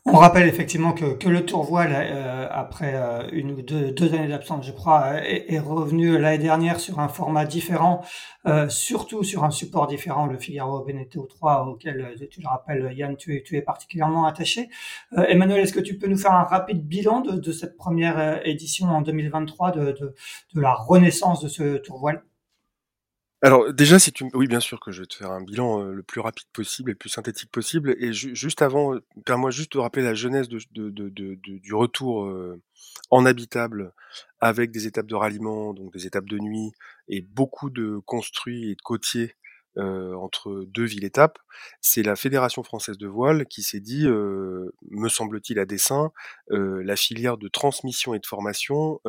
On 0.04 0.16
rappelle 0.16 0.48
effectivement 0.48 0.92
que, 0.92 1.14
que 1.14 1.28
le 1.28 1.46
Tour 1.46 1.62
Voile, 1.62 1.92
euh, 1.94 2.48
après 2.50 2.94
euh, 2.96 3.28
une 3.30 3.52
ou 3.52 3.62
deux, 3.62 4.14
années 4.14 4.26
d'absence, 4.26 4.66
je 4.66 4.72
crois, 4.72 5.24
est, 5.24 5.52
est 5.52 5.60
revenu 5.60 6.18
l'année 6.18 6.42
dernière 6.42 6.80
sur 6.80 6.98
un 6.98 7.06
format 7.06 7.44
différent, 7.44 8.02
euh, 8.46 8.68
surtout 8.68 9.22
sur 9.22 9.44
un 9.44 9.52
support 9.52 9.86
différent, 9.86 10.26
le 10.26 10.38
Figaro 10.38 10.84
Veneto 10.84 11.24
3, 11.26 11.66
auquel, 11.68 12.16
tu 12.32 12.40
le 12.40 12.48
rappelles, 12.48 12.92
Yann, 12.96 13.16
tu 13.16 13.44
es, 13.52 13.62
particulièrement 13.62 14.26
attaché. 14.26 14.70
Emmanuel, 15.28 15.60
est-ce 15.60 15.72
que 15.72 15.78
tu 15.78 15.96
peux 15.96 16.08
nous 16.08 16.18
faire 16.18 16.32
un 16.32 16.42
rapide 16.42 16.84
bilan 16.84 17.20
de, 17.20 17.52
cette 17.52 17.76
première 17.76 18.44
édition 18.44 18.86
en 18.86 19.02
2023 19.02 19.70
de, 19.70 19.92
de, 19.92 20.14
de 20.54 20.60
la 20.60 20.74
renaissance 20.74 21.40
de 21.40 21.48
ce 21.48 21.76
Tour 21.76 22.00
Voile 22.00 22.24
alors 23.42 23.72
déjà, 23.72 23.98
si 23.98 24.12
tu 24.12 24.24
oui, 24.35 24.46
bien 24.46 24.61
sûr 24.61 24.78
que 24.78 24.92
je 24.92 25.00
vais 25.02 25.07
te 25.07 25.14
faire 25.16 25.33
un 25.33 25.42
bilan, 25.42 25.83
le 25.83 26.02
plus 26.05 26.20
rapide 26.20 26.46
possible 26.52 26.90
et 26.90 26.92
le 26.92 26.98
plus 26.98 27.09
synthétique 27.11 27.50
possible 27.50 27.96
et 27.98 28.12
juste 28.12 28.62
avant, 28.62 28.94
permets-moi 29.26 29.50
juste 29.50 29.72
de 29.72 29.78
rappeler 29.78 30.05
la 30.05 30.14
genèse 30.14 30.48
de 30.48 30.61
de 30.70 30.90
de 31.09 31.35
du 31.35 31.74
retour, 31.74 32.33
en 33.11 33.26
habitable 33.26 33.92
avec 34.40 34.70
des 34.70 34.87
étapes 34.87 35.07
de 35.07 35.14
ralliement, 35.16 35.74
donc 35.74 35.92
des 35.92 36.07
étapes 36.07 36.26
de 36.28 36.38
nuit 36.38 36.70
et 37.09 37.20
beaucoup 37.22 37.70
de 37.70 37.98
construits 38.07 38.70
et 38.70 38.74
de 38.76 38.83
côtiers, 38.83 39.35
entre 39.76 40.64
deux 40.68 40.85
villes-étapes. 40.85 41.38
C'est 41.81 42.02
la 42.05 42.14
Fédération 42.16 42.62
française 42.62 42.98
de 42.98 43.09
voile 43.09 43.46
qui 43.46 43.62
s'est 43.64 43.81
dit, 43.81 44.07
me 44.07 45.09
semble-t-il 45.09 45.59
à 45.59 45.64
dessein, 45.66 46.12
la 46.48 46.94
filière 46.96 47.38
de 47.38 47.48
transmission 47.48 48.14
et 48.14 48.20
de 48.20 48.26
formation, 48.26 49.00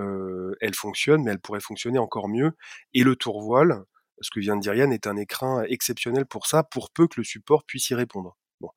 elle 0.59 0.73
fonctionne, 0.73 1.23
mais 1.23 1.31
elle 1.31 1.39
pourrait 1.39 1.59
fonctionner 1.61 1.99
encore 1.99 2.29
mieux 2.29 2.53
et 2.95 3.03
le 3.03 3.15
tour 3.15 3.41
voile 3.41 3.83
ce 4.21 4.29
que 4.29 4.39
vient 4.39 4.55
de 4.55 4.61
dire 4.61 4.73
Yann 4.73 4.91
est 4.91 5.07
un 5.07 5.17
écrin 5.17 5.63
exceptionnel 5.63 6.25
pour 6.25 6.47
ça, 6.47 6.63
pour 6.63 6.91
peu 6.91 7.07
que 7.07 7.15
le 7.17 7.23
support 7.23 7.63
puisse 7.65 7.89
y 7.89 7.95
répondre. 7.95 8.37
Bon. 8.61 8.69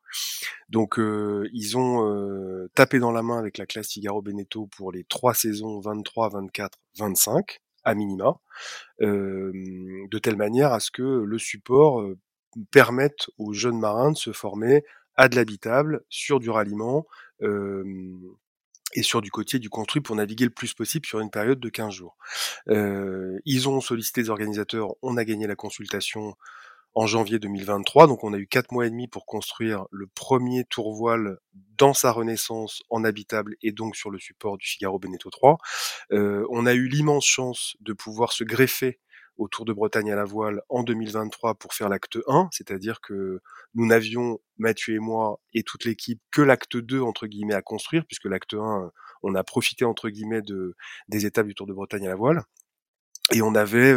Donc 0.69 0.99
euh, 0.99 1.49
ils 1.53 1.79
ont 1.79 2.11
euh, 2.11 2.69
tapé 2.75 2.99
dans 2.99 3.13
la 3.13 3.23
main 3.23 3.39
avec 3.39 3.57
la 3.59 3.67
classe 3.67 3.93
Figaro 3.93 4.21
Beneteau 4.21 4.67
pour 4.67 4.91
les 4.91 5.05
trois 5.05 5.35
saisons 5.35 5.79
23, 5.81 6.31
24, 6.31 6.79
25 6.99 7.61
à 7.85 7.95
minima, 7.95 8.35
euh, 9.01 9.53
de 10.11 10.19
telle 10.19 10.37
manière 10.37 10.73
à 10.73 10.81
ce 10.81 10.91
que 10.91 11.03
le 11.03 11.39
support 11.39 12.05
permette 12.73 13.29
aux 13.39 13.53
jeunes 13.53 13.79
marins 13.79 14.11
de 14.11 14.17
se 14.17 14.33
former 14.33 14.83
à 15.15 15.29
de 15.29 15.37
l'habitable, 15.37 16.03
sur 16.09 16.41
du 16.41 16.51
ralliement, 16.51 17.07
et 18.95 19.03
sur 19.03 19.21
du 19.21 19.31
côtier 19.31 19.59
du 19.59 19.69
construit 19.69 20.01
pour 20.01 20.17
naviguer 20.17 20.45
le 20.45 20.51
plus 20.51 20.75
possible 20.75 21.07
sur 21.07 21.21
une 21.21 21.31
période 21.31 21.61
de 21.61 21.69
15 21.69 21.93
jours. 21.93 22.17
Ils 22.69 23.69
ont 23.69 23.81
sollicité 23.81 24.23
les 24.23 24.31
organisateurs, 24.31 24.95
on 25.03 25.17
a 25.17 25.25
gagné 25.25 25.47
la 25.47 25.57
consultation 25.57 26.35
en 26.97 27.07
janvier 27.07 27.39
2023, 27.39 28.07
donc 28.07 28.25
on 28.25 28.33
a 28.33 28.39
eu 28.39 28.47
quatre 28.47 28.73
mois 28.73 28.87
et 28.87 28.91
demi 28.91 29.07
pour 29.07 29.27
construire 29.27 29.85
le 29.91 30.07
premier 30.07 30.65
tour 30.65 30.95
voile 30.95 31.37
dans 31.77 31.93
sa 31.93 32.11
renaissance 32.11 32.83
en 32.89 33.05
habitable 33.05 33.55
et 33.61 33.71
donc 33.71 33.97
sur 33.97 34.11
le 34.11 34.19
support 34.19 34.57
du 34.57 34.67
Figaro 34.67 34.99
Beneteau 34.99 35.29
3. 35.29 35.59
Euh, 36.13 36.47
on 36.49 36.65
a 36.65 36.73
eu 36.73 36.89
l'immense 36.89 37.27
chance 37.27 37.77
de 37.81 37.93
pouvoir 37.93 38.33
se 38.33 38.45
greffer 38.45 38.99
au 39.39 39.49
Tour 39.49 39.65
de 39.65 39.73
Bretagne 39.73 40.11
à 40.13 40.17
la 40.17 40.25
voile 40.25 40.63
en 40.69 40.83
2023 40.83 41.55
pour 41.55 41.75
faire 41.75 41.89
l'acte 41.89 42.19
1, 42.27 42.49
c'est-à-dire 42.53 43.01
que 43.01 43.41
nous 43.75 43.87
n'avions, 43.87 44.41
Mathieu 44.59 44.95
et 44.95 44.99
moi, 44.99 45.41
et 45.53 45.63
toute 45.63 45.85
l'équipe, 45.85 46.21
que 46.31 46.43
l'acte 46.43 46.77
2, 46.77 47.01
entre 47.01 47.27
guillemets, 47.27 47.55
à 47.55 47.63
construire, 47.63 48.05
puisque 48.07 48.25
l'acte 48.25 48.55
1, 48.55 48.91
on 49.23 49.35
a 49.35 49.45
profité, 49.45 49.85
entre 49.85 50.09
guillemets, 50.09 50.43
de, 50.43 50.75
des 51.09 51.27
étapes 51.27 51.47
du 51.47 51.55
Tour 51.55 51.67
de 51.67 51.75
Bretagne 51.75 52.07
à 52.07 52.11
la 52.11 52.17
voile. 52.17 52.43
Et 53.33 53.43
on 53.43 53.55
avait 53.55 53.95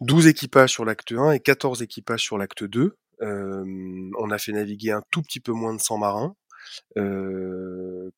12 0.00 0.26
euh, 0.26 0.28
équipages 0.28 0.72
sur 0.72 0.84
l'acte 0.84 1.12
1 1.12 1.32
et 1.32 1.40
14 1.40 1.82
équipages 1.82 2.22
sur 2.22 2.38
l'acte 2.38 2.64
2. 2.64 2.96
Euh, 3.22 4.10
on 4.18 4.30
a 4.30 4.38
fait 4.38 4.52
naviguer 4.52 4.92
un 4.92 5.02
tout 5.10 5.22
petit 5.22 5.40
peu 5.40 5.52
moins 5.52 5.74
de 5.74 5.80
100 5.80 5.98
marins. 5.98 6.34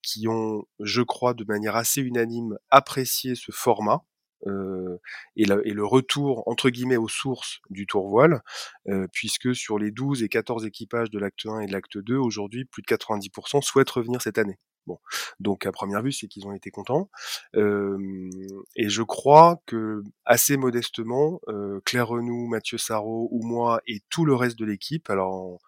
qui 0.02 0.26
ont, 0.28 0.64
je 0.80 1.02
crois, 1.02 1.34
de 1.34 1.44
manière 1.44 1.76
assez 1.76 2.00
unanime 2.00 2.58
apprécié 2.70 3.34
ce 3.34 3.52
format. 3.52 4.02
Euh, 4.46 4.98
et, 5.36 5.42
et, 5.42 5.72
le 5.72 5.84
retour 5.84 6.42
entre 6.48 6.70
guillemets 6.70 6.96
aux 6.96 7.08
sources 7.08 7.60
du 7.70 7.86
tour 7.86 8.08
voile, 8.08 8.42
euh, 8.88 9.06
puisque 9.12 9.54
sur 9.54 9.78
les 9.78 9.90
12 9.90 10.22
et 10.22 10.28
14 10.28 10.66
équipages 10.66 11.10
de 11.10 11.18
l'acte 11.18 11.46
1 11.46 11.60
et 11.60 11.66
de 11.66 11.72
l'acte 11.72 11.98
2, 11.98 12.16
aujourd'hui 12.16 12.64
plus 12.64 12.82
de 12.82 12.86
90% 12.86 13.62
souhaitent 13.62 13.90
revenir 13.90 14.20
cette 14.20 14.38
année. 14.38 14.58
Bon, 14.86 14.98
donc 15.38 15.64
à 15.64 15.70
première 15.70 16.02
vue, 16.02 16.10
c'est 16.10 16.26
qu'ils 16.26 16.46
ont 16.46 16.52
été 16.52 16.72
contents. 16.72 17.08
Euh, 17.54 18.28
et 18.74 18.88
je 18.88 19.02
crois 19.02 19.62
que 19.66 20.02
assez 20.24 20.56
modestement, 20.56 21.40
Claire 21.84 22.08
Renou, 22.08 22.48
Mathieu 22.48 22.78
Sarrault 22.78 23.28
ou 23.30 23.46
moi 23.46 23.80
et 23.86 24.00
tout 24.10 24.24
le 24.24 24.34
reste 24.34 24.58
de 24.58 24.64
l'équipe, 24.64 25.08
alors 25.08 25.60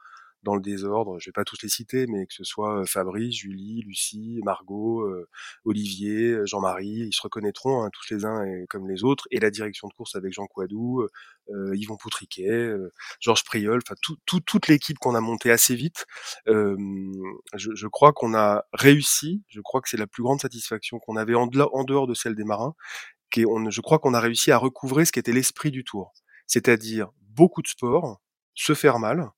dans 0.45 0.55
le 0.55 0.61
désordre, 0.61 1.19
je 1.19 1.29
vais 1.29 1.33
pas 1.33 1.45
tous 1.45 1.61
les 1.63 1.69
citer, 1.69 2.07
mais 2.07 2.27
que 2.27 2.35
ce 2.35 2.45
soit 2.45 2.85
Fabrice, 2.87 3.35
Julie, 3.35 3.83
Lucie, 3.83 4.41
Margot, 4.45 5.09
Olivier, 5.65 6.39
Jean-Marie, 6.45 7.07
ils 7.09 7.13
se 7.13 7.23
reconnaîtront 7.23 7.83
hein, 7.83 7.91
tous 7.93 8.15
les 8.15 8.25
uns 8.25 8.45
et, 8.45 8.67
comme 8.69 8.89
les 8.89 9.05
autres, 9.05 9.27
et 9.31 9.41
la 9.41 9.51
direction 9.51 9.89
de 9.89 9.95
course 9.95 10.15
avec 10.15 10.33
Jean 10.33 10.47
Coadou, 10.47 11.07
Yvon 11.73 11.97
Poutriquet, 11.97 12.71
Georges 13.21 13.45
Priol, 13.45 13.81
enfin 13.85 13.95
tout, 14.03 14.41
toute 14.41 14.69
l'équipe 14.69 14.99
qu'on 14.99 15.15
a 15.15 15.21
montée 15.21 15.51
assez 15.51 15.75
vite. 15.75 16.07
Je, 16.47 17.75
je, 17.75 17.87
crois 17.87 18.13
qu'on 18.13 18.35
a 18.35 18.65
réussi, 18.73 19.43
je 19.49 19.61
crois 19.61 19.81
que 19.81 19.89
c'est 19.89 19.97
la 19.97 20.07
plus 20.07 20.23
grande 20.23 20.41
satisfaction 20.41 20.99
qu'on 20.99 21.17
avait 21.17 21.35
en, 21.35 21.47
dehors 21.47 22.07
de 22.07 22.15
celle 22.15 22.35
des 22.35 22.45
marins, 22.45 22.75
je 23.37 23.81
crois 23.81 23.99
qu'on 23.99 24.15
a 24.15 24.21
réussi 24.21 24.53
à 24.53 24.59
recouvrer 24.59 25.05
ce 25.05 25.13
qui 25.13 25.19
était 25.19 25.33
l'esprit 25.33 25.71
du 25.71 25.85
tour, 25.85 26.13
c'est-à-dire 26.47 27.11
beaucoup 27.21 27.63
de 27.63 27.69
sport, 27.69 28.21
se 28.55 28.75
faire 28.75 28.99
mal, 28.99 29.31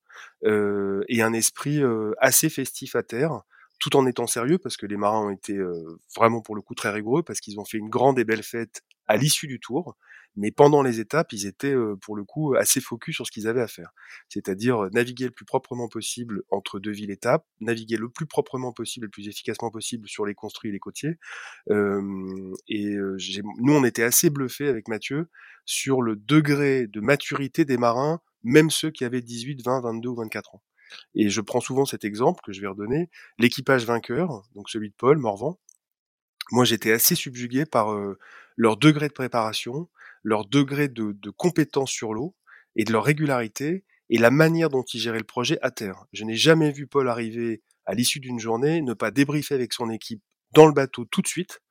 et 0.43 1.21
un 1.21 1.33
esprit 1.33 1.81
euh, 1.81 2.13
assez 2.19 2.49
festif 2.49 2.95
à 2.95 3.03
terre, 3.03 3.41
tout 3.79 3.95
en 3.95 4.05
étant 4.07 4.27
sérieux, 4.27 4.57
parce 4.57 4.77
que 4.77 4.85
les 4.85 4.97
marins 4.97 5.27
ont 5.27 5.29
été 5.29 5.53
euh, 5.53 5.97
vraiment 6.15 6.41
pour 6.41 6.55
le 6.55 6.61
coup 6.61 6.75
très 6.75 6.89
rigoureux, 6.89 7.23
parce 7.23 7.39
qu'ils 7.39 7.59
ont 7.59 7.65
fait 7.65 7.77
une 7.77 7.89
grande 7.89 8.19
et 8.19 8.23
belle 8.23 8.43
fête 8.43 8.81
à 9.07 9.17
l'issue 9.17 9.47
du 9.47 9.59
tour, 9.59 9.95
mais 10.35 10.51
pendant 10.51 10.83
les 10.83 10.99
étapes, 10.99 11.31
ils 11.33 11.47
étaient 11.47 11.73
pour 12.01 12.15
le 12.15 12.23
coup 12.23 12.55
assez 12.55 12.81
focus 12.81 13.15
sur 13.15 13.25
ce 13.25 13.31
qu'ils 13.31 13.47
avaient 13.47 13.61
à 13.61 13.67
faire, 13.67 13.91
c'est-à-dire 14.29 14.89
naviguer 14.91 15.25
le 15.25 15.31
plus 15.31 15.45
proprement 15.45 15.87
possible 15.87 16.43
entre 16.51 16.79
deux 16.79 16.91
villes 16.91 17.09
étapes, 17.09 17.45
naviguer 17.61 17.97
le 17.97 18.09
plus 18.09 18.27
proprement 18.27 18.73
possible, 18.73 19.05
le 19.05 19.09
plus 19.09 19.27
efficacement 19.29 19.71
possible 19.71 20.07
sur 20.07 20.25
les 20.25 20.35
construits 20.35 20.69
et 20.69 20.73
les 20.73 20.79
côtiers. 20.79 21.17
Euh, 21.71 22.53
et 22.67 22.95
nous, 22.95 23.73
on 23.73 23.83
était 23.83 24.03
assez 24.03 24.29
bluffés 24.29 24.67
avec 24.67 24.87
Mathieu 24.89 25.29
sur 25.65 26.01
le 26.01 26.15
degré 26.15 26.85
de 26.87 26.99
maturité 26.99 27.65
des 27.65 27.77
marins 27.77 28.21
même 28.43 28.69
ceux 28.69 28.91
qui 28.91 29.05
avaient 29.05 29.21
18, 29.21 29.63
20, 29.63 29.81
22 29.81 30.09
ou 30.09 30.15
24 30.15 30.55
ans. 30.55 30.63
Et 31.15 31.29
je 31.29 31.41
prends 31.41 31.59
souvent 31.59 31.85
cet 31.85 32.05
exemple 32.05 32.41
que 32.45 32.53
je 32.53 32.61
vais 32.61 32.67
redonner, 32.67 33.09
l'équipage 33.39 33.85
vainqueur, 33.85 34.43
donc 34.55 34.69
celui 34.69 34.89
de 34.89 34.95
Paul 34.95 35.17
Morvan. 35.17 35.59
Moi, 36.51 36.63
j'étais 36.63 36.91
assez 36.91 37.15
subjugué 37.15 37.65
par 37.65 37.93
euh, 37.93 38.17
leur 38.55 38.77
degré 38.77 39.09
de 39.09 39.13
préparation, 39.13 39.89
leur 40.23 40.45
degré 40.45 40.87
de, 40.87 41.11
de 41.11 41.29
compétence 41.29 41.91
sur 41.91 42.13
l'eau 42.13 42.35
et 42.75 42.85
de 42.85 42.91
leur 42.93 43.03
régularité 43.03 43.83
et 44.09 44.17
la 44.17 44.31
manière 44.31 44.69
dont 44.69 44.83
ils 44.83 44.99
géraient 44.99 45.17
le 45.17 45.25
projet 45.25 45.57
à 45.61 45.71
terre. 45.71 46.05
Je 46.13 46.23
n'ai 46.23 46.35
jamais 46.35 46.71
vu 46.71 46.87
Paul 46.87 47.09
arriver 47.09 47.61
à 47.85 47.93
l'issue 47.93 48.19
d'une 48.19 48.39
journée, 48.39 48.81
ne 48.81 48.93
pas 48.93 49.11
débriefer 49.11 49.55
avec 49.55 49.73
son 49.73 49.89
équipe 49.89 50.21
dans 50.53 50.65
le 50.65 50.73
bateau 50.73 51.05
tout 51.05 51.21
de 51.21 51.27
suite, 51.27 51.61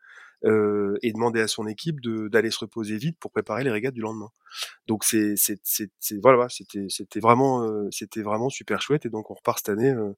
euh, 0.47 0.97
et 1.03 1.13
demander 1.13 1.41
à 1.41 1.49
son 1.49 1.67
équipe 1.67 2.01
d'aller 2.01 2.51
se 2.51 2.61
reposer 2.61 2.97
vite 2.97 3.19
pour 3.19 3.31
préparer 3.33 3.65
les 3.65 3.71
régates 3.71 3.95
du 3.95 4.01
lendemain. 4.01 4.31
Donc 4.87 5.05
c'est 5.05 5.35
voilà 6.23 6.49
c'était 6.49 6.87
c'était 6.89 7.21
vraiment 7.21 7.65
euh, 7.65 7.89
c'était 7.91 8.23
vraiment 8.23 8.49
super 8.49 8.81
chouette 8.81 9.07
et 9.07 9.11
donc 9.11 9.31
on 9.31 9.35
repart 9.35 9.59
cette 9.59 9.71
année 9.71 9.91
euh, 9.91 10.13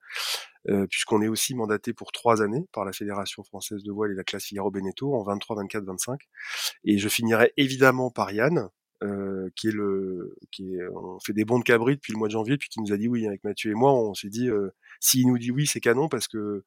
euh, 0.69 0.87
puisqu'on 0.87 1.23
est 1.23 1.29
aussi 1.29 1.55
mandaté 1.55 1.95
pour 1.95 2.13
trois 2.13 2.43
années 2.43 2.67
par 2.73 2.85
la 2.85 2.93
Fédération 2.93 3.43
française 3.43 3.83
de 3.83 3.91
voile 3.91 4.13
et 4.13 4.15
la 4.15 4.25
classe 4.25 4.45
Figaro 4.45 4.71
Beneteau 4.71 5.15
en 5.15 5.23
23, 5.23 5.57
24, 5.57 5.85
25 5.85 6.21
et 6.85 6.99
je 6.99 7.09
finirai 7.09 7.53
évidemment 7.57 8.11
par 8.11 8.33
Yann 8.33 8.69
euh, 9.03 9.49
qui 9.57 9.69
est 9.69 9.73
le 9.73 10.37
qui 10.51 10.75
est, 10.75 10.87
on 10.95 11.19
fait 11.21 11.33
des 11.33 11.45
bons 11.45 11.59
de 11.59 11.65
cabri 11.65 11.95
depuis 11.95 12.13
le 12.13 12.19
mois 12.19 12.29
de 12.29 12.33
janvier 12.33 12.59
puis 12.59 12.69
qui 12.69 12.81
nous 12.81 12.93
a 12.93 12.97
dit 12.97 13.09
oui 13.09 13.27
avec 13.27 13.43
Mathieu 13.45 13.71
et 13.71 13.75
moi 13.75 13.95
on 13.95 14.13
s'est 14.15 14.29
dit 14.29 14.51
euh, 14.51 14.71
s'il 15.01 15.27
nous 15.27 15.39
dit 15.39 15.51
oui 15.51 15.67
c'est 15.67 15.81
canon 15.81 16.09
parce 16.09 16.29
que 16.29 16.65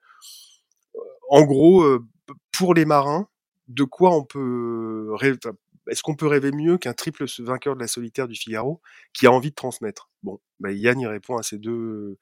en 1.29 1.43
gros 1.43 1.85
pour 2.51 2.73
les 2.73 2.85
marins 2.85 3.27
de 3.73 3.83
quoi 3.83 4.15
on 4.15 4.23
peut 4.23 5.13
rêver 5.13 5.37
Est-ce 5.89 6.03
qu'on 6.03 6.15
peut 6.15 6.27
rêver 6.27 6.51
mieux 6.51 6.77
qu'un 6.77 6.93
triple 6.93 7.25
vainqueur 7.39 7.75
de 7.75 7.81
la 7.81 7.87
solitaire 7.87 8.27
du 8.27 8.35
Figaro 8.35 8.81
qui 9.13 9.27
a 9.27 9.31
envie 9.31 9.49
de 9.51 9.55
transmettre? 9.55 10.09
Bon, 10.23 10.39
bah 10.59 10.71
Yann 10.71 10.99
y 10.99 11.07
répond 11.07 11.37
à 11.37 11.43
ces 11.43 11.57
deux 11.57 12.17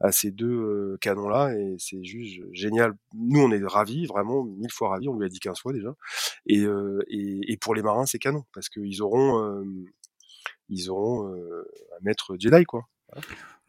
à 0.00 0.12
ces 0.12 0.30
deux 0.30 0.98
canons-là 1.00 1.54
et 1.54 1.76
c'est 1.78 2.04
juste 2.04 2.40
génial. 2.52 2.94
Nous, 3.14 3.40
on 3.40 3.50
est 3.50 3.64
ravis, 3.64 4.06
vraiment 4.06 4.44
mille 4.44 4.72
fois 4.72 4.90
ravis. 4.90 5.08
On 5.08 5.18
lui 5.18 5.26
a 5.26 5.28
dit 5.28 5.40
15 5.40 5.58
fois 5.60 5.72
déjà. 5.72 5.94
Et, 6.46 6.64
et, 7.08 7.52
et, 7.52 7.56
pour 7.56 7.74
les 7.74 7.82
marins, 7.82 8.06
c'est 8.06 8.18
canon 8.18 8.44
parce 8.54 8.68
qu'ils 8.68 9.02
auront 9.02 9.42
euh, 9.42 9.64
ils 10.68 10.90
auront 10.90 11.32
un 11.32 11.98
maître 12.02 12.36
Jedi 12.38 12.64
quoi. 12.64 12.84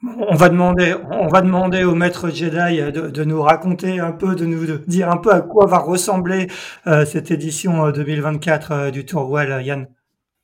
On 0.01 0.35
va 0.35 0.47
demander, 0.47 1.83
au 1.83 1.93
maître 1.93 2.29
Jedi 2.29 2.81
de, 2.91 3.23
nous 3.25 3.41
raconter 3.41 3.99
un 3.99 4.13
peu, 4.13 4.35
de 4.35 4.45
nous 4.45 4.77
dire 4.87 5.09
un 5.09 5.17
peu 5.17 5.33
à 5.33 5.41
quoi 5.41 5.65
va 5.65 5.79
ressembler 5.79 6.47
euh, 6.87 7.05
cette 7.05 7.31
édition 7.31 7.91
2024 7.91 8.71
euh, 8.71 8.75
euh, 8.75 8.91
du 8.91 9.05
Tour 9.05 9.29
Well, 9.29 9.61
Yann. 9.65 9.87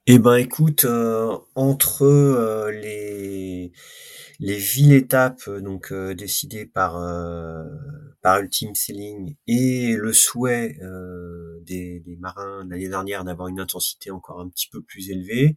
Eh 0.07 0.19
ben, 0.19 0.35
écoute, 0.35 0.85
entre 1.55 2.69
les 2.69 3.71
les 4.41 4.57
villes 4.57 4.91
étapes 4.91 5.49
donc 5.49 5.93
décidées 5.93 6.65
par 6.65 7.01
par 8.21 8.39
Ultimate 8.39 8.75
Sailing 8.75 9.35
et 9.47 9.95
le 9.95 10.13
souhait 10.13 10.77
des 11.65 12.03
marins 12.19 12.67
l'année 12.69 12.89
dernière 12.89 13.23
d'avoir 13.23 13.47
une 13.47 13.59
intensité 13.59 14.11
encore 14.11 14.41
un 14.41 14.49
petit 14.49 14.67
peu 14.69 14.83
plus 14.83 15.09
élevée, 15.09 15.55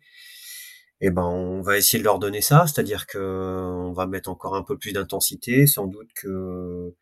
eh 1.00 1.10
ben 1.10 1.22
on 1.24 1.60
va 1.62 1.78
essayer 1.78 1.98
de 1.98 2.04
leur 2.04 2.18
donner 2.18 2.40
ça, 2.40 2.66
c'est-à-dire 2.66 3.06
que 3.06 3.18
on 3.18 3.92
va 3.92 4.06
mettre 4.06 4.30
encore 4.30 4.56
un 4.56 4.62
peu 4.62 4.76
plus 4.78 4.92
d'intensité, 4.92 5.66
sans 5.66 5.86
doute 5.86 6.12
que 6.14 6.94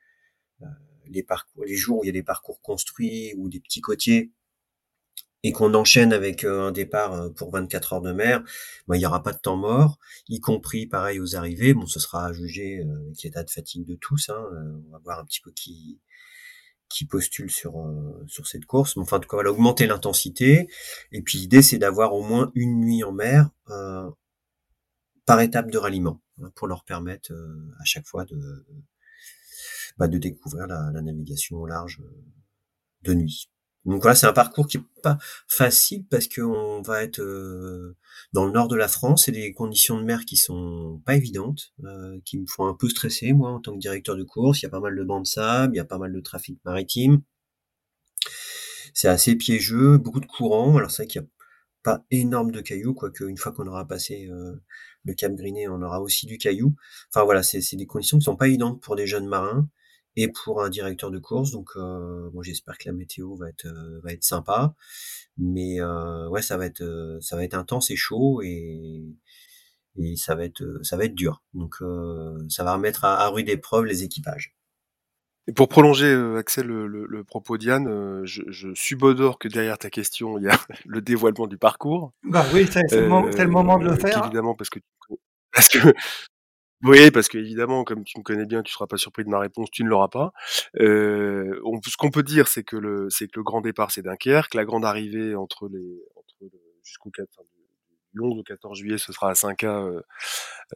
euh, 0.63 0.67
les 1.07 1.23
parcours, 1.23 1.65
les 1.65 1.77
jours 1.77 2.01
où 2.01 2.05
il 2.05 2.09
y 2.09 2.11
a 2.11 2.13
des 2.13 2.23
parcours 2.23 2.61
construits 2.61 3.35
ou 3.37 3.49
des 3.49 3.61
petits 3.61 3.81
côtiers 3.81 4.33
et 5.43 5.53
qu'on 5.53 5.75
enchaîne 5.75 6.13
avec 6.13 6.45
euh, 6.45 6.69
un 6.69 6.73
départ 6.73 7.13
euh, 7.15 7.31
pour 7.31 7.53
24 7.53 7.95
heures 7.95 8.03
de 8.03 8.13
mer, 8.13 8.43
ben, 8.89 8.97
il 8.97 8.99
n'y 9.01 9.07
aura 9.07 9.23
pas 9.23 9.33
de 9.33 9.39
temps 9.39 9.57
mort, 9.57 9.99
y 10.29 10.41
compris 10.41 10.87
pareil 10.87 11.21
aux 11.21 11.37
arrivées. 11.37 11.75
Bon, 11.75 11.87
ce 11.87 12.01
sera 12.01 12.27
à 12.27 12.33
juger 12.33 12.83
avec 12.83 13.23
l'état 13.23 13.45
de 13.45 13.51
fatigue 13.51 13.87
de 13.87 13.95
tous. 13.95 14.29
Hein, 14.31 14.45
on 14.89 14.93
va 14.93 14.99
voir 14.99 15.21
un 15.21 15.25
petit 15.25 15.41
peu 15.41 15.53
qui 15.53 16.01
qui 16.89 17.05
postule 17.07 17.51
sur 17.51 17.81
euh, 17.81 18.25
sur 18.27 18.47
cette 18.47 18.67
course. 18.67 18.97
Mais 18.97 19.03
enfin, 19.03 19.19
en 19.19 19.21
tout 19.21 19.29
cas, 19.29 19.37
voilà, 19.37 19.51
augmenter 19.53 19.87
l'intensité. 19.87 20.69
Et 21.13 21.23
puis 21.23 21.39
l'idée, 21.39 21.63
c'est 21.63 21.79
d'avoir 21.79 22.15
au 22.15 22.23
moins 22.23 22.51
une 22.55 22.81
nuit 22.81 23.05
en 23.05 23.13
mer 23.13 23.51
euh, 23.71 24.11
par 25.27 25.41
étape 25.41 25.71
de 25.71 25.79
ralliement 25.79 26.21
hein, 26.43 26.51
pour 26.55 26.69
leur 26.69 26.85
permettre 26.85 27.33
euh, 27.33 27.75
à 27.81 27.85
chaque 27.85 28.07
fois 28.07 28.25
de 28.25 28.67
bah, 29.99 30.09
de 30.09 30.19
découvrir 30.19 30.67
la, 30.67 30.91
la, 30.93 31.01
navigation 31.03 31.57
au 31.57 31.67
large 31.67 32.03
de 33.03 33.15
nuit. 33.15 33.49
Donc 33.87 34.03
voilà, 34.03 34.17
c'est 34.17 34.27
un 34.27 34.33
parcours 34.33 34.67
qui 34.67 34.79
est 34.79 34.83
pas 35.03 35.17
facile 35.47 36.05
parce 36.11 36.27
qu'on 36.27 36.83
va 36.83 37.05
être 37.05 37.21
euh, 37.21 37.97
dans 38.33 38.45
le 38.45 38.51
nord 38.51 38.67
de 38.67 38.75
la 38.75 38.89
France 38.89 39.29
et 39.29 39.33
des 39.33 39.53
conditions 39.53 39.97
de 39.97 40.05
mer 40.05 40.25
qui 40.25 40.37
sont 40.37 41.01
pas 41.07 41.15
évidentes, 41.15 41.73
euh, 41.85 42.19
qui 42.25 42.39
me 42.39 42.47
font 42.47 42.67
un 42.67 42.75
peu 42.75 42.89
stresser 42.89 43.33
moi 43.33 43.53
en 43.53 43.61
tant 43.61 43.73
que 43.75 43.79
directeur 43.79 44.17
de 44.17 44.25
course. 44.25 44.61
Il 44.61 44.65
y 44.65 44.67
a 44.67 44.71
pas 44.71 44.81
mal 44.81 44.97
de 44.97 45.05
bancs 45.05 45.23
de 45.23 45.29
sable, 45.29 45.75
il 45.75 45.77
y 45.77 45.81
a 45.81 45.85
pas 45.85 45.99
mal 45.99 46.13
de 46.13 46.21
trafic 46.21 46.59
maritime. 46.65 47.23
C'est 48.93 49.09
assez 49.09 49.37
piégeux, 49.37 49.99
beaucoup 49.99 50.21
de 50.21 50.27
courants. 50.27 50.77
Alors 50.77 50.91
c'est 50.91 51.05
vrai 51.05 51.07
qu'il 51.07 51.21
n'y 51.21 51.27
a 51.27 51.31
pas 51.85 52.05
énorme 52.11 52.51
de 52.51 52.61
cailloux, 52.61 52.95
quoique 52.95 53.25
une 53.25 53.37
fois 53.37 53.53
qu'on 53.53 53.69
aura 53.69 53.87
passé 53.87 54.29
euh, 54.33 54.57
le 55.05 55.15
Cap 55.15 55.33
Griné, 55.35 55.69
on 55.69 55.81
aura 55.83 56.01
aussi 56.01 56.27
du 56.27 56.39
caillou. 56.39 56.75
Enfin 57.11 57.25
voilà, 57.25 57.45
c'est 57.45 57.77
des 57.77 57.87
conditions 57.87 58.19
qui 58.19 58.25
sont 58.25 58.37
pas 58.37 58.49
évidentes 58.49 58.83
pour 58.83 58.97
des 58.97 59.07
jeunes 59.07 59.29
marins 59.29 59.69
et 60.17 60.29
pour 60.29 60.63
un 60.63 60.71
directeur 60.71 61.11
de 61.11 61.19
course. 61.19 61.51
Donc, 61.51 61.71
euh, 61.77 62.31
bon, 62.33 62.43
j'espère 62.43 62.79
que 62.79 62.89
la 62.89 62.93
météo 62.93 63.37
va 63.37 63.49
être 63.49 63.67
euh, 63.67 64.01
va 64.03 64.13
être 64.13 64.25
sympa, 64.25 64.75
mais 65.39 65.81
euh, 65.81 66.29
ouais, 66.29 66.43
ça 66.43 66.57
va 66.57 66.67
être 66.67 66.83
euh, 66.83 67.21
ça 67.21 67.37
va 67.37 67.45
être 67.45 67.55
intense 67.55 67.91
et 67.91 67.97
chaud 67.97 68.41
et 68.43 69.05
et 69.99 70.17
ça 70.17 70.35
va 70.35 70.45
être 70.45 70.65
ça 70.83 70.97
va 70.97 71.05
être 71.05 71.15
dur. 71.15 71.43
Donc, 71.55 71.77
ça 72.49 72.65
va 72.65 72.75
remettre 72.75 73.05
à, 73.05 73.21
à 73.21 73.29
rude 73.29 73.49
épreuve 73.49 73.85
les 73.85 74.03
équipages. 74.03 74.55
Et 75.49 75.53
pour 75.53 75.69
prolonger, 75.69 76.13
Axel, 76.37 76.67
le, 76.67 76.87
le, 76.87 77.25
propos 77.25 77.57
d'Yann, 77.57 78.27
je, 78.27 78.43
je 78.49 78.75
subodore 78.75 79.39
que 79.39 79.47
derrière 79.47 79.79
ta 79.79 79.91
question, 79.91 80.39
il 80.39 80.45
y 80.45 80.49
a 80.49 80.59
le 80.87 81.01
dévoilement 81.01 81.47
du 81.47 81.57
parcours. 81.57 82.13
Bah 82.25 82.45
oui, 82.53 82.69
c'est 82.71 82.83
le, 82.91 83.03
le, 83.03 83.47
moment 83.47 83.79
de 83.79 83.85
le 83.85 83.95
faire. 83.97 84.25
Évidemment, 84.25 84.57
parce 84.57 84.71
que 84.71 84.81
parce 85.53 85.69
que 85.69 85.79
oui, 86.83 87.11
parce 87.11 87.29
qu'évidemment, 87.29 87.85
comme 87.85 88.05
tu 88.05 88.19
me 88.19 88.23
connais 88.23 88.45
bien, 88.47 88.63
tu 88.63 88.73
seras 88.73 88.87
pas 88.87 88.99
surpris 88.99 89.25
de 89.25 89.31
ma 89.31 89.39
réponse, 89.39 89.71
tu 89.71 89.83
ne 89.83 89.89
l'auras 89.89 90.09
pas. 90.09 90.33
Euh, 90.79 91.59
on, 91.65 91.81
ce 91.83 91.97
qu'on 91.97 92.11
peut 92.11 92.23
dire, 92.23 92.49
c'est 92.49 92.65
que 92.65 92.77
le, 92.77 93.09
c'est 93.11 93.27
que 93.27 93.39
le 93.39 93.43
grand 93.43 93.63
départ, 93.63 93.91
c'est 93.91 94.03
Dunkerque. 94.03 94.55
La 94.55 94.65
grande 94.65 94.85
arrivée 94.85 95.35
entre 95.35 95.69
les, 95.69 96.03
entre 96.17 96.35
jusqu'au 96.85 97.11
4, 97.11 97.27
enfin, 97.39 97.49
du 98.15 98.21
11 98.21 98.39
au 98.39 98.43
14 98.43 98.79
juillet, 98.79 98.99
ce 98.99 99.13
sera 99.13 99.31
à 99.31 99.33
5K 99.33 99.67
euh, 99.67 100.01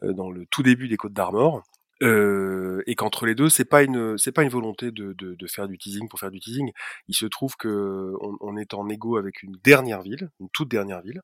euh, 0.03 0.13
dans 0.13 0.31
le 0.31 0.45
tout 0.47 0.63
début 0.63 0.87
des 0.87 0.97
Côtes 0.97 1.13
d'Armor. 1.13 1.63
Euh, 2.01 2.81
et 2.87 2.95
qu'entre 2.95 3.25
les 3.25 3.35
deux, 3.35 3.49
c'est 3.49 3.65
pas 3.65 3.83
une 3.83 4.17
c'est 4.17 4.31
pas 4.31 4.43
une 4.43 4.49
volonté 4.49 4.91
de, 4.91 5.13
de, 5.13 5.35
de, 5.35 5.47
faire 5.47 5.67
du 5.67 5.77
teasing 5.77 6.07
pour 6.09 6.19
faire 6.19 6.31
du 6.31 6.39
teasing. 6.39 6.71
Il 7.07 7.15
se 7.15 7.25
trouve 7.25 7.55
que 7.57 8.13
on, 8.21 8.37
on 8.41 8.57
est 8.57 8.73
en 8.73 8.89
égo 8.89 9.17
avec 9.17 9.43
une 9.43 9.57
dernière 9.63 10.01
ville, 10.01 10.29
une 10.39 10.49
toute 10.49 10.69
dernière 10.69 11.01
ville. 11.01 11.21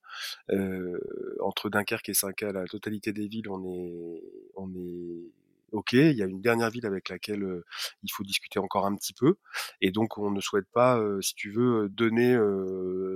Euh, 0.51 0.99
entre 1.41 1.69
Dunkerque 1.69 2.09
et 2.09 2.13
Saint-Cas, 2.13 2.51
la 2.51 2.65
totalité 2.65 3.11
des 3.13 3.27
villes, 3.27 3.49
on 3.49 3.65
est 3.65 4.23
on 4.55 4.69
est 4.75 5.31
ok, 5.71 5.93
il 5.93 6.17
y 6.17 6.23
a 6.23 6.25
une 6.25 6.41
dernière 6.41 6.69
ville 6.69 6.85
avec 6.85 7.09
laquelle 7.09 7.45
il 8.03 8.11
faut 8.11 8.23
discuter 8.23 8.59
encore 8.59 8.85
un 8.85 8.95
petit 8.95 9.13
peu, 9.13 9.35
et 9.81 9.91
donc 9.91 10.17
on 10.17 10.31
ne 10.31 10.41
souhaite 10.41 10.67
pas, 10.73 11.01
si 11.21 11.35
tu 11.35 11.51
veux, 11.51 11.89
donner 11.89 12.37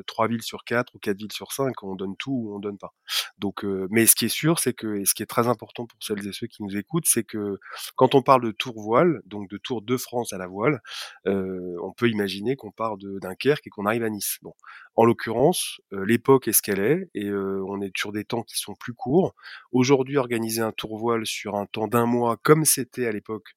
trois 0.07 0.27
villes 0.27 0.43
sur 0.43 0.63
quatre 0.63 0.95
ou 0.95 0.99
quatre 0.99 1.17
villes 1.17 1.31
sur 1.31 1.51
cinq, 1.51 1.83
on 1.83 1.95
donne 1.95 2.15
tout 2.17 2.31
ou 2.31 2.55
on 2.55 2.59
donne 2.59 2.77
pas. 2.77 2.93
Donc, 3.37 3.63
mais 3.89 4.05
ce 4.05 4.15
qui 4.15 4.25
est 4.25 4.29
sûr, 4.29 4.59
c'est 4.59 4.73
que, 4.73 4.97
et 4.97 5.05
ce 5.05 5.13
qui 5.13 5.23
est 5.23 5.27
très 5.27 5.47
important 5.47 5.85
pour 5.85 5.99
celles 6.01 6.27
et 6.27 6.33
ceux 6.33 6.47
qui 6.47 6.63
nous 6.63 6.75
écoutent, 6.77 7.07
c'est 7.07 7.23
que 7.23 7.59
quand 7.95 8.15
on 8.15 8.21
parle 8.21 8.43
de 8.43 8.51
tour 8.51 8.81
voile, 8.81 9.21
donc 9.25 9.49
de 9.49 9.57
tour 9.57 9.81
de 9.81 9.97
France 9.97 10.33
à 10.33 10.37
la 10.37 10.47
voile, 10.47 10.81
on 11.25 11.93
peut 11.95 12.09
imaginer 12.09 12.55
qu'on 12.55 12.71
part 12.71 12.97
de 12.97 13.19
Dunkerque 13.19 13.67
et 13.67 13.69
qu'on 13.69 13.85
arrive 13.85 14.03
à 14.03 14.09
Nice. 14.09 14.37
Bon, 14.41 14.53
en 14.95 15.05
l'occurrence, 15.05 15.81
l'époque 15.91 16.47
est 16.47 16.53
ce 16.53 16.61
qu'elle 16.61 16.79
est, 16.79 17.09
et 17.13 17.31
on 17.31 17.81
est 17.81 17.91
sur 17.95 18.11
des 18.11 18.25
temps 18.25 18.43
qui 18.43 18.57
sont 18.57 18.75
plus 18.75 18.93
courts. 18.93 19.33
Aujourd'hui, 19.71 20.17
organiser 20.17 20.61
un 20.61 20.71
tour 20.71 20.97
voile 20.97 21.25
sur 21.25 21.55
un 21.55 21.65
temps 21.65 21.87
d'un 21.87 22.05
mois 22.05 22.37
comme 22.43 22.65
c'était 22.65 23.07
à 23.07 23.11
l'époque, 23.11 23.55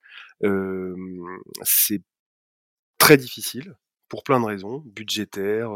c'est 1.62 2.02
très 2.98 3.16
difficile 3.16 3.76
pour 4.08 4.22
plein 4.22 4.38
de 4.38 4.44
raisons, 4.44 4.82
budgétaires, 4.86 5.72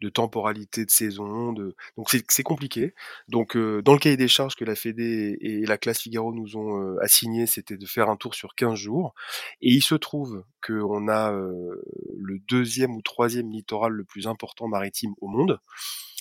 de 0.00 0.08
temporalité 0.08 0.84
de 0.84 0.90
saison, 0.90 1.52
donc 1.52 2.10
c'est 2.28 2.42
compliqué. 2.42 2.94
Donc 3.28 3.56
dans 3.56 3.92
le 3.92 3.98
cahier 3.98 4.16
des 4.16 4.26
charges 4.26 4.56
que 4.56 4.64
la 4.64 4.74
Fédé 4.74 5.36
et 5.40 5.64
la 5.66 5.78
classe 5.78 6.00
Figaro 6.00 6.32
nous 6.32 6.56
ont 6.56 6.96
assigné, 6.98 7.46
c'était 7.46 7.76
de 7.76 7.86
faire 7.86 8.08
un 8.08 8.16
tour 8.16 8.34
sur 8.34 8.56
15 8.56 8.74
jours. 8.74 9.14
Et 9.60 9.70
il 9.70 9.82
se 9.82 9.94
trouve 9.94 10.42
qu'on 10.66 11.06
a 11.08 11.30
le 11.30 12.38
deuxième 12.48 12.96
ou 12.96 13.02
troisième 13.02 13.52
littoral 13.52 13.92
le 13.92 14.04
plus 14.04 14.26
important 14.26 14.66
maritime 14.66 15.14
au 15.20 15.28
monde. 15.28 15.60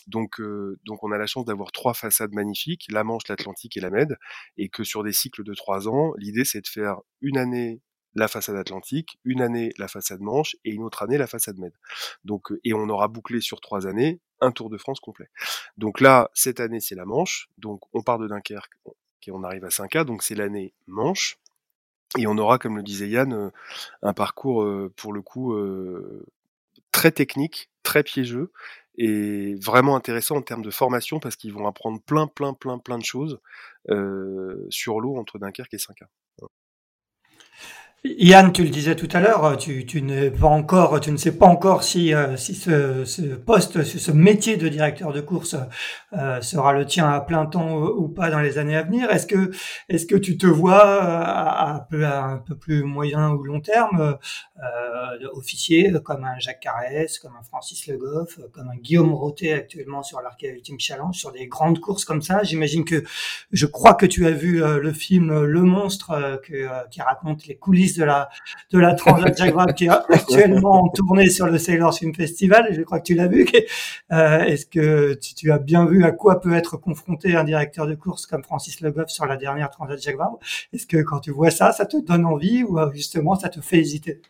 Donc, 0.08 0.42
donc 0.86 1.04
on 1.04 1.12
a 1.12 1.18
la 1.18 1.26
chance 1.26 1.46
d'avoir 1.46 1.72
trois 1.72 1.94
façades 1.94 2.34
magnifiques, 2.34 2.86
la 2.92 3.04
Manche, 3.04 3.28
l'Atlantique 3.28 3.78
et 3.78 3.82
la 3.82 3.90
Med, 3.90 4.18
et 4.58 4.70
que 4.70 4.84
sur 4.84 5.04
des 5.04 5.14
cycles 5.14 5.44
de 5.44 5.54
trois 5.54 5.88
ans, 5.88 6.14
l'idée 6.18 6.46
c'est 6.46 6.62
de 6.62 6.68
faire 6.68 6.98
une 7.22 7.38
année 7.38 7.82
la 8.16 8.28
façade 8.28 8.56
atlantique, 8.56 9.20
une 9.26 9.42
année 9.42 9.74
la 9.78 9.88
façade 9.88 10.22
manche 10.22 10.56
et 10.64 10.72
une 10.72 10.84
autre 10.84 11.04
année 11.04 11.18
la 11.18 11.28
façade 11.28 11.58
med. 11.58 11.74
Donc, 12.24 12.48
et 12.64 12.74
on 12.74 12.88
aura 12.90 13.08
bouclé 13.10 13.42
sur 13.42 13.60
trois 13.60 13.88
années 13.88 14.22
un 14.42 14.52
Tour 14.52 14.70
de 14.70 14.78
France 14.78 15.00
complet. 15.00 15.30
Donc 15.78 16.00
là, 16.00 16.30
cette 16.34 16.60
année, 16.60 16.80
c'est 16.80 16.96
la 16.96 17.06
Manche. 17.06 17.50
Donc 17.58 17.82
on 17.94 18.02
part 18.02 18.18
de 18.18 18.28
Dunkerque 18.28 18.74
et 19.28 19.32
on 19.32 19.44
arrive 19.44 19.66
à 19.66 19.70
5K, 19.70 20.06
donc 20.06 20.24
c'est 20.24 20.36
l'année 20.36 20.74
Manche. 20.88 21.38
Et 22.18 22.28
on 22.28 22.38
aura, 22.38 22.58
comme 22.58 22.78
le 22.78 22.84
disait 22.84 23.10
Yann, 23.10 23.52
un 24.02 24.14
parcours 24.14 24.66
pour 24.96 25.12
le 25.12 25.22
coup 25.22 25.54
très 26.92 27.12
technique, 27.12 27.70
très 27.84 28.04
piégeux, 28.04 28.52
et 28.98 29.56
vraiment 29.56 29.96
intéressant 29.96 30.38
en 30.38 30.42
termes 30.42 30.62
de 30.62 30.72
formation 30.72 31.20
parce 31.20 31.36
qu'ils 31.36 31.54
vont 31.54 31.68
apprendre 31.68 32.02
plein, 32.02 32.28
plein, 32.28 32.54
plein, 32.54 32.80
plein 32.80 32.98
de 32.98 33.06
choses 33.06 33.40
sur 34.70 35.00
l'eau 35.00 35.18
entre 35.18 35.40
Dunkerque 35.40 35.74
et 35.74 35.78
5 35.78 36.02
Yann, 38.08 38.54
tu 38.54 38.62
le 38.64 38.70
disais 38.70 38.96
tout 38.96 39.10
à 39.14 39.20
l'heure, 39.20 39.58
tu, 39.58 39.84
tu 39.88 40.04
n'es 40.04 40.30
pas 40.30 40.46
encore, 40.48 41.00
tu 41.00 41.12
ne 41.12 41.18
sais 41.18 41.36
pas 41.36 41.48
encore 41.48 41.82
si, 41.82 42.14
euh, 42.14 42.38
si 42.38 42.54
ce, 42.54 43.04
ce, 43.04 43.22
poste, 43.24 43.84
ce 43.84 44.12
métier 44.12 44.58
de 44.58 44.68
directeur 44.68 45.12
de 45.12 45.22
course 45.22 45.56
euh, 46.14 46.40
sera 46.40 46.74
le 46.74 46.86
tien 46.86 47.10
à 47.10 47.20
plein 47.20 47.48
temps 47.48 47.82
ou 47.82 48.08
pas 48.08 48.30
dans 48.30 48.42
les 48.42 48.60
années 48.60 48.76
à 48.76 48.84
venir. 48.84 49.10
Est-ce 49.10 49.26
que, 49.26 49.50
est-ce 49.90 50.06
que 50.06 50.16
tu 50.16 50.38
te 50.38 50.46
vois 50.46 50.86
euh, 50.86 51.24
à, 51.24 51.88
peu, 51.90 52.06
à 52.06 52.26
un 52.26 52.38
peu 52.38 52.56
plus 52.56 52.84
moyen 52.84 53.32
ou 53.32 53.44
long 53.44 53.60
terme 53.60 54.18
euh, 54.58 55.28
officier 55.34 55.92
comme 56.04 56.26
un 56.26 56.38
Jacques 56.38 56.60
Carès, 56.60 57.18
comme 57.18 57.34
un 57.40 57.44
Francis 57.44 57.88
Le 57.88 57.98
Goff, 57.98 58.40
comme 58.54 58.70
un 58.70 58.78
Guillaume 58.78 59.16
Rotet 59.16 59.54
actuellement 59.54 60.04
sur 60.04 60.22
l'Arcade 60.22 60.52
Ultimate 60.52 60.80
Challenge, 60.80 61.16
sur 61.16 61.32
des 61.32 61.48
grandes 61.48 61.80
courses 61.80 62.06
comme 62.06 62.22
ça? 62.22 62.44
J'imagine 62.44 62.86
que, 62.86 63.04
je 63.52 63.66
crois 63.66 63.96
que 63.96 64.06
tu 64.06 64.28
as 64.28 64.32
vu 64.32 64.60
le 64.60 64.94
film 64.94 65.44
Le 65.44 65.62
Monstre 65.64 66.40
que, 66.44 66.70
qui 66.92 67.02
raconte 67.02 67.48
les 67.48 67.56
coulisses 67.56 67.95
de 67.98 68.04
la, 68.04 68.30
de 68.72 68.80
la 68.80 68.94
Transat 68.94 69.38
Jacques 69.38 69.76
qui 69.76 69.86
est 69.86 69.90
actuellement 70.10 70.84
en 70.84 70.90
tournée 70.90 71.30
sur 71.30 71.48
le 71.48 71.58
Sailors 71.58 71.98
Film 71.98 72.14
Festival. 72.14 72.68
Je 72.72 72.82
crois 72.82 73.00
que 73.00 73.06
tu 73.06 73.16
l'as 73.16 73.28
vu. 73.28 73.46
Euh, 74.12 74.40
est-ce 74.44 74.66
que 74.66 75.14
tu, 75.16 75.52
as 75.52 75.58
bien 75.58 75.86
vu 75.86 76.04
à 76.04 76.12
quoi 76.12 76.40
peut 76.40 76.54
être 76.54 76.78
confronté 76.78 77.36
un 77.36 77.44
directeur 77.44 77.88
de 77.88 77.96
course 77.96 78.26
comme 78.26 78.44
Francis 78.44 78.82
Legoff 78.82 79.10
sur 79.10 79.26
la 79.26 79.38
dernière 79.38 79.70
Transat 79.70 80.02
Jacques 80.02 80.18
Est-ce 80.74 80.86
que 80.86 81.02
quand 81.02 81.20
tu 81.20 81.32
vois 81.32 81.52
ça, 81.52 81.72
ça 81.72 81.86
te 81.86 81.98
donne 81.98 82.26
envie 82.26 82.64
ou 82.64 82.80
euh, 82.80 82.92
justement 82.94 83.36
ça 83.36 83.50
te 83.50 83.62
fait 83.62 83.80
hésiter? 83.80 84.22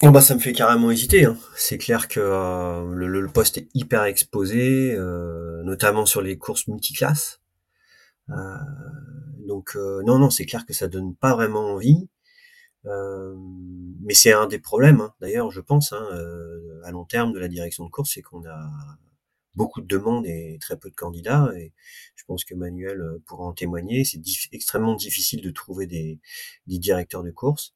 Bon 0.00 0.10
bah 0.10 0.20
ça 0.20 0.34
me 0.34 0.40
fait 0.40 0.52
carrément 0.52 0.90
hésiter. 0.90 1.24
Hein. 1.24 1.36
C'est 1.56 1.78
clair 1.78 2.08
que 2.08 2.20
euh, 2.20 2.94
le, 2.94 3.28
poste 3.28 3.58
est 3.58 3.68
hyper 3.74 4.04
exposé, 4.04 4.96
notamment 5.64 6.04
sur 6.04 6.20
les 6.20 6.36
courses 6.36 6.66
multiclasses. 6.68 7.40
donc 9.46 9.76
non 9.76 10.18
non 10.18 10.30
c'est 10.30 10.46
clair 10.46 10.66
que 10.66 10.74
ça 10.74 10.88
donne 10.88 11.14
pas 11.14 11.34
vraiment 11.34 11.72
envie. 11.74 12.08
Euh, 12.86 13.34
mais 14.02 14.14
c'est 14.14 14.32
un 14.32 14.46
des 14.46 14.58
problèmes, 14.58 15.00
hein, 15.00 15.14
d'ailleurs, 15.20 15.50
je 15.50 15.60
pense, 15.60 15.92
hein, 15.92 16.06
euh, 16.12 16.80
à 16.84 16.90
long 16.90 17.04
terme 17.04 17.32
de 17.32 17.38
la 17.38 17.48
direction 17.48 17.84
de 17.84 17.90
course, 17.90 18.12
c'est 18.14 18.22
qu'on 18.22 18.44
a 18.46 18.70
beaucoup 19.54 19.80
de 19.80 19.86
demandes 19.86 20.26
et 20.26 20.58
très 20.60 20.76
peu 20.76 20.90
de 20.90 20.94
candidats. 20.94 21.50
Et 21.56 21.72
je 22.16 22.24
pense 22.24 22.44
que 22.44 22.54
Manuel 22.54 23.00
euh, 23.00 23.22
pourra 23.26 23.44
en 23.44 23.52
témoigner. 23.52 24.04
C'est 24.04 24.20
extrêmement 24.52 24.94
difficile 24.94 25.42
de 25.42 25.50
trouver 25.50 25.86
des, 25.86 26.20
des 26.66 26.78
directeurs 26.78 27.22
de 27.22 27.30
course. 27.30 27.74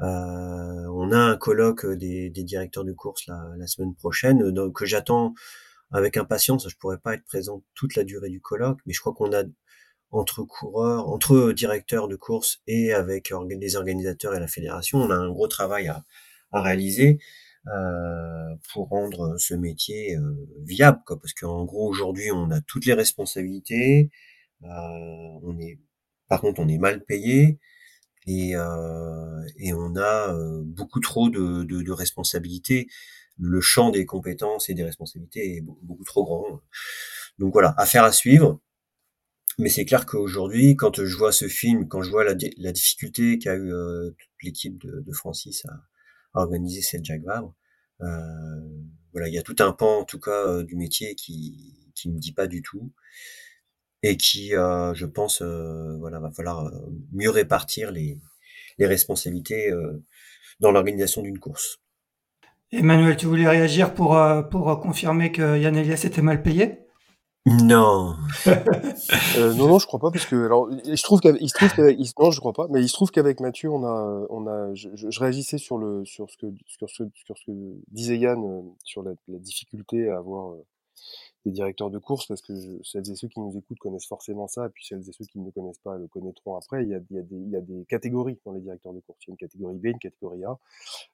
Euh, 0.00 0.04
on 0.04 1.12
a 1.12 1.18
un 1.18 1.36
colloque 1.36 1.86
des, 1.86 2.30
des 2.30 2.44
directeurs 2.44 2.84
de 2.84 2.92
course 2.92 3.26
la, 3.26 3.52
la 3.56 3.66
semaine 3.66 3.94
prochaine 3.94 4.50
donc, 4.50 4.76
que 4.76 4.86
j'attends 4.86 5.34
avec 5.92 6.16
impatience. 6.16 6.68
Je 6.68 6.76
pourrais 6.76 6.98
pas 6.98 7.14
être 7.14 7.24
présent 7.24 7.62
toute 7.74 7.94
la 7.94 8.04
durée 8.04 8.30
du 8.30 8.40
colloque, 8.40 8.80
mais 8.86 8.92
je 8.92 9.00
crois 9.00 9.12
qu'on 9.14 9.32
a 9.32 9.44
entre 10.12 10.44
coureurs, 10.44 11.08
entre 11.08 11.52
directeurs 11.52 12.06
de 12.08 12.16
course 12.16 12.60
et 12.66 12.92
avec 12.92 13.32
les 13.60 13.76
organisateurs 13.76 14.34
et 14.34 14.40
la 14.40 14.46
fédération, 14.46 14.98
on 14.98 15.10
a 15.10 15.16
un 15.16 15.30
gros 15.30 15.48
travail 15.48 15.88
à, 15.88 16.04
à 16.52 16.62
réaliser 16.62 17.18
euh, 17.68 18.54
pour 18.72 18.88
rendre 18.88 19.36
ce 19.38 19.54
métier 19.54 20.16
euh, 20.16 20.34
viable, 20.64 21.00
quoi, 21.06 21.18
parce 21.18 21.32
qu'en 21.32 21.64
gros 21.64 21.88
aujourd'hui 21.88 22.30
on 22.30 22.50
a 22.50 22.60
toutes 22.60 22.86
les 22.86 22.94
responsabilités, 22.94 24.10
euh, 24.64 24.68
on 25.42 25.58
est, 25.58 25.78
par 26.28 26.40
contre 26.40 26.60
on 26.60 26.68
est 26.68 26.78
mal 26.78 27.04
payé 27.04 27.58
et, 28.26 28.54
euh, 28.56 29.42
et 29.58 29.72
on 29.72 29.96
a 29.96 30.34
euh, 30.34 30.62
beaucoup 30.64 31.00
trop 31.00 31.30
de, 31.30 31.64
de, 31.64 31.82
de 31.82 31.92
responsabilités. 31.92 32.86
Le 33.38 33.60
champ 33.60 33.90
des 33.90 34.04
compétences 34.06 34.68
et 34.68 34.74
des 34.74 34.84
responsabilités 34.84 35.56
est 35.56 35.62
beaucoup 35.62 36.04
trop 36.04 36.24
grand. 36.24 36.60
Donc 37.38 37.52
voilà, 37.54 37.74
affaire 37.78 38.04
à 38.04 38.12
suivre. 38.12 38.60
Mais 39.58 39.68
c'est 39.68 39.84
clair 39.84 40.06
qu'aujourd'hui, 40.06 40.76
quand 40.76 41.04
je 41.04 41.16
vois 41.16 41.32
ce 41.32 41.48
film, 41.48 41.88
quand 41.88 42.02
je 42.02 42.10
vois 42.10 42.24
la, 42.24 42.34
la 42.58 42.72
difficulté 42.72 43.38
qu'a 43.38 43.54
eu 43.54 43.72
euh, 43.72 44.10
toute 44.10 44.42
l'équipe 44.42 44.78
de, 44.78 45.00
de, 45.00 45.12
Francis 45.12 45.64
à, 45.66 45.82
organiser 46.34 46.80
cette 46.80 47.04
Jacques 47.04 47.24
Vabre, 47.24 47.54
euh, 48.00 48.06
voilà, 49.12 49.28
il 49.28 49.34
y 49.34 49.38
a 49.38 49.42
tout 49.42 49.56
un 49.60 49.72
pan, 49.72 50.00
en 50.00 50.04
tout 50.04 50.18
cas, 50.18 50.46
euh, 50.48 50.64
du 50.64 50.76
métier 50.76 51.14
qui 51.14 51.78
qui 51.94 52.10
me 52.10 52.18
dit 52.18 52.32
pas 52.32 52.46
du 52.46 52.62
tout 52.62 52.90
et 54.02 54.16
qui, 54.16 54.56
euh, 54.56 54.94
je 54.94 55.04
pense, 55.06 55.42
euh, 55.42 55.96
voilà, 55.98 56.18
va 56.18 56.30
falloir 56.30 56.72
mieux 57.12 57.30
répartir 57.30 57.92
les 57.92 58.18
les 58.78 58.86
responsabilités 58.86 59.70
dans 60.60 60.72
l'organisation 60.72 61.20
d'une 61.20 61.38
course. 61.38 61.78
Emmanuel, 62.72 63.16
tu 63.18 63.26
voulais 63.26 63.48
réagir 63.48 63.92
pour 63.92 64.18
pour 64.50 64.80
confirmer 64.80 65.30
que 65.30 65.58
Yann 65.58 65.76
Elias 65.76 66.04
était 66.04 66.22
mal 66.22 66.42
payé? 66.42 66.81
Non. 67.44 68.14
euh, 68.46 69.52
non, 69.54 69.66
non, 69.66 69.78
je 69.80 69.86
crois 69.86 69.98
pas 69.98 70.12
parce 70.12 70.26
que 70.26 70.46
alors 70.46 70.70
il 70.84 70.96
se 70.96 71.02
trouve 71.02 71.20
qu'avec, 71.20 71.42
il 71.42 71.48
se 71.48 71.54
trouve 71.54 71.74
qu'avec, 71.74 71.98
non, 72.18 72.30
je 72.30 72.38
crois 72.38 72.52
pas, 72.52 72.68
mais 72.70 72.80
il 72.80 72.88
se 72.88 72.92
trouve 72.92 73.10
qu'avec 73.10 73.40
Mathieu, 73.40 73.68
on 73.68 73.84
a, 73.84 74.26
on 74.30 74.46
a, 74.46 74.72
je, 74.74 75.18
réagissais 75.18 75.58
sur 75.58 75.76
le, 75.76 76.04
sur 76.04 76.30
ce 76.30 76.36
que, 76.36 76.46
sur 76.66 76.88
ce, 76.88 77.02
sur 77.14 77.36
ce 77.36 77.46
que 77.46 77.52
disait 77.90 78.16
Yann 78.16 78.44
euh, 78.44 78.62
sur 78.84 79.02
la, 79.02 79.14
difficulté 79.26 80.08
à 80.08 80.18
avoir 80.18 80.52
euh, 80.52 80.64
des 81.44 81.50
directeurs 81.50 81.90
de 81.90 81.98
course 81.98 82.26
parce 82.26 82.42
que 82.42 82.54
je, 82.54 82.80
celles 82.84 83.10
et 83.10 83.16
ceux 83.16 83.26
qui 83.26 83.40
nous 83.40 83.58
écoutent 83.58 83.80
connaissent 83.80 84.06
forcément 84.06 84.46
ça, 84.46 84.66
et 84.66 84.68
puis 84.68 84.84
celles 84.86 85.00
et 85.08 85.12
ceux 85.12 85.24
qui 85.24 85.40
ne 85.40 85.50
connaissent 85.50 85.80
pas 85.80 85.96
le 85.98 86.06
connaîtront 86.06 86.54
après. 86.54 86.84
Il 86.84 86.90
y 86.90 86.94
a, 86.94 87.00
il 87.10 87.16
y 87.16 87.18
a 87.18 87.22
des, 87.22 87.36
il 87.36 87.50
y 87.50 87.56
a 87.56 87.60
des 87.60 87.84
catégories 87.86 88.38
dans 88.46 88.52
les 88.52 88.60
directeurs 88.60 88.92
de 88.92 89.00
course. 89.00 89.18
Il 89.26 89.30
y 89.30 89.30
a 89.30 89.32
une 89.32 89.38
catégorie 89.38 89.78
B, 89.78 89.86
une 89.86 89.98
catégorie 89.98 90.44
A, 90.44 90.56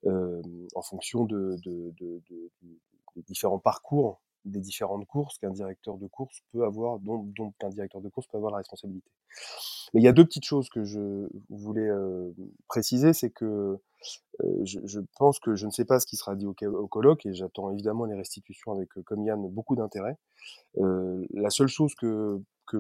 euh, 0.05 0.43
en 0.75 0.83
fonction 0.83 1.25
de, 1.25 1.57
de, 1.65 1.95
de, 1.99 2.21
de, 2.29 2.51
de 3.17 3.23
différents 3.23 3.59
parcours 3.59 4.21
des 4.49 4.61
différentes 4.61 5.07
courses 5.07 5.39
qu'un 5.39 5.51
directeur 5.51 5.97
de 5.97 6.07
course 6.07 6.41
peut 6.53 6.65
avoir, 6.65 6.99
dont, 6.99 7.25
dont, 7.37 7.53
un 7.63 7.69
directeur 7.69 8.01
de 8.01 8.09
course 8.09 8.27
peut 8.27 8.37
avoir 8.37 8.53
la 8.53 8.59
responsabilité. 8.59 9.11
Mais 9.93 10.01
il 10.01 10.05
y 10.05 10.09
a 10.09 10.13
deux 10.13 10.25
petites 10.25 10.45
choses 10.45 10.69
que 10.69 10.85
je 10.85 11.29
voulais 11.49 11.89
euh, 11.89 12.31
préciser, 12.69 13.13
c'est 13.13 13.31
que 13.31 13.79
euh, 14.45 14.65
je, 14.65 14.81
je, 14.85 15.01
pense 15.17 15.39
que 15.41 15.57
je 15.57 15.67
ne 15.67 15.71
sais 15.71 15.85
pas 15.85 16.01
ce 16.01 16.07
qui 16.07 16.17
sera 16.17 16.37
dit 16.37 16.47
au, 16.47 16.55
au 16.63 16.89
colloque 16.89 17.27
et 17.27 17.35
j'attends 17.35 17.71
évidemment 17.71 18.05
les 18.05 18.15
restitutions 18.15 18.73
avec, 18.73 18.89
comme 19.05 19.25
Yann, 19.25 19.49
beaucoup 19.49 19.77
d'intérêt. 19.77 20.17
La 20.77 21.51
seule 21.51 21.69
chose 21.69 21.95
que, 21.95 22.41
que 22.67 22.77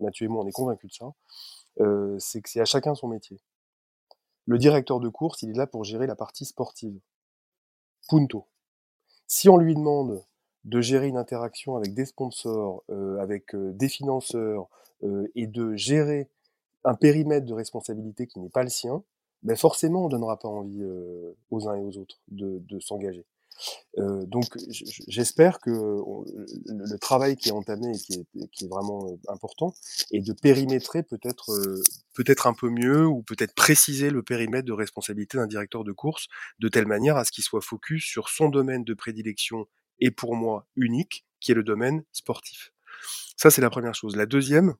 Mathieu 0.00 0.26
et 0.26 0.28
moi 0.28 0.42
on 0.44 0.46
est 0.48 0.52
convaincus 0.52 0.90
de 0.90 0.94
ça, 0.94 1.12
c'est 2.18 2.40
que 2.42 2.48
c'est 2.48 2.60
à 2.60 2.64
chacun 2.64 2.94
son 2.94 3.08
métier. 3.08 3.38
Le 4.46 4.58
directeur 4.58 4.98
de 4.98 5.08
course, 5.08 5.42
il 5.42 5.50
est 5.50 5.56
là 5.56 5.66
pour 5.66 5.84
gérer 5.84 6.06
la 6.06 6.16
partie 6.16 6.44
sportive. 6.44 6.98
Punto. 8.08 8.48
Si 9.34 9.48
on 9.48 9.56
lui 9.56 9.74
demande 9.74 10.22
de 10.64 10.82
gérer 10.82 11.08
une 11.08 11.16
interaction 11.16 11.74
avec 11.74 11.94
des 11.94 12.04
sponsors, 12.04 12.84
avec 13.18 13.56
des 13.56 13.88
financeurs, 13.88 14.68
et 15.34 15.46
de 15.46 15.74
gérer 15.74 16.28
un 16.84 16.94
périmètre 16.94 17.46
de 17.46 17.54
responsabilité 17.54 18.26
qui 18.26 18.40
n'est 18.40 18.50
pas 18.50 18.62
le 18.62 18.68
sien, 18.68 19.02
ben 19.42 19.56
forcément 19.56 20.04
on 20.04 20.08
donnera 20.10 20.38
pas 20.38 20.48
envie 20.48 20.84
aux 21.50 21.66
uns 21.66 21.76
et 21.76 21.80
aux 21.80 21.96
autres 21.96 22.20
de 22.28 22.78
s'engager. 22.80 23.24
Donc 23.96 24.46
j'espère 25.06 25.60
que 25.60 25.70
le, 25.70 26.98
travail 26.98 27.36
qui 27.36 27.50
est 27.50 27.52
entamé 27.52 27.90
et 27.94 27.98
qui 27.98 28.14
est, 28.14 28.48
qui 28.50 28.64
est 28.64 28.68
vraiment 28.68 29.18
important 29.28 29.74
est 30.10 30.20
de 30.20 30.32
périmétrer 30.32 31.02
peut-être 31.02 31.52
peut-être 32.14 32.46
un 32.46 32.54
peu 32.54 32.70
mieux 32.70 33.06
ou 33.06 33.22
peut-être 33.22 33.54
préciser 33.54 34.10
le 34.10 34.22
périmètre 34.22 34.66
de 34.66 34.72
responsabilité 34.72 35.38
d'un 35.38 35.46
directeur 35.46 35.84
de 35.84 35.92
course 35.92 36.28
de 36.58 36.68
telle 36.68 36.86
manière 36.86 37.16
à 37.16 37.24
ce 37.24 37.32
qu'il 37.32 37.44
soit 37.44 37.60
focus 37.60 38.04
sur 38.04 38.28
son 38.28 38.48
domaine 38.48 38.84
de 38.84 38.94
prédilection 38.94 39.66
et 40.00 40.10
pour 40.10 40.34
moi 40.34 40.66
unique, 40.76 41.24
qui 41.40 41.52
est 41.52 41.54
le 41.54 41.62
domaine 41.62 42.04
sportif. 42.12 42.72
Ça 43.36 43.50
c'est 43.50 43.62
la 43.62 43.70
première 43.70 43.94
chose. 43.94 44.16
La 44.16 44.26
deuxième, 44.26 44.74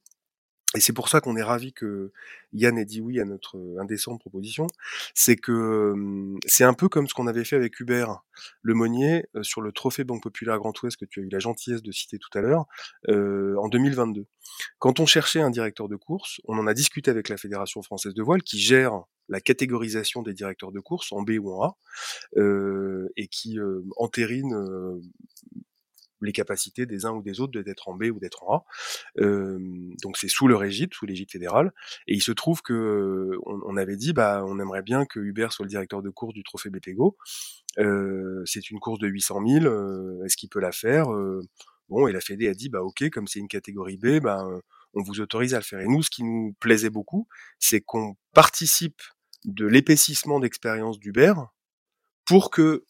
et 0.77 0.81
c'est 0.81 0.93
pour 0.93 1.09
ça 1.09 1.21
qu'on 1.21 1.37
est 1.37 1.43
ravi 1.43 1.73
que 1.73 2.13
Yann 2.53 2.79
ait 2.79 2.85
dit 2.85 3.01
oui 3.01 3.21
à 3.21 3.25
notre 3.25 3.59
indécente 3.79 4.21
proposition, 4.21 4.67
c'est 5.15 5.37
que 5.37 5.95
c'est 6.47 6.65
un 6.65 6.75
peu 6.75 6.89
comme 6.89 7.07
ce 7.07 7.15
qu'on 7.15 7.27
avait 7.27 7.45
fait 7.45 7.57
avec 7.57 7.79
Hubert 7.81 8.23
Lemonnier 8.63 9.27
sur 9.43 9.61
le 9.61 9.73
trophée 9.73 10.05
Banque 10.05 10.23
Populaire 10.23 10.59
Grand 10.59 10.81
Ouest 10.83 10.97
que 10.97 11.05
tu 11.05 11.21
as 11.21 11.23
eu 11.23 11.29
la 11.29 11.39
gentillesse 11.39 11.83
de 11.83 11.93
citer 11.93 12.19
tout 12.19 12.37
à 12.37 12.41
l'heure 12.41 12.67
euh, 13.09 13.57
en 13.59 13.69
2022. 13.69 14.27
Quand 14.79 15.01
on 15.01 15.07
cherchait 15.07 15.41
un 15.41 15.51
directeur 15.51 15.89
de 15.89 15.97
course, 15.97 16.41
on 16.45 16.59
en 16.59 16.67
a 16.67 16.75
discuté 16.75 17.11
avec 17.11 17.29
la 17.29 17.37
Fédération 17.37 17.83
française 17.83 18.15
de 18.15 18.23
voile 18.23 18.43
qui 18.43 18.59
gère 18.59 19.03
la 19.29 19.41
catégorisation 19.41 20.23
des 20.23 20.35
directeurs 20.35 20.73
de 20.73 20.81
course 20.81 21.13
en 21.13 21.23
B 21.23 21.33
ou 21.41 21.53
en 21.53 21.65
A 21.65 21.77
euh, 22.37 23.09
et 23.17 23.29
qui 23.29 23.59
euh, 23.59 23.83
entérine 23.97 24.55
les 26.23 26.33
capacités 26.33 26.87
des 26.87 27.07
uns 27.07 27.13
ou 27.13 27.23
des 27.23 27.41
autres 27.41 27.61
d'être 27.61 27.89
en 27.89 27.95
B 27.95 28.05
ou 28.05 28.21
d'être 28.21 28.43
en 28.45 28.57
A. 28.57 28.65
donc 30.03 30.17
c'est 30.17 30.29
sous 30.29 30.49
leur 30.49 30.65
égide, 30.65 30.95
sous 30.95 31.07
l'égide 31.07 31.31
fédérale. 31.31 31.73
Et 32.07 32.15
il 32.15 32.23
se 32.23 32.33
trouve 32.33 32.63
que 32.63 33.39
on, 33.45 33.77
avait 33.77 33.97
dit, 33.97 34.13
bah, 34.13 34.45
on 34.47 34.59
aimerait 34.59 34.83
bien 34.83 35.05
que 35.05 35.21
Hubert 35.21 35.53
soit 35.53 35.65
le 35.65 35.71
directeur 35.71 36.03
de 36.03 36.11
course 36.11 36.35
du 36.35 36.43
Trophée 36.43 36.71
BPGO. 36.71 37.17
Euh, 37.79 38.43
c'est 38.45 38.71
une 38.71 38.81
course 38.81 38.99
de 38.99 39.09
800 39.09 39.41
000. 39.47 40.25
Est-ce 40.25 40.37
qu'il 40.37 40.49
peut 40.49 40.61
la 40.61 40.73
faire 40.73 41.07
Bon, 41.89 42.07
et 42.07 42.13
la 42.13 42.21
Fédé 42.21 42.49
a 42.49 42.55
dit, 42.55 42.69
bah 42.71 42.81
ok, 42.81 43.11
comme 43.11 43.27
c'est 43.27 43.39
une 43.39 43.49
catégorie 43.49 43.99
B, 43.99 44.21
bah, 44.21 44.47
on 44.95 45.03
vous 45.03 45.21
autorise 45.21 45.55
à 45.55 45.59
le 45.59 45.65
faire. 45.65 45.81
Et 45.81 45.87
nous, 45.87 46.03
ce 46.03 46.11
qui 46.11 46.23
nous 46.23 46.55
plaisait 46.61 46.91
beaucoup, 46.91 47.29
c'est 47.59 47.81
qu'on 47.81 48.17
participe 48.33 49.03
de 49.45 49.67
l'épaississement 49.67 50.41
d'expérience 50.41 50.99
d'Hubert 50.99 51.49
pour 52.25 52.51
que, 52.51 52.85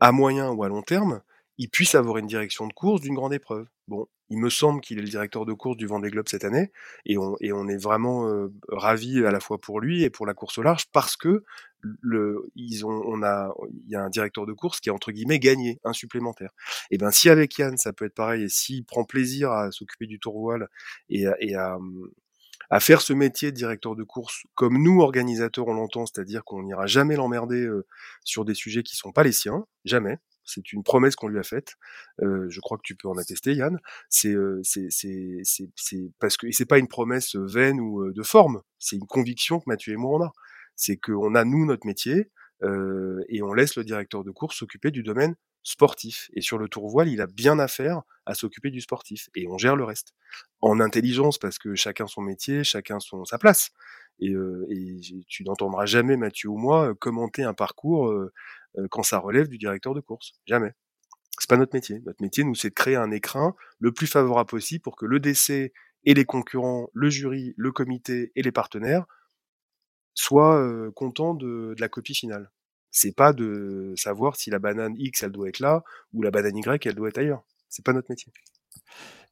à 0.00 0.12
moyen 0.12 0.50
ou 0.50 0.62
à 0.62 0.68
long 0.68 0.82
terme, 0.82 1.22
il 1.58 1.68
puisse 1.68 1.94
avoir 1.94 2.18
une 2.18 2.26
direction 2.26 2.66
de 2.66 2.72
course 2.72 3.00
d'une 3.00 3.14
grande 3.14 3.34
épreuve. 3.34 3.66
Bon, 3.88 4.06
il 4.30 4.38
me 4.38 4.50
semble 4.50 4.80
qu'il 4.80 4.98
est 4.98 5.02
le 5.02 5.08
directeur 5.08 5.44
de 5.44 5.52
course 5.52 5.76
du 5.76 5.86
Vendée 5.86 6.10
Globe 6.10 6.28
cette 6.28 6.44
année, 6.44 6.70
et 7.04 7.18
on, 7.18 7.36
est 7.38 7.76
vraiment 7.76 8.28
euh, 8.28 8.52
ravis 8.68 9.24
à 9.24 9.30
la 9.30 9.40
fois 9.40 9.58
pour 9.60 9.80
lui 9.80 10.04
et 10.04 10.10
pour 10.10 10.26
la 10.26 10.34
course 10.34 10.58
au 10.58 10.62
large 10.62 10.86
parce 10.92 11.16
que 11.16 11.44
le, 11.80 12.50
ils 12.54 12.84
ont, 12.84 13.02
on 13.06 13.22
a, 13.22 13.54
il 13.86 13.90
y 13.90 13.96
a 13.96 14.02
un 14.02 14.10
directeur 14.10 14.46
de 14.46 14.52
course 14.52 14.80
qui 14.80 14.90
a 14.90 14.94
entre 14.94 15.12
guillemets 15.12 15.38
gagné 15.38 15.80
un 15.84 15.92
supplémentaire. 15.92 16.50
Et 16.90 16.98
ben 16.98 17.10
si 17.10 17.28
avec 17.28 17.56
Yann 17.58 17.76
ça 17.76 17.92
peut 17.92 18.04
être 18.04 18.14
pareil, 18.14 18.44
et 18.44 18.48
s'il 18.48 18.84
prend 18.84 19.04
plaisir 19.04 19.50
à 19.50 19.70
s'occuper 19.72 20.06
du 20.06 20.18
tour 20.18 20.38
voile 20.38 20.68
et, 21.08 21.26
à, 21.54 21.78
faire 22.80 23.00
ce 23.00 23.12
métier 23.14 23.50
de 23.50 23.56
directeur 23.56 23.96
de 23.96 24.04
course 24.04 24.42
comme 24.54 24.82
nous 24.82 25.00
organisateurs 25.00 25.68
on 25.68 25.74
l'entend, 25.74 26.04
c'est-à-dire 26.06 26.44
qu'on 26.44 26.62
n'ira 26.62 26.86
jamais 26.86 27.16
l'emmerder 27.16 27.66
sur 28.24 28.44
des 28.44 28.54
sujets 28.54 28.82
qui 28.82 28.96
sont 28.96 29.12
pas 29.12 29.22
les 29.22 29.32
siens, 29.32 29.64
jamais. 29.84 30.18
C'est 30.48 30.72
une 30.72 30.82
promesse 30.82 31.14
qu'on 31.14 31.28
lui 31.28 31.38
a 31.38 31.42
faite. 31.42 31.74
Euh, 32.22 32.46
je 32.48 32.60
crois 32.60 32.78
que 32.78 32.82
tu 32.84 32.96
peux 32.96 33.08
en 33.08 33.16
attester, 33.18 33.54
Yann. 33.54 33.78
C'est 34.08 34.34
euh, 34.34 34.60
c'est 34.64 36.10
parce 36.18 36.36
que 36.36 36.50
c'est 36.50 36.66
pas 36.66 36.78
une 36.78 36.88
promesse 36.88 37.36
vaine 37.36 37.80
ou 37.80 38.02
euh, 38.02 38.12
de 38.12 38.22
forme. 38.22 38.62
C'est 38.78 38.96
une 38.96 39.06
conviction 39.06 39.60
que 39.60 39.64
Mathieu 39.66 39.92
et 39.92 39.96
moi 39.96 40.18
on 40.18 40.24
a. 40.24 40.32
C'est 40.74 40.96
qu'on 40.96 41.34
a 41.34 41.44
nous 41.44 41.66
notre 41.66 41.86
métier 41.86 42.30
euh, 42.62 43.22
et 43.28 43.42
on 43.42 43.52
laisse 43.52 43.76
le 43.76 43.84
directeur 43.84 44.24
de 44.24 44.30
course 44.30 44.58
s'occuper 44.58 44.90
du 44.90 45.02
domaine 45.02 45.36
sportif. 45.62 46.30
Et 46.34 46.40
sur 46.40 46.58
le 46.58 46.68
tour 46.68 46.88
voile, 46.88 47.08
il 47.08 47.20
a 47.20 47.26
bien 47.26 47.58
à 47.58 47.68
faire 47.68 48.02
à 48.26 48.34
s'occuper 48.34 48.70
du 48.70 48.80
sportif. 48.80 49.28
Et 49.34 49.46
on 49.48 49.58
gère 49.58 49.76
le 49.76 49.84
reste. 49.84 50.14
En 50.60 50.80
intelligence, 50.80 51.38
parce 51.38 51.58
que 51.58 51.74
chacun 51.74 52.06
son 52.06 52.22
métier, 52.22 52.64
chacun 52.64 53.00
son, 53.00 53.24
sa 53.24 53.38
place. 53.38 53.70
Et, 54.20 54.30
euh, 54.30 54.66
et 54.70 55.00
tu 55.28 55.44
n'entendras 55.44 55.86
jamais 55.86 56.16
Mathieu 56.16 56.48
ou 56.48 56.56
moi 56.56 56.94
commenter 56.96 57.44
un 57.44 57.54
parcours 57.54 58.08
euh, 58.08 58.32
quand 58.90 59.02
ça 59.02 59.18
relève 59.18 59.48
du 59.48 59.58
directeur 59.58 59.94
de 59.94 60.00
course. 60.00 60.32
Jamais. 60.46 60.72
C'est 61.38 61.48
pas 61.48 61.56
notre 61.56 61.74
métier. 61.74 62.00
Notre 62.04 62.22
métier, 62.22 62.44
nous, 62.44 62.54
c'est 62.54 62.70
de 62.70 62.74
créer 62.74 62.96
un 62.96 63.10
écrin 63.10 63.54
le 63.78 63.92
plus 63.92 64.06
favorable 64.06 64.48
possible 64.48 64.82
pour 64.82 64.96
que 64.96 65.06
le 65.06 65.20
DC 65.20 65.72
et 66.04 66.14
les 66.14 66.24
concurrents, 66.24 66.90
le 66.92 67.10
jury, 67.10 67.54
le 67.56 67.72
comité 67.72 68.32
et 68.34 68.42
les 68.42 68.52
partenaires 68.52 69.06
soient 70.14 70.60
euh, 70.60 70.90
contents 70.90 71.34
de, 71.34 71.74
de 71.76 71.80
la 71.80 71.88
copie 71.88 72.14
finale. 72.14 72.50
C'est 72.90 73.14
pas 73.14 73.32
de 73.32 73.92
savoir 73.96 74.36
si 74.36 74.50
la 74.50 74.58
banane 74.58 74.94
X, 74.96 75.22
elle 75.22 75.32
doit 75.32 75.48
être 75.48 75.60
là, 75.60 75.84
ou 76.12 76.22
la 76.22 76.30
banane 76.30 76.56
Y, 76.56 76.86
elle 76.86 76.94
doit 76.94 77.08
être 77.08 77.18
ailleurs. 77.18 77.44
C'est 77.68 77.84
pas 77.84 77.92
notre 77.92 78.10
métier. 78.10 78.32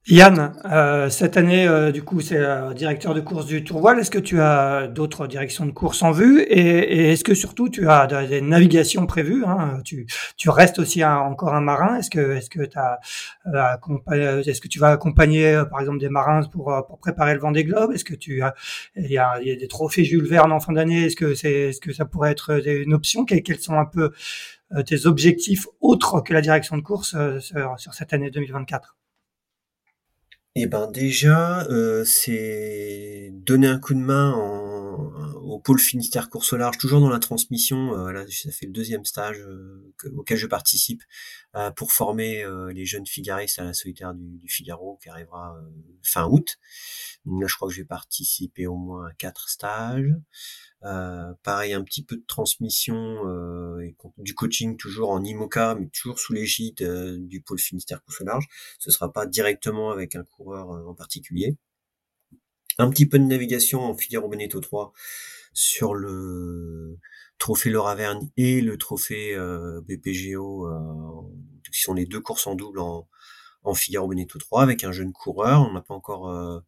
Yann, 0.09 0.53
euh, 0.67 1.11
cette 1.11 1.37
année, 1.37 1.67
euh, 1.67 1.91
du 1.91 2.05
coup, 2.05 2.21
c'est 2.21 2.37
euh, 2.37 2.73
directeur 2.75 3.13
de 3.13 3.21
course 3.21 3.45
du 3.45 3.65
Tour 3.65 3.81
Voile. 3.81 3.99
Est-ce 3.99 4.13
que 4.13 4.21
tu 4.21 4.41
as 4.41 4.87
d'autres 4.87 5.27
directions 5.27 5.67
de 5.67 5.73
course 5.73 6.01
en 6.05 6.13
vue? 6.13 6.43
Et, 6.43 6.61
et 6.61 7.13
est-ce 7.13 7.25
que 7.25 7.35
surtout 7.35 7.69
tu 7.69 7.89
as 7.89 8.07
des 8.07 8.41
navigations 8.41 9.05
prévues 9.07 9.45
hein? 9.45 9.81
Tu, 9.85 10.07
tu 10.37 10.49
restes 10.49 10.79
aussi 10.79 11.05
encore 11.05 11.55
un 11.55 11.61
marin. 11.61 11.97
Est-ce 11.97 12.11
que 12.11 12.37
est-ce 12.37 12.49
que 12.49 12.61
as, 12.77 13.01
euh, 13.53 14.43
est-ce 14.45 14.61
que 14.61 14.69
tu 14.69 14.79
vas 14.79 14.91
accompagner 14.91 15.49
euh, 15.49 15.65
par 15.65 15.81
exemple 15.81 15.99
des 15.99 16.09
marins 16.09 16.43
pour, 16.53 16.73
pour 16.87 16.99
préparer 17.01 17.35
le 17.35 17.41
Vendée 17.41 17.65
Globe? 17.65 17.91
Est-ce 17.93 18.05
que 18.05 18.15
tu 18.15 18.43
as 18.43 18.55
il 18.95 19.11
y 19.11 19.19
a, 19.19 19.41
il 19.41 19.49
y 19.49 19.51
a 19.51 19.57
des 19.57 19.69
trophées 19.69 20.05
Jules 20.05 20.29
Verne 20.29 20.53
en 20.53 20.61
fin 20.61 20.73
d'année? 20.73 21.07
Est-ce 21.07 21.17
que 21.17 21.35
c'est 21.35 21.71
est-ce 21.71 21.81
que 21.81 21.93
ça 21.93 22.05
pourrait 22.05 22.31
être 22.31 22.65
une 22.65 22.95
option? 22.95 23.25
Quels 23.25 23.59
sont 23.59 23.77
un 23.77 23.87
peu 23.87 24.13
tes 24.87 25.07
objectifs 25.07 25.67
autres 25.81 26.21
que 26.21 26.33
la 26.33 26.43
direction 26.43 26.77
de 26.77 26.83
course 26.83 27.17
sur, 27.41 27.75
sur 27.79 27.95
cette 27.95 28.13
année 28.13 28.31
2024 28.31 28.97
eh 30.59 30.67
ben 30.67 30.91
déjà, 30.91 31.65
euh, 31.65 32.03
c'est 32.07 33.29
donner 33.35 33.67
un 33.67 33.79
coup 33.79 33.93
de 33.93 34.01
main 34.01 34.33
au 35.43 35.61
pôle 35.61 35.79
Finistère 35.79 36.31
course 36.31 36.55
large, 36.55 36.79
toujours 36.79 37.01
dans 37.01 37.11
la 37.11 37.19
transmission. 37.19 37.95
Euh, 37.95 38.11
là, 38.11 38.25
ça 38.31 38.51
fait 38.51 38.65
le 38.65 38.73
deuxième 38.73 39.05
stage 39.05 39.39
euh, 39.41 39.93
auquel 40.17 40.39
je 40.39 40.47
participe 40.47 41.03
pour 41.75 41.93
former 41.93 42.45
les 42.73 42.85
jeunes 42.85 43.07
figaristes 43.07 43.59
à 43.59 43.65
la 43.65 43.73
solitaire 43.73 44.13
du, 44.15 44.39
du 44.39 44.49
Figaro 44.49 44.99
qui 45.03 45.09
arrivera 45.09 45.57
fin 46.03 46.27
août. 46.27 46.59
Là, 47.25 47.47
je 47.47 47.55
crois 47.55 47.69
que 47.69 47.75
je 47.75 47.81
vais 47.81 47.87
participer 47.87 48.67
au 48.67 48.77
moins 48.77 49.07
à 49.07 49.13
quatre 49.15 49.49
stages. 49.49 50.13
Euh, 50.87 51.33
pareil, 51.43 51.73
un 51.73 51.83
petit 51.83 52.05
peu 52.05 52.17
de 52.17 52.25
transmission 52.27 53.27
euh, 53.27 53.81
et 53.81 53.97
du 54.19 54.35
coaching 54.35 54.77
toujours 54.77 55.11
en 55.11 55.25
IMOCA, 55.25 55.75
mais 55.75 55.89
toujours 55.89 56.21
sous 56.21 56.33
l'égide 56.33 56.81
euh, 56.83 57.17
du 57.19 57.41
pôle 57.41 57.59
Finistère 57.59 58.05
course 58.05 58.21
large. 58.21 58.47
Ce 58.79 58.93
sera 58.93 59.13
pas 59.13 59.27
directement 59.27 59.91
avec 59.91 60.15
un 60.15 60.23
coureur 60.23 60.69
en 60.69 60.95
particulier. 60.95 61.57
Un 62.79 62.89
petit 62.91 63.07
peu 63.07 63.19
de 63.19 63.25
navigation 63.25 63.81
en 63.83 63.97
Figaro 63.97 64.29
Beneteau 64.29 64.61
3 64.61 64.93
sur 65.55 65.95
le 65.95 66.99
trophée 67.39 67.71
Laura 67.71 67.95
Verne 67.97 68.31
et 68.37 68.61
le 68.61 68.79
trophée 68.79 69.35
BPGO, 69.89 70.69
qui 71.73 71.81
sont 71.81 71.95
les 71.95 72.07
deux 72.07 72.21
courses 72.21 72.47
en 72.47 72.55
double 72.55 72.81
en, 72.81 73.09
Figaro 73.75 74.07
Beneteau 74.09 74.39
3 74.39 74.63
avec 74.63 74.85
un 74.85 74.93
jeune 74.93 75.13
coureur. 75.13 75.63
On 75.63 75.73
n'a 75.73 75.81
pas 75.81 75.95
encore 75.95 76.63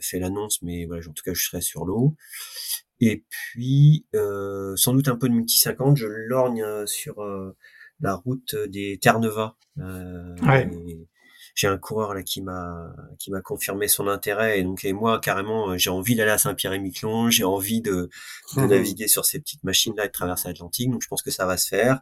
fait 0.00 0.20
l'annonce, 0.20 0.62
mais 0.62 0.86
voilà, 0.86 1.02
en 1.08 1.12
tout 1.12 1.24
cas, 1.24 1.34
je 1.34 1.42
serai 1.42 1.60
sur 1.60 1.84
l'eau. 1.84 2.16
Et 3.00 3.24
puis, 3.28 4.06
euh, 4.14 4.76
sans 4.76 4.92
doute 4.92 5.08
un 5.08 5.16
peu 5.16 5.28
de 5.28 5.34
multi 5.34 5.58
50, 5.58 5.96
je 5.96 6.06
lorgne 6.06 6.62
euh, 6.62 6.86
sur 6.86 7.22
euh, 7.22 7.56
la 8.00 8.14
route 8.14 8.54
des 8.68 8.98
Terre-Neuva. 9.00 9.56
Euh, 9.78 10.34
J'ai 11.54 11.66
un 11.66 11.78
coureur 11.78 12.14
là 12.14 12.22
qui 12.22 12.42
m'a 12.42 12.94
qui 13.18 13.30
m'a 13.30 13.40
confirmé 13.40 13.88
son 13.88 14.06
intérêt 14.06 14.60
et 14.60 14.62
donc 14.62 14.84
et 14.84 14.92
moi 14.92 15.18
carrément 15.18 15.76
j'ai 15.76 15.90
envie 15.90 16.14
d'aller 16.14 16.30
à 16.30 16.38
Saint-Pierre-et-Miquelon, 16.38 17.28
j'ai 17.28 17.42
envie 17.44 17.82
de, 17.82 18.08
de 18.56 18.60
mmh 18.62 18.66
naviguer 18.66 19.08
sur 19.08 19.24
ces 19.24 19.40
petites 19.40 19.64
machines 19.64 19.94
là 19.96 20.04
et 20.04 20.08
de 20.08 20.12
traverser 20.12 20.48
l'Atlantique. 20.48 20.90
Donc 20.90 21.02
je 21.02 21.08
pense 21.08 21.22
que 21.22 21.30
ça 21.30 21.46
va 21.46 21.56
se 21.56 21.66
faire. 21.66 22.00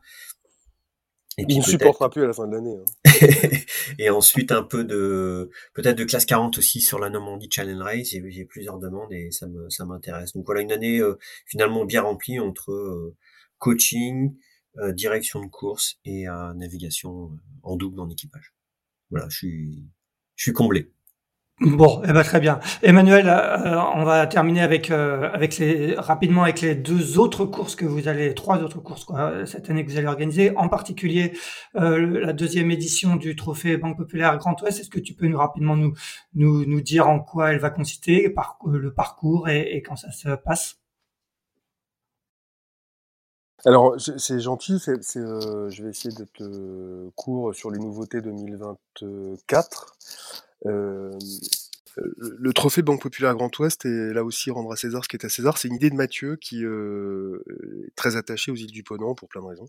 Et 1.39 1.47
puis, 1.47 1.55
il 1.55 1.59
ne 1.59 1.64
supportera 1.64 2.11
plus 2.11 2.24
à 2.24 2.26
la 2.26 2.32
fin 2.32 2.49
de 2.49 2.53
l'année. 2.53 2.76
Hein. 2.76 3.59
et 3.99 4.11
ensuite 4.11 4.51
un 4.51 4.64
peu 4.64 4.82
de 4.82 5.51
peut-être 5.72 5.97
de 5.97 6.03
classe 6.03 6.26
40 6.26 6.59
aussi 6.59 6.80
sur 6.80 6.99
la 6.99 7.11
Normandie 7.11 7.49
Challenge 7.51 7.80
Race. 7.80 8.09
J'ai 8.09 8.45
plusieurs 8.45 8.78
demandes 8.78 9.12
et 9.12 9.30
ça 9.30 9.47
me 9.47 9.70
ça 9.70 9.84
m'intéresse. 9.84 10.32
Donc 10.32 10.45
voilà 10.47 10.62
une 10.62 10.72
année 10.72 10.99
euh, 10.99 11.16
finalement 11.47 11.84
bien 11.84 12.03
remplie 12.03 12.41
entre 12.41 12.72
euh, 12.72 13.16
coaching, 13.59 14.36
euh, 14.78 14.93
direction 14.93 15.41
de 15.41 15.47
course 15.47 16.01
et 16.05 16.24
navigation 16.57 17.30
en 17.62 17.76
double 17.76 18.01
en 18.01 18.11
équipage. 18.11 18.53
Voilà, 19.11 19.28
je 19.28 19.36
suis 19.36 19.84
je 20.34 20.43
suis 20.43 20.53
comblé. 20.53 20.91
Bon, 21.61 22.00
eh 22.04 22.12
ben 22.12 22.22
très 22.22 22.38
bien. 22.38 22.61
Emmanuel, 22.82 23.28
euh, 23.28 23.80
on 23.94 24.04
va 24.04 24.28
terminer 24.28 24.61
avec 24.61 24.92
euh, 24.92 25.28
avec 25.32 25.59
les 25.59 25.96
rapidement 25.96 26.44
avec 26.44 26.61
les 26.61 26.76
deux 26.76 27.18
autres 27.18 27.46
courses 27.46 27.74
que 27.74 27.84
vous 27.84 28.06
allez, 28.06 28.32
trois 28.32 28.59
autres 28.59 28.78
courses 28.78 29.04
quoi, 29.04 29.44
cette 29.44 29.68
année 29.68 29.84
que 29.84 29.90
vous 29.90 29.98
allez 29.98 30.06
organiser, 30.06 30.56
en 30.56 30.68
particulier 30.68 31.32
euh, 31.74 32.20
la 32.20 32.32
deuxième 32.32 32.70
édition 32.70 33.16
du 33.16 33.34
Trophée 33.34 33.76
Banque 33.76 33.96
Populaire 33.96 34.38
Grand 34.38 34.61
Ouest. 34.62 34.78
Est-ce 34.78 34.88
que 34.88 35.00
tu 35.00 35.14
peux 35.14 35.26
nous 35.26 35.36
rapidement 35.38 35.74
nous 35.74 35.94
nous 36.34 36.64
nous 36.64 36.80
dire 36.80 37.09
en 37.09 37.18
quoi 37.18 37.50
elle 37.52 37.59
va 37.59 37.70
consister, 37.70 38.30
par, 38.30 38.59
le 38.64 38.92
parcours 38.94 39.48
et, 39.48 39.74
et 39.74 39.82
quand 39.82 39.96
ça 39.96 40.12
se 40.12 40.28
passe? 40.28 40.78
Alors, 43.64 43.96
c'est 43.98 44.38
gentil, 44.38 44.78
c'est, 44.78 45.02
je 45.02 45.82
vais 45.82 45.90
essayer 45.90 46.14
d'être 46.14 47.11
court 47.16 47.52
sur 47.52 47.72
les 47.72 47.78
nouveautés 47.80 48.20
2024. 48.20 49.96
Euh, 50.66 51.18
le 52.16 52.53
trophée 52.53 52.82
Banque 52.82 53.03
Populaire 53.03 53.34
Grand 53.34 53.57
Ouest, 53.59 53.84
et 53.86 54.12
là 54.12 54.24
aussi 54.24 54.51
rendre 54.51 54.72
à 54.72 54.76
César 54.76 55.05
ce 55.05 55.09
qui 55.09 55.16
est 55.16 55.24
à 55.24 55.28
César, 55.28 55.59
c'est 55.59 55.68
une 55.68 55.74
idée 55.74 55.90
de 55.90 55.94
Mathieu 55.94 56.36
qui 56.36 56.64
euh, 56.64 57.42
est 57.86 57.94
très 57.96 58.16
attaché 58.16 58.51
aux 58.51 58.57
îles 58.57 58.70
du 58.70 58.82
Ponant 58.82 59.14
pour 59.14 59.28
plein 59.28 59.42
de 59.42 59.46
raisons, 59.46 59.68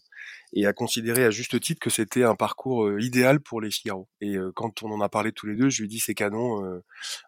et 0.54 0.66
a 0.66 0.74
considéré 0.74 1.24
à 1.24 1.32
juste 1.32 1.60
titre 1.60 1.80
que 1.80 1.90
c'était 1.90 2.24
un 2.24 2.36
parcours 2.36 2.86
euh, 2.86 3.02
idéal 3.02 3.40
pour 3.40 3.62
les 3.62 3.72
Figaro. 3.72 4.08
Et 4.22 4.36
euh, 4.36 4.52
quand 4.56 4.84
on 4.84 4.92
en 4.92 5.02
a 5.02 5.10
parlé 5.10 5.32
tous 5.32 5.48
les 5.48 5.56
deux, 5.56 5.70
je 5.70 5.80
lui 5.80 5.86
ai 5.86 5.88
dit 5.88 6.00
c'est 6.00 6.14
canon, 6.14 6.82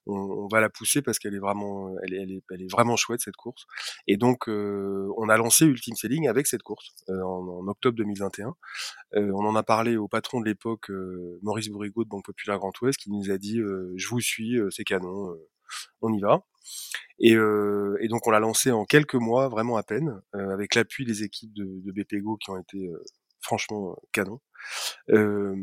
on, 0.06 0.48
va 0.52 0.60
la 0.60 0.70
pousser 0.70 1.02
parce 1.02 1.20
qu'elle 1.20 1.36
est 1.36 1.40
vraiment, 1.40 1.96
elle, 2.04 2.42
vraiment 2.70 2.96
chouette 2.96 3.22
cette 3.22 3.36
course. 3.36 3.66
Et 4.08 4.18
donc 4.18 4.48
on 4.48 5.30
a 5.30 5.38
lancé 5.38 5.66
Ultime 5.66 5.96
Selling 5.96 6.28
avec 6.28 6.48
cette 6.48 6.64
course 6.64 6.94
en, 7.08 7.14
en, 7.14 7.68
octobre 7.68 7.98
2021. 7.98 8.54
on 9.14 9.46
en 9.46 9.56
a 9.56 9.64
parlé 9.64 9.98
au 9.98 10.08
patron 10.08 10.42
de 10.42 10.46
l'époque, 10.46 10.92
Maurice 11.42 11.70
Bourrigaud 11.70 12.04
de 12.04 12.10
Banque 12.10 12.26
Populaire 12.26 12.60
Grand 12.60 12.74
Ouest, 12.82 13.00
qui 13.00 13.12
nous 13.12 13.32
a 13.32 13.38
dit 13.38 13.60
je 13.96 14.08
vous 14.08 14.20
suis, 14.20 14.60
c'est 14.72 14.84
canon, 14.92 15.38
on 16.02 16.14
y 16.14 16.20
va. 16.20 16.44
Et, 17.20 17.36
euh, 17.36 17.98
et, 18.02 18.08
donc 18.08 18.26
on 18.28 18.32
l'a 18.32 18.40
lancé 18.40 18.72
en 18.72 18.86
quelques 18.86 19.16
mois, 19.16 19.48
vraiment 19.48 19.78
à 19.78 19.84
peine, 19.84 20.22
euh, 20.36 20.50
avec 20.54 20.76
l'appui 20.76 21.06
des 21.06 21.24
équipes 21.24 21.54
de, 21.54 21.82
de 21.86 21.92
BPGO 21.92 22.38
qui 22.38 22.50
ont 22.50 22.58
été 22.58 22.88
euh, 22.88 23.04
franchement 23.42 23.96
canon. 24.12 24.40
Euh, 25.10 25.56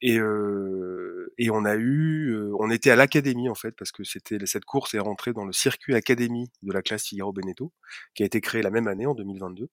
et, 0.00 0.18
euh, 0.18 1.32
et 1.38 1.50
on 1.50 1.64
a 1.64 1.76
eu, 1.76 2.36
on 2.58 2.70
était 2.70 2.90
à 2.90 2.96
l'académie 2.96 3.48
en 3.48 3.54
fait 3.54 3.72
parce 3.72 3.92
que 3.92 4.04
c'était 4.04 4.38
cette 4.46 4.64
course 4.64 4.94
est 4.94 4.98
rentrée 4.98 5.32
dans 5.32 5.44
le 5.44 5.52
circuit 5.52 5.94
académie 5.94 6.50
de 6.62 6.72
la 6.72 6.82
classe 6.82 7.06
Figaro 7.06 7.32
Beneteau, 7.32 7.72
qui 8.14 8.22
a 8.22 8.26
été 8.26 8.40
créé 8.40 8.62
la 8.62 8.70
même 8.70 8.88
année 8.88 9.06
en 9.06 9.14
2022. 9.14 9.68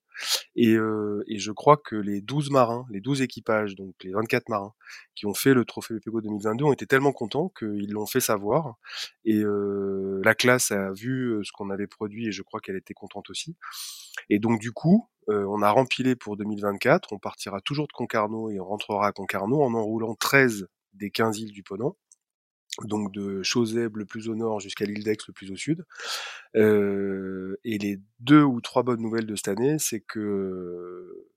Et, 0.55 0.73
et 0.73 1.39
je 1.39 1.51
crois 1.51 1.77
que 1.77 1.95
les 1.95 2.21
12 2.21 2.51
marins, 2.51 2.85
les 2.91 3.01
12 3.01 3.21
équipages, 3.21 3.75
donc 3.75 3.95
les 4.03 4.11
24 4.11 4.49
marins 4.49 4.73
qui 5.15 5.25
ont 5.25 5.33
fait 5.33 5.53
le 5.53 5.65
trophée 5.65 5.95
BPGO 5.95 6.21
2022 6.21 6.65
ont 6.65 6.73
été 6.73 6.85
tellement 6.85 7.11
contents 7.11 7.51
qu'ils 7.57 7.91
l'ont 7.91 8.05
fait 8.05 8.19
savoir. 8.19 8.75
Et 9.25 9.41
la 9.43 10.35
classe 10.35 10.71
a 10.71 10.91
vu 10.91 11.39
ce 11.43 11.51
qu'on 11.51 11.69
avait 11.69 11.87
produit 11.87 12.27
et 12.27 12.31
je 12.31 12.41
crois 12.43 12.59
qu'elle 12.59 12.77
était 12.77 12.93
contente 12.93 13.29
aussi. 13.29 13.55
Et 14.29 14.39
donc 14.39 14.59
du 14.59 14.71
coup, 14.71 15.09
euh, 15.29 15.45
on 15.45 15.61
a 15.61 15.69
rempilé 15.69 16.15
pour 16.15 16.37
2024. 16.37 17.13
On 17.13 17.19
partira 17.19 17.61
toujours 17.61 17.87
de 17.87 17.93
Concarneau 17.93 18.49
et 18.49 18.59
on 18.59 18.65
rentrera 18.65 19.07
à 19.07 19.11
Concarneau 19.11 19.61
en 19.61 19.73
enroulant 19.73 20.15
13 20.15 20.67
des 20.93 21.11
15 21.11 21.39
îles 21.39 21.51
du 21.51 21.63
Ponant. 21.63 21.95
Donc 22.83 23.11
de 23.11 23.43
Chausseb 23.43 23.97
le 23.97 24.05
plus 24.05 24.29
au 24.29 24.35
nord 24.35 24.59
jusqu'à 24.59 24.85
l'île 24.85 25.03
d'Aix 25.03 25.17
le 25.27 25.33
plus 25.33 25.51
au 25.51 25.55
sud. 25.55 25.85
Euh, 26.55 27.57
et 27.63 27.77
les 27.77 27.99
deux 28.19 28.43
ou 28.43 28.61
trois 28.61 28.83
bonnes 28.83 29.01
nouvelles 29.01 29.25
de 29.25 29.35
cette 29.35 29.49
année, 29.49 29.77
c'est 29.79 29.99
que 29.99 31.27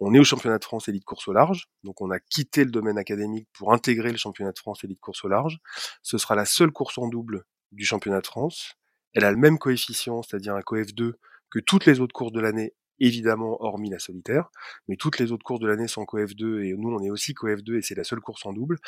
on 0.00 0.14
est 0.14 0.18
au 0.18 0.24
championnat 0.24 0.58
de 0.58 0.64
France 0.64 0.88
élite 0.88 1.04
course 1.04 1.28
au 1.28 1.32
large, 1.32 1.68
donc 1.84 2.00
on 2.00 2.10
a 2.10 2.18
quitté 2.18 2.64
le 2.64 2.72
domaine 2.72 2.98
académique 2.98 3.48
pour 3.52 3.72
intégrer 3.72 4.10
le 4.10 4.18
championnat 4.18 4.50
de 4.50 4.58
France 4.58 4.82
élite 4.82 5.00
course 5.00 5.24
au 5.24 5.28
large. 5.28 5.58
Ce 6.02 6.18
sera 6.18 6.34
la 6.34 6.44
seule 6.44 6.72
course 6.72 6.98
en 6.98 7.06
double 7.06 7.44
du 7.70 7.84
championnat 7.84 8.20
de 8.20 8.26
France. 8.26 8.74
Elle 9.14 9.24
a 9.24 9.30
le 9.30 9.36
même 9.36 9.58
coefficient, 9.58 10.22
c'est-à-dire 10.22 10.56
un 10.56 10.62
coef 10.62 10.92
2 10.92 11.16
que 11.50 11.58
toutes 11.58 11.86
les 11.86 12.00
autres 12.00 12.12
courses 12.12 12.32
de 12.32 12.40
l'année 12.40 12.74
évidemment 13.00 13.60
hormis 13.62 13.90
la 13.90 13.98
solitaire, 13.98 14.50
mais 14.88 14.96
toutes 14.96 15.18
les 15.18 15.32
autres 15.32 15.44
courses 15.44 15.60
de 15.60 15.66
l'année 15.66 15.88
sont 15.88 16.04
coF2 16.04 16.62
et 16.64 16.74
nous 16.76 16.90
on 16.90 17.02
est 17.02 17.10
aussi 17.10 17.32
coF2 17.32 17.78
et 17.78 17.82
c'est 17.82 17.94
la 17.94 18.04
seule 18.04 18.20
course 18.20 18.44
en 18.46 18.52
double. 18.52 18.78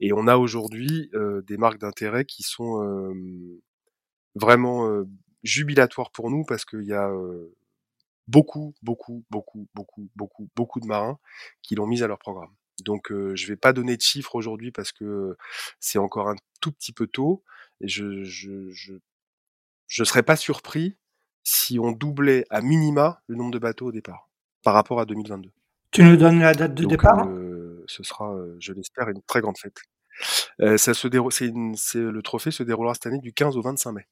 Et 0.00 0.12
on 0.12 0.26
a 0.26 0.36
aujourd'hui 0.36 1.10
euh, 1.14 1.42
des 1.42 1.56
marques 1.58 1.78
d'intérêt 1.78 2.24
qui 2.24 2.42
sont 2.42 2.82
euh, 2.82 3.14
vraiment 4.34 4.88
euh, 4.88 5.04
jubilatoires 5.42 6.10
pour 6.10 6.30
nous 6.30 6.44
parce 6.44 6.64
qu'il 6.64 6.84
y 6.84 6.94
a 6.94 7.10
beaucoup, 8.26 8.74
beaucoup, 8.82 9.24
beaucoup, 9.30 9.68
beaucoup, 9.74 10.08
beaucoup, 10.16 10.48
beaucoup 10.56 10.80
de 10.80 10.86
marins 10.86 11.18
qui 11.62 11.74
l'ont 11.74 11.86
mise 11.86 12.02
à 12.02 12.08
leur 12.08 12.18
programme. 12.18 12.54
Donc 12.84 13.08
je 13.10 13.46
vais 13.46 13.56
pas 13.56 13.72
donner 13.72 13.96
de 13.96 14.02
chiffres 14.02 14.34
aujourd'hui 14.34 14.70
parce 14.70 14.92
que 14.92 15.36
c'est 15.80 15.98
encore 15.98 16.28
un 16.28 16.36
tout 16.60 16.72
petit 16.72 16.92
peu 16.92 17.06
tôt. 17.06 17.42
Et 17.80 17.88
je 17.88 18.24
je, 18.24 18.70
je, 18.70 18.94
je 19.86 20.04
serais 20.04 20.22
pas 20.22 20.36
surpris 20.36 20.96
si 21.44 21.78
on 21.78 21.92
doublait 21.92 22.44
à 22.50 22.60
minima 22.60 23.22
le 23.26 23.36
nombre 23.36 23.50
de 23.50 23.58
bateaux 23.58 23.86
au 23.86 23.92
départ 23.92 24.28
par 24.62 24.74
rapport 24.74 25.00
à 25.00 25.06
2022. 25.06 25.50
Tu 25.90 26.02
nous 26.02 26.16
donnes 26.16 26.40
la 26.40 26.54
date 26.54 26.74
de 26.74 26.84
départ 26.84 27.26
euh, 27.26 27.82
Ce 27.86 28.02
sera, 28.02 28.34
euh, 28.34 28.56
je 28.60 28.72
l'espère, 28.72 29.08
une 29.08 29.22
très 29.22 29.40
grande 29.40 29.56
fête. 29.56 29.78
Euh, 30.60 30.76
ça 30.76 30.94
se 30.94 31.08
déroule, 31.08 31.32
c'est, 31.32 31.50
le 31.50 32.20
trophée 32.22 32.50
se 32.50 32.62
déroulera 32.62 32.94
cette 32.94 33.06
année 33.06 33.20
du 33.20 33.32
15 33.32 33.56
au 33.56 33.62
25 33.62 33.92
mai. 33.92 34.06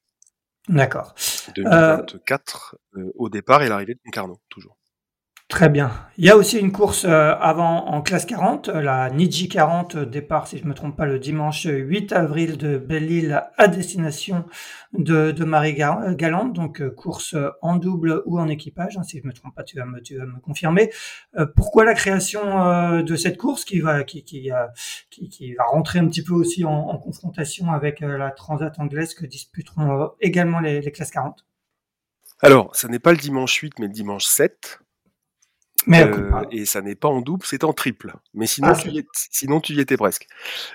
D'accord. 0.69 1.15
2024 1.55 2.77
au 3.15 3.29
départ 3.29 3.63
et 3.63 3.69
l'arrivée 3.69 3.95
de 3.95 4.01
Concarneau, 4.05 4.41
toujours. 4.49 4.77
Très 5.49 5.69
bien. 5.69 5.93
Il 6.19 6.25
y 6.25 6.31
a 6.31 6.37
aussi 6.37 6.59
une 6.59 6.73
course 6.73 7.05
euh, 7.05 7.33
avant 7.39 7.87
en 7.87 8.03
classe 8.03 8.27
40, 8.27 8.67
la 8.67 9.11
Niji 9.11 9.49
40, 9.49 9.95
euh, 9.95 10.05
départ, 10.05 10.49
si 10.49 10.59
je 10.59 10.65
ne 10.65 10.69
me 10.69 10.75
trompe 10.75 10.97
pas, 10.97 11.07
le 11.07 11.21
dimanche 11.21 11.69
8 11.71 12.13
avril 12.13 12.57
de 12.59 12.79
Belle-Île 12.79 13.45
à 13.57 13.69
destination 13.69 14.45
de, 14.93 15.45
Marie-Galante, 15.45 16.53
donc 16.53 16.81
euh, 16.81 16.91
course 16.91 17.37
en 17.63 17.77
double 17.77 18.25
ou 18.27 18.41
en 18.41 18.49
équipage, 18.49 18.97
hein, 18.97 19.05
si 19.05 19.19
je 19.19 19.23
ne 19.23 19.29
me 19.29 19.33
trompe 19.33 19.55
pas, 19.55 19.63
tu 19.63 19.77
vas 19.77 19.85
me, 19.85 20.03
tu 20.03 20.19
vas 20.19 20.27
me 20.27 20.41
confirmer. 20.41 20.91
pourquoi 21.55 21.85
la 21.85 21.95
création 21.95 23.03
de 23.03 23.17
cette 23.17 23.37
course 23.37 23.65
qui 23.65 23.79
va, 23.79 24.03
qui, 24.03 24.25
qui, 24.25 24.51
qui, 25.11 25.55
va 25.55 25.65
rentrer 25.65 26.01
un 26.01 26.09
petit 26.09 26.25
peu 26.25 26.35
aussi 26.35 26.65
en, 26.65 26.99
confrontation 26.99 27.71
avec 27.71 28.01
la 28.01 28.33
Transat 28.33 28.77
anglaise 28.81 29.15
que 29.15 29.27
disputeront 29.27 30.11
également 30.21 30.59
les, 30.59 30.81
les 30.81 30.91
classes 30.91 31.13
40 31.13 31.47
Alors, 32.41 32.75
ça 32.75 32.89
n'est 32.89 32.99
pas 32.99 33.13
le 33.13 33.19
dimanche 33.19 33.55
8, 33.55 33.79
mais 33.79 33.87
le 33.87 33.93
dimanche 33.93 34.25
7. 34.25 34.81
Euh, 35.89 36.45
et 36.51 36.65
ça 36.65 36.83
n'est 36.83 36.95
pas 36.95 37.09
en 37.09 37.21
double, 37.21 37.45
c'est 37.47 37.65
en 37.65 37.73
triple. 37.73 38.15
Mais 38.35 38.47
sinon, 38.47 38.69
ah, 38.71 38.77
tu, 38.77 38.91
y 38.91 39.05
sinon 39.13 39.61
tu 39.61 39.75
y 39.75 39.81
étais 39.81 39.97
presque. 39.97 40.27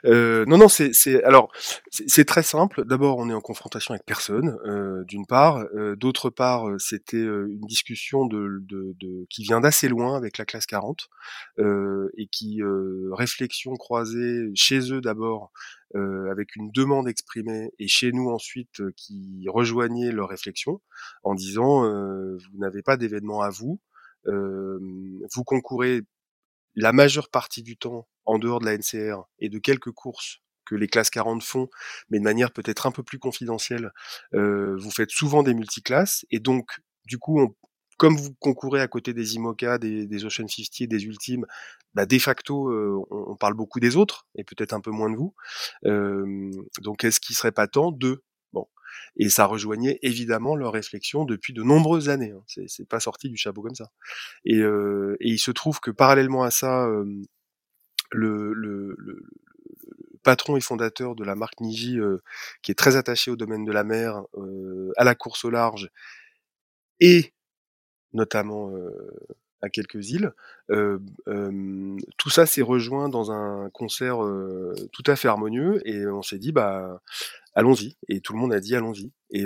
Euh, 0.06 0.46
non, 0.46 0.58
non, 0.58 0.70
c'est, 0.70 1.24
alors 1.24 1.52
c'est 1.90 2.26
très 2.26 2.44
simple. 2.44 2.86
D'abord, 2.86 3.18
on 3.18 3.30
est 3.30 3.34
en 3.34 3.42
confrontation 3.42 3.94
avec 3.94 4.06
personne, 4.06 4.58
euh, 4.66 5.04
d'une 5.06 5.26
part. 5.26 5.66
Euh, 5.76 5.96
d'autre 5.96 6.30
part, 6.30 6.68
c'était 6.80 7.22
une 7.22 7.66
discussion 7.68 8.26
de, 8.26 8.60
de, 8.62 8.96
de 9.00 9.26
qui 9.30 9.44
vient 9.44 9.62
d'assez 9.62 9.90
loin 9.90 10.16
avec 10.16 10.38
la 10.38 10.46
classe 10.46 10.66
40 10.66 11.10
et 12.18 12.28
qui 12.28 12.62
réflexion 13.12 13.76
croisée 13.76 14.50
chez 14.56 14.94
eux 14.94 15.02
d'abord. 15.02 15.52
avec 15.94 16.56
une 16.56 16.72
demande 16.72 17.08
exprimée 17.08 17.72
et 17.80 17.88
chez 17.88 18.12
nous 18.12 18.30
ensuite 18.30 18.82
qui 18.96 19.46
rejoignait 19.48 20.12
leur 20.12 20.30
réflexion 20.30 20.82
en 21.24 21.34
disant 21.34 21.82
vous 21.84 22.58
n'avez 22.58 22.82
pas 22.82 22.98
d'événement 22.98 23.42
à 23.42 23.50
vous, 23.50 23.80
vous 24.26 25.44
concourez 25.46 26.02
la 26.76 26.94
majeure 26.94 27.30
partie 27.30 27.64
du 27.64 27.78
temps 27.78 28.08
en 28.26 28.40
dehors 28.40 28.60
de 28.60 28.66
la 28.66 28.78
NCR 28.78 29.24
et 29.40 29.50
de 29.50 29.60
quelques 29.60 29.92
courses 29.92 30.42
que 30.66 30.76
les 30.76 30.88
classes 30.88 31.10
40 31.10 31.44
font, 31.44 31.70
mais 32.10 32.20
de 32.20 32.24
manière 32.24 32.52
peut-être 32.52 32.86
un 32.86 32.92
peu 32.92 33.04
plus 33.04 33.20
confidentielle, 33.20 33.92
euh, 34.34 34.78
vous 34.80 34.92
faites 34.92 35.12
souvent 35.12 35.44
des 35.44 35.54
multiclasses, 35.54 36.26
et 36.32 36.40
donc, 36.40 36.80
du 37.06 37.18
coup, 37.18 37.42
on, 37.42 37.56
comme 37.98 38.16
vous 38.16 38.34
concourez 38.40 38.80
à 38.82 38.88
côté 38.88 39.14
des 39.14 39.36
IMOCA, 39.36 39.78
des, 39.78 40.08
des 40.08 40.26
Ocean 40.26 40.48
50 40.48 40.82
et 40.82 40.88
des 40.88 41.04
Ultimes, 41.04 41.46
bah, 41.94 42.06
de 42.06 42.20
facto, 42.20 42.70
euh, 42.70 43.04
on, 43.10 43.32
on, 43.32 43.36
parle 43.36 43.54
beaucoup 43.54 43.80
des 43.80 43.98
autres, 43.98 44.28
et 44.36 44.44
peut-être 44.44 44.74
un 44.74 44.82
peu 44.82 44.92
moins 44.92 45.10
de 45.10 45.18
vous. 45.18 45.34
Euh, 45.86 46.52
donc, 46.82 47.04
est-ce 47.04 47.20
qu'il 47.20 47.36
serait 47.36 47.52
pas 47.52 47.68
temps 47.68 47.92
de 47.92 48.24
et 49.18 49.30
ça 49.30 49.46
rejoignait 49.46 50.00
évidemment 50.02 50.56
leur 50.56 50.74
réflexion 50.74 51.26
depuis 51.26 51.54
de 51.54 51.64
nombreuses 51.64 52.10
années. 52.10 52.32
Hein. 52.32 52.44
C'est 52.68 52.88
pas 52.88 53.00
sorti 53.00 53.30
du 53.30 53.38
chapeau 53.38 53.62
comme 53.62 53.76
ça. 53.76 53.92
Et, 54.46 54.60
euh, 54.60 55.18
il 55.20 55.40
se 55.40 55.52
trouve 55.52 55.80
que 55.80 55.92
parallèlement 55.92 56.44
à 56.44 56.52
ça, 56.52 56.88
le, 58.12 59.26
patron 60.24 60.56
et 60.56 60.62
fondateur 60.62 61.16
de 61.16 61.24
la 61.24 61.36
marque 61.36 61.60
Niji, 61.62 62.00
euh, 62.00 62.22
qui 62.62 62.72
est 62.72 62.76
très 62.76 62.96
attaché 62.96 63.32
au 63.32 63.36
domaine 63.36 63.66
de 63.66 63.72
la 63.72 63.84
mer, 63.84 64.22
euh, 64.38 64.92
à 64.98 65.04
la 65.04 65.16
course 65.16 65.46
au 65.46 65.50
large, 65.50 65.90
et 67.00 67.34
notamment 68.14 68.72
à 69.62 69.70
quelques 69.70 70.10
îles. 70.10 70.34
Euh, 70.70 71.00
euh, 71.28 71.98
tout 72.18 72.30
ça 72.30 72.46
s'est 72.46 72.62
rejoint 72.62 73.10
dans 73.10 73.32
un 73.32 73.70
concert 73.70 74.20
tout 74.92 75.04
à 75.06 75.16
fait 75.16 75.28
harmonieux 75.28 75.82
et 75.88 76.06
on 76.08 76.22
s'est 76.22 76.40
dit 76.40 76.52
bah 76.52 77.02
allons-y. 77.54 77.98
Et 78.08 78.22
tout 78.22 78.34
le 78.34 78.40
monde 78.40 78.54
a 78.54 78.60
dit 78.60 78.76
allons-y. 78.76 79.12
Et, 79.32 79.46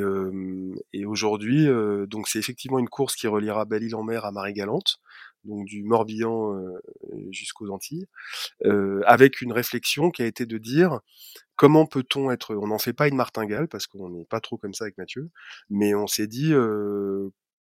et 0.93 1.05
aujourd'hui, 1.05 1.67
donc 2.07 2.27
c'est 2.27 2.39
effectivement 2.39 2.79
une 2.79 2.89
course 2.89 3.15
qui 3.15 3.27
reliera 3.27 3.65
Belle-Île-en-Mer 3.65 4.25
à 4.25 4.31
Marie-Galante. 4.31 4.99
donc 5.43 5.65
du 5.65 5.83
Morbihan 5.83 6.57
jusqu'aux 7.31 7.69
Antilles, 7.69 8.07
avec 9.05 9.41
une 9.41 9.51
réflexion 9.51 10.11
qui 10.11 10.21
a 10.23 10.25
été 10.25 10.45
de 10.45 10.57
dire 10.57 11.01
comment 11.55 11.85
peut-on 11.85 12.31
être, 12.31 12.55
on 12.55 12.67
n'en 12.67 12.79
fait 12.79 12.93
pas 12.93 13.07
une 13.07 13.15
martingale 13.15 13.67
parce 13.67 13.87
qu'on 13.87 14.09
n'est 14.09 14.25
pas 14.25 14.39
trop 14.39 14.57
comme 14.57 14.73
ça 14.73 14.85
avec 14.85 14.97
Mathieu, 14.97 15.29
mais 15.69 15.95
on 15.95 16.07
s'est 16.07 16.27
dit 16.27 16.53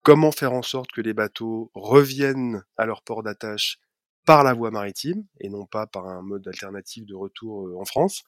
comment 0.06 0.30
faire 0.30 0.52
en 0.52 0.62
sorte 0.62 0.92
que 0.92 1.00
les 1.00 1.14
bateaux 1.14 1.72
reviennent 1.74 2.62
à 2.76 2.86
leur 2.86 3.02
port 3.02 3.24
d'attache 3.24 3.80
par 4.24 4.44
la 4.44 4.54
voie 4.54 4.70
maritime 4.70 5.24
et 5.40 5.48
non 5.48 5.66
pas 5.66 5.88
par 5.88 6.06
un 6.06 6.22
mode 6.22 6.46
alternatif 6.46 7.04
de 7.06 7.14
retour 7.16 7.76
en 7.76 7.84
France. 7.84 8.22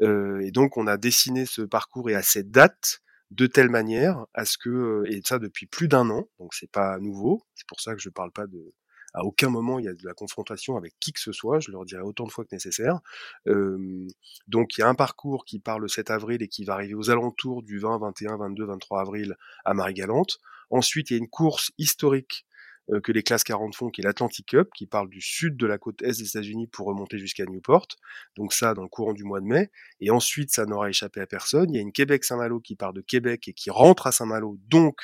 et 0.00 0.50
donc 0.50 0.76
on 0.76 0.88
a 0.88 0.96
dessiné 0.96 1.46
ce 1.46 1.62
parcours 1.62 2.10
et 2.10 2.16
à 2.16 2.22
cette 2.22 2.50
date 2.50 3.02
de 3.30 3.46
telle 3.46 3.70
manière 3.70 4.26
à 4.34 4.44
ce 4.44 4.58
que 4.58 5.04
et 5.06 5.22
ça 5.24 5.38
depuis 5.38 5.66
plus 5.66 5.86
d'un 5.86 6.10
an, 6.10 6.26
donc 6.40 6.54
c'est 6.54 6.70
pas 6.70 6.98
nouveau. 6.98 7.44
C'est 7.54 7.68
pour 7.68 7.80
ça 7.80 7.94
que 7.94 8.00
je 8.00 8.08
parle 8.08 8.32
pas 8.32 8.48
de 8.48 8.74
à 9.14 9.24
aucun 9.24 9.48
moment 9.48 9.78
il 9.78 9.84
y 9.84 9.88
a 9.88 9.94
de 9.94 10.04
la 10.04 10.14
confrontation 10.14 10.76
avec 10.76 10.94
qui 10.98 11.12
que 11.12 11.20
ce 11.20 11.30
soit, 11.30 11.60
je 11.60 11.70
leur 11.70 11.84
dirai 11.84 12.02
autant 12.02 12.26
de 12.26 12.32
fois 12.32 12.44
que 12.44 12.52
nécessaire. 12.52 12.98
donc 13.46 14.76
il 14.76 14.80
y 14.80 14.82
a 14.82 14.88
un 14.88 14.96
parcours 14.96 15.44
qui 15.44 15.60
part 15.60 15.78
le 15.78 15.86
7 15.86 16.10
avril 16.10 16.42
et 16.42 16.48
qui 16.48 16.64
va 16.64 16.74
arriver 16.74 16.94
aux 16.94 17.10
alentours 17.10 17.62
du 17.62 17.78
20, 17.78 17.98
21, 17.98 18.38
22, 18.38 18.64
23 18.64 19.00
avril 19.00 19.36
à 19.64 19.72
Marie-Galante. 19.72 20.40
Ensuite, 20.72 21.10
il 21.10 21.12
y 21.12 21.16
a 21.16 21.18
une 21.18 21.28
course 21.28 21.70
historique 21.78 22.44
que 23.04 23.12
les 23.12 23.22
classes 23.22 23.44
40 23.44 23.76
font, 23.76 23.90
qui 23.90 24.00
est 24.00 24.04
l'Atlantic 24.04 24.46
Cup, 24.46 24.68
qui 24.74 24.86
parle 24.86 25.08
du 25.08 25.20
sud 25.20 25.56
de 25.56 25.66
la 25.66 25.78
côte 25.78 26.02
est 26.02 26.18
des 26.18 26.22
États-Unis 26.22 26.66
pour 26.66 26.86
remonter 26.88 27.18
jusqu'à 27.18 27.44
Newport. 27.44 27.86
Donc 28.36 28.52
ça, 28.52 28.74
dans 28.74 28.82
le 28.82 28.88
courant 28.88 29.12
du 29.12 29.22
mois 29.22 29.40
de 29.40 29.46
mai. 29.46 29.70
Et 30.00 30.10
ensuite, 30.10 30.50
ça 30.50 30.66
n'aura 30.66 30.88
échappé 30.88 31.20
à 31.20 31.26
personne. 31.26 31.70
Il 31.70 31.76
y 31.76 31.78
a 31.78 31.82
une 31.82 31.92
Québec-Saint-Malo 31.92 32.60
qui 32.60 32.74
part 32.74 32.92
de 32.92 33.00
Québec 33.00 33.46
et 33.46 33.52
qui 33.52 33.70
rentre 33.70 34.06
à 34.06 34.12
Saint-Malo, 34.12 34.58
donc 34.66 34.96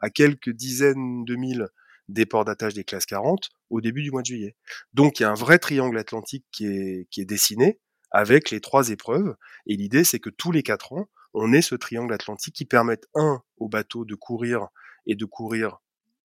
à 0.00 0.08
quelques 0.08 0.50
dizaines 0.50 1.24
de 1.24 1.36
milles 1.36 1.68
des 2.08 2.24
ports 2.26 2.44
d'attache 2.44 2.74
des 2.74 2.84
classes 2.84 3.06
40 3.06 3.50
au 3.70 3.80
début 3.80 4.02
du 4.02 4.10
mois 4.10 4.22
de 4.22 4.26
juillet. 4.26 4.56
Donc 4.94 5.18
il 5.18 5.24
y 5.24 5.26
a 5.26 5.30
un 5.30 5.34
vrai 5.34 5.58
triangle 5.58 5.98
atlantique 5.98 6.46
qui 6.52 6.66
est, 6.66 7.08
qui 7.10 7.20
est 7.20 7.24
dessiné 7.24 7.80
avec 8.12 8.50
les 8.50 8.60
trois 8.60 8.90
épreuves. 8.90 9.34
Et 9.66 9.76
l'idée, 9.76 10.04
c'est 10.04 10.20
que 10.20 10.30
tous 10.30 10.52
les 10.52 10.62
quatre 10.62 10.92
ans, 10.92 11.08
on 11.34 11.52
ait 11.52 11.62
ce 11.62 11.74
triangle 11.74 12.14
atlantique 12.14 12.54
qui 12.54 12.64
permette, 12.64 13.06
un, 13.14 13.42
aux 13.58 13.68
bateaux 13.68 14.04
de 14.04 14.14
courir 14.14 14.68
et 15.06 15.14
de 15.14 15.24
courir 15.24 15.78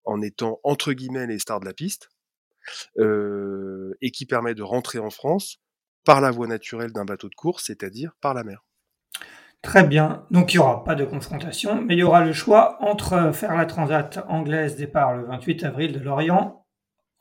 en 0.04 0.20
étant 0.20 0.60
entre 0.64 0.92
guillemets 0.92 1.26
les 1.26 1.38
stars 1.38 1.60
de 1.60 1.66
la 1.66 1.72
piste, 1.72 2.08
euh, 2.98 3.96
et 4.00 4.10
qui 4.10 4.26
permet 4.26 4.54
de 4.54 4.62
rentrer 4.62 4.98
en 4.98 5.10
France 5.10 5.60
par 6.04 6.20
la 6.20 6.30
voie 6.30 6.46
naturelle 6.46 6.92
d'un 6.92 7.04
bateau 7.04 7.28
de 7.28 7.34
course, 7.34 7.66
c'est-à-dire 7.66 8.12
par 8.20 8.34
la 8.34 8.44
mer. 8.44 8.64
Très 9.62 9.84
bien. 9.84 10.26
Donc 10.30 10.52
il 10.52 10.56
n'y 10.56 10.62
aura 10.62 10.82
pas 10.82 10.96
de 10.96 11.04
confrontation, 11.04 11.80
mais 11.80 11.94
il 11.94 12.00
y 12.00 12.02
aura 12.02 12.24
le 12.24 12.32
choix 12.32 12.78
entre 12.80 13.32
faire 13.32 13.56
la 13.56 13.66
transat 13.66 14.18
anglaise 14.28 14.76
départ 14.76 15.16
le 15.16 15.24
28 15.26 15.64
avril 15.64 15.92
de 15.92 16.00
Lorient 16.00 16.66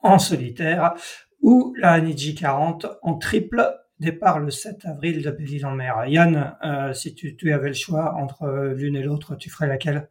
en 0.01 0.18
solitaire 0.18 0.95
ou 1.41 1.76
la 1.78 2.01
Niji 2.01 2.34
40 2.34 2.88
en 3.03 3.18
triple 3.18 3.64
départ 3.99 4.39
le 4.39 4.49
7 4.49 4.86
avril 4.86 5.22
de 5.22 5.30
Belle-Île-en-Mer. 5.30 6.05
Yann, 6.07 6.57
euh, 6.64 6.93
si 6.93 7.14
tu, 7.14 7.53
avais 7.53 7.68
le 7.68 7.76
choix 7.76 8.16
entre 8.16 8.74
l'une 8.76 8.95
et 8.95 9.03
l'autre, 9.03 9.36
tu 9.36 9.51
ferais 9.51 9.68
laquelle? 9.68 10.09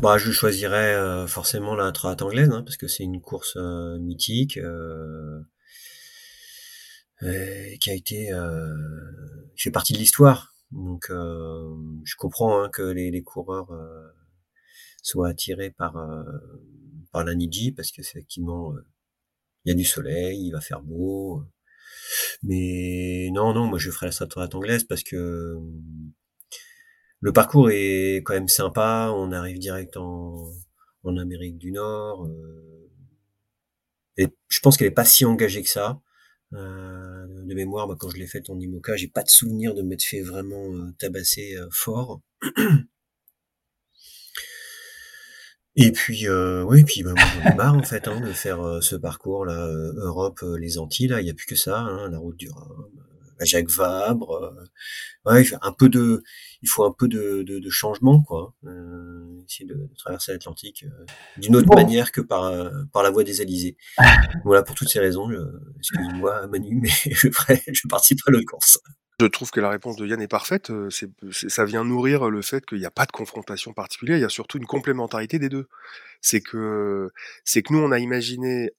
Bah, 0.00 0.18
je 0.18 0.30
choisirais 0.32 0.94
euh, 0.94 1.26
forcément 1.26 1.74
la 1.74 1.92
transat 1.92 2.22
anglaise, 2.22 2.50
hein, 2.50 2.62
parce 2.62 2.76
que 2.76 2.88
c'est 2.88 3.04
une 3.04 3.20
course 3.20 3.56
euh, 3.56 3.98
mythique 3.98 4.58
qui 7.80 7.90
a 7.90 7.94
été, 7.94 8.30
fait 9.56 9.70
partie 9.70 9.92
de 9.92 9.98
l'histoire. 9.98 10.54
Donc, 10.72 11.10
euh, 11.10 11.74
je 12.04 12.16
comprends 12.16 12.62
hein, 12.62 12.68
que 12.70 12.82
les, 12.82 13.10
les 13.10 13.22
coureurs 13.22 13.70
euh, 13.72 14.08
soient 15.02 15.28
attirés 15.28 15.70
par 15.70 15.96
euh, 15.96 16.22
par 17.12 17.24
la 17.24 17.34
Niji 17.34 17.72
parce 17.72 17.92
que 17.92 18.00
effectivement 18.02 18.74
il 19.64 19.70
y 19.70 19.72
a 19.72 19.74
du 19.74 19.84
soleil, 19.84 20.46
il 20.46 20.52
va 20.52 20.60
faire 20.60 20.82
beau. 20.82 21.42
Mais 22.42 23.30
non, 23.32 23.54
non, 23.54 23.66
moi 23.66 23.78
je 23.78 23.90
ferai 23.90 24.06
la 24.06 24.12
stratégie 24.12 24.56
anglaise 24.56 24.84
parce 24.84 25.02
que 25.02 25.56
le 27.20 27.32
parcours 27.32 27.70
est 27.70 28.22
quand 28.24 28.34
même 28.34 28.48
sympa. 28.48 29.12
On 29.14 29.32
arrive 29.32 29.58
direct 29.58 29.96
en, 29.96 30.52
Amérique 31.18 31.56
du 31.56 31.70
Nord. 31.70 32.28
et 34.16 34.26
je 34.48 34.60
pense 34.60 34.76
qu'elle 34.76 34.88
est 34.88 34.90
pas 34.90 35.04
si 35.04 35.24
engagée 35.24 35.62
que 35.62 35.68
ça. 35.68 36.00
Euh, 36.52 37.26
de 37.46 37.54
mémoire, 37.54 37.88
bah, 37.88 37.96
quand 37.98 38.10
je 38.10 38.16
l'ai 38.16 38.26
fait 38.26 38.50
en 38.50 38.58
IMOCA, 38.58 38.96
j'ai 38.96 39.08
pas 39.08 39.22
de 39.22 39.30
souvenir 39.30 39.74
de 39.74 39.82
m'être 39.82 40.02
fait 40.02 40.22
vraiment 40.22 40.74
euh, 40.74 40.92
tabasser 40.98 41.56
euh, 41.56 41.68
fort. 41.70 42.20
Et 45.78 45.92
puis, 45.92 46.26
euh, 46.26 46.62
oui, 46.62 46.84
puis 46.84 47.02
bah, 47.02 47.12
moi 47.14 47.22
j'en 47.34 47.50
ai 47.50 47.54
marre 47.54 47.74
en 47.76 47.82
fait 47.82 48.08
hein, 48.08 48.20
de 48.20 48.32
faire 48.32 48.78
ce 48.82 48.96
parcours 48.96 49.44
là, 49.44 49.68
Europe, 49.96 50.42
les 50.58 50.78
Antilles, 50.78 51.08
là, 51.08 51.20
il 51.20 51.26
y 51.26 51.30
a 51.30 51.34
plus 51.34 51.44
que 51.44 51.54
ça, 51.54 51.80
hein, 51.80 52.08
la 52.08 52.16
route 52.16 52.38
du 52.38 52.48
Rhum, 52.48 52.90
Jacques 53.40 53.68
Vabre. 53.68 54.54
ouais, 55.26 55.44
un 55.60 55.72
peu 55.72 55.90
de, 55.90 56.22
il 56.66 56.68
faut 56.68 56.84
un 56.84 56.92
peu 56.92 57.06
de, 57.06 57.44
de, 57.44 57.60
de 57.60 57.70
changement, 57.70 58.20
quoi. 58.22 58.52
Euh, 58.64 59.40
essayer 59.48 59.66
de, 59.66 59.88
traverser 59.96 60.32
l'Atlantique 60.32 60.84
euh, 60.84 61.04
d'une 61.36 61.54
autre 61.54 61.72
manière 61.72 62.10
que 62.10 62.20
par, 62.20 62.44
euh, 62.44 62.70
par 62.92 63.04
la 63.04 63.10
voie 63.10 63.22
des 63.22 63.40
Alizés. 63.40 63.76
voilà, 64.44 64.64
pour 64.64 64.74
toutes 64.74 64.88
ces 64.88 64.98
raisons, 64.98 65.30
excuse-moi 65.78 66.48
Manu, 66.48 66.80
mais 66.82 66.88
je, 67.10 67.30
ferai, 67.30 67.62
je 67.72 67.86
participerai 67.88 68.30
à 68.30 68.32
l'autre 68.32 68.46
course. 68.46 68.80
Je 69.20 69.26
trouve 69.26 69.50
que 69.50 69.60
la 69.60 69.70
réponse 69.70 69.96
de 69.96 70.06
Yann 70.06 70.20
est 70.20 70.28
parfaite. 70.28 70.72
Ça 71.30 71.64
vient 71.64 71.84
nourrir 71.84 72.28
le 72.28 72.42
fait 72.42 72.66
qu'il 72.66 72.78
n'y 72.78 72.84
a 72.84 72.90
pas 72.90 73.06
de 73.06 73.12
confrontation 73.12 73.72
particulière. 73.72 74.18
Il 74.18 74.22
y 74.22 74.24
a 74.24 74.28
surtout 74.28 74.58
une 74.58 74.66
complémentarité 74.66 75.38
des 75.38 75.48
deux. 75.48 75.68
C'est 76.20 76.40
que, 76.40 77.10
c'est 77.44 77.62
que 77.62 77.72
nous, 77.72 77.78
on 77.78 77.92
a 77.92 77.98
imaginé 77.98 78.72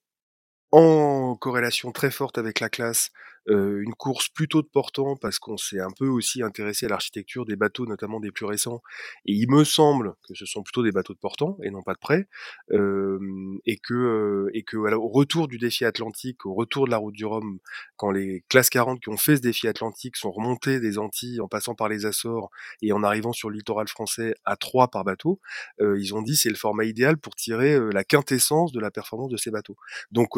en 0.71 1.35
corrélation 1.35 1.91
très 1.91 2.11
forte 2.11 2.37
avec 2.37 2.59
la 2.59 2.69
classe, 2.69 3.11
une 3.47 3.93
course 3.95 4.29
plutôt 4.29 4.61
de 4.61 4.67
portant 4.67 5.15
parce 5.15 5.39
qu'on 5.39 5.57
s'est 5.57 5.79
un 5.79 5.91
peu 5.97 6.07
aussi 6.07 6.41
intéressé 6.43 6.85
à 6.85 6.89
l'architecture 6.89 7.45
des 7.45 7.55
bateaux, 7.55 7.85
notamment 7.85 8.19
des 8.19 8.31
plus 8.31 8.45
récents. 8.45 8.81
Et 9.25 9.33
il 9.33 9.49
me 9.49 9.63
semble 9.63 10.13
que 10.27 10.35
ce 10.35 10.45
sont 10.45 10.63
plutôt 10.63 10.83
des 10.83 10.91
bateaux 10.91 11.13
de 11.13 11.19
portant 11.19 11.57
et 11.63 11.71
non 11.71 11.81
pas 11.81 11.93
de 11.93 11.99
près, 11.99 12.27
et 12.71 13.77
que 13.77 14.47
et 14.53 14.63
que 14.63 14.77
au 14.77 15.07
retour 15.07 15.47
du 15.47 15.57
défi 15.57 15.85
atlantique, 15.85 16.45
au 16.45 16.53
retour 16.53 16.85
de 16.85 16.91
la 16.91 16.97
route 16.97 17.15
du 17.15 17.25
Rhum, 17.25 17.59
quand 17.95 18.11
les 18.11 18.43
classes 18.49 18.69
40 18.69 18.99
qui 19.01 19.09
ont 19.09 19.17
fait 19.17 19.37
ce 19.37 19.41
défi 19.41 19.67
atlantique 19.67 20.17
sont 20.17 20.31
remontées 20.31 20.79
des 20.79 20.97
Antilles 20.97 21.41
en 21.41 21.47
passant 21.47 21.75
par 21.75 21.89
les 21.89 22.05
Açores 22.05 22.49
et 22.81 22.91
en 22.91 23.03
arrivant 23.03 23.33
sur 23.33 23.49
le 23.49 23.55
littoral 23.57 23.87
français 23.87 24.35
à 24.45 24.55
trois 24.55 24.89
par 24.89 25.03
bateau, 25.03 25.39
ils 25.79 26.13
ont 26.15 26.21
dit 26.21 26.35
c'est 26.35 26.49
le 26.49 26.55
format 26.55 26.85
idéal 26.85 27.17
pour 27.17 27.35
tirer 27.35 27.79
la 27.91 28.03
quintessence 28.03 28.71
de 28.71 28.79
la 28.79 28.91
performance 28.91 29.29
de 29.31 29.37
ces 29.37 29.51
bateaux. 29.51 29.77
Donc 30.11 30.37